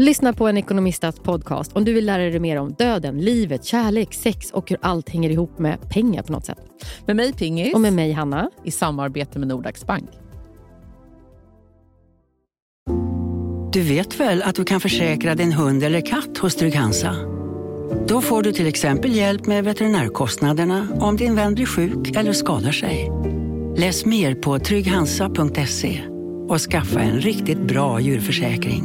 Lyssna 0.00 0.32
på 0.32 0.48
en 0.48 0.56
ekonomistats 0.56 1.20
podcast 1.20 1.72
om 1.72 1.84
du 1.84 1.92
vill 1.92 2.06
lära 2.06 2.22
dig 2.22 2.40
mer 2.40 2.56
om 2.56 2.72
döden, 2.72 3.18
livet, 3.18 3.64
kärlek, 3.64 4.14
sex 4.14 4.50
och 4.50 4.70
hur 4.70 4.78
allt 4.82 5.08
hänger 5.08 5.30
ihop 5.30 5.58
med 5.58 5.90
pengar 5.90 6.22
på 6.22 6.32
något 6.32 6.46
sätt. 6.46 6.58
Med 7.06 7.16
mig 7.16 7.32
Pingis, 7.32 7.74
Och 7.74 7.80
med 7.80 7.92
mig 7.92 8.12
Hanna. 8.12 8.50
i 8.64 8.70
samarbete 8.70 9.38
med 9.38 9.48
Nordax 9.48 9.86
Bank. 9.86 10.10
Du 13.72 13.82
vet 13.82 14.20
väl 14.20 14.42
att 14.42 14.54
du 14.54 14.64
kan 14.64 14.80
försäkra 14.80 15.34
din 15.34 15.52
hund 15.52 15.82
eller 15.82 16.00
katt 16.00 16.38
hos 16.38 16.56
Trygg-Hansa? 16.56 17.14
Då 18.08 18.20
får 18.20 18.42
du 18.42 18.52
till 18.52 18.66
exempel 18.66 19.16
hjälp 19.16 19.46
med 19.46 19.64
veterinärkostnaderna 19.64 20.88
om 21.00 21.16
din 21.16 21.34
vän 21.34 21.54
blir 21.54 21.66
sjuk 21.66 22.16
eller 22.16 22.32
skadar 22.32 22.72
sig. 22.72 23.10
Läs 23.76 24.04
mer 24.04 24.34
på 24.34 24.58
trygghansa.se 24.58 26.00
och 26.48 26.60
skaffa 26.60 27.00
en 27.00 27.20
riktigt 27.20 27.60
bra 27.60 28.00
djurförsäkring. 28.00 28.84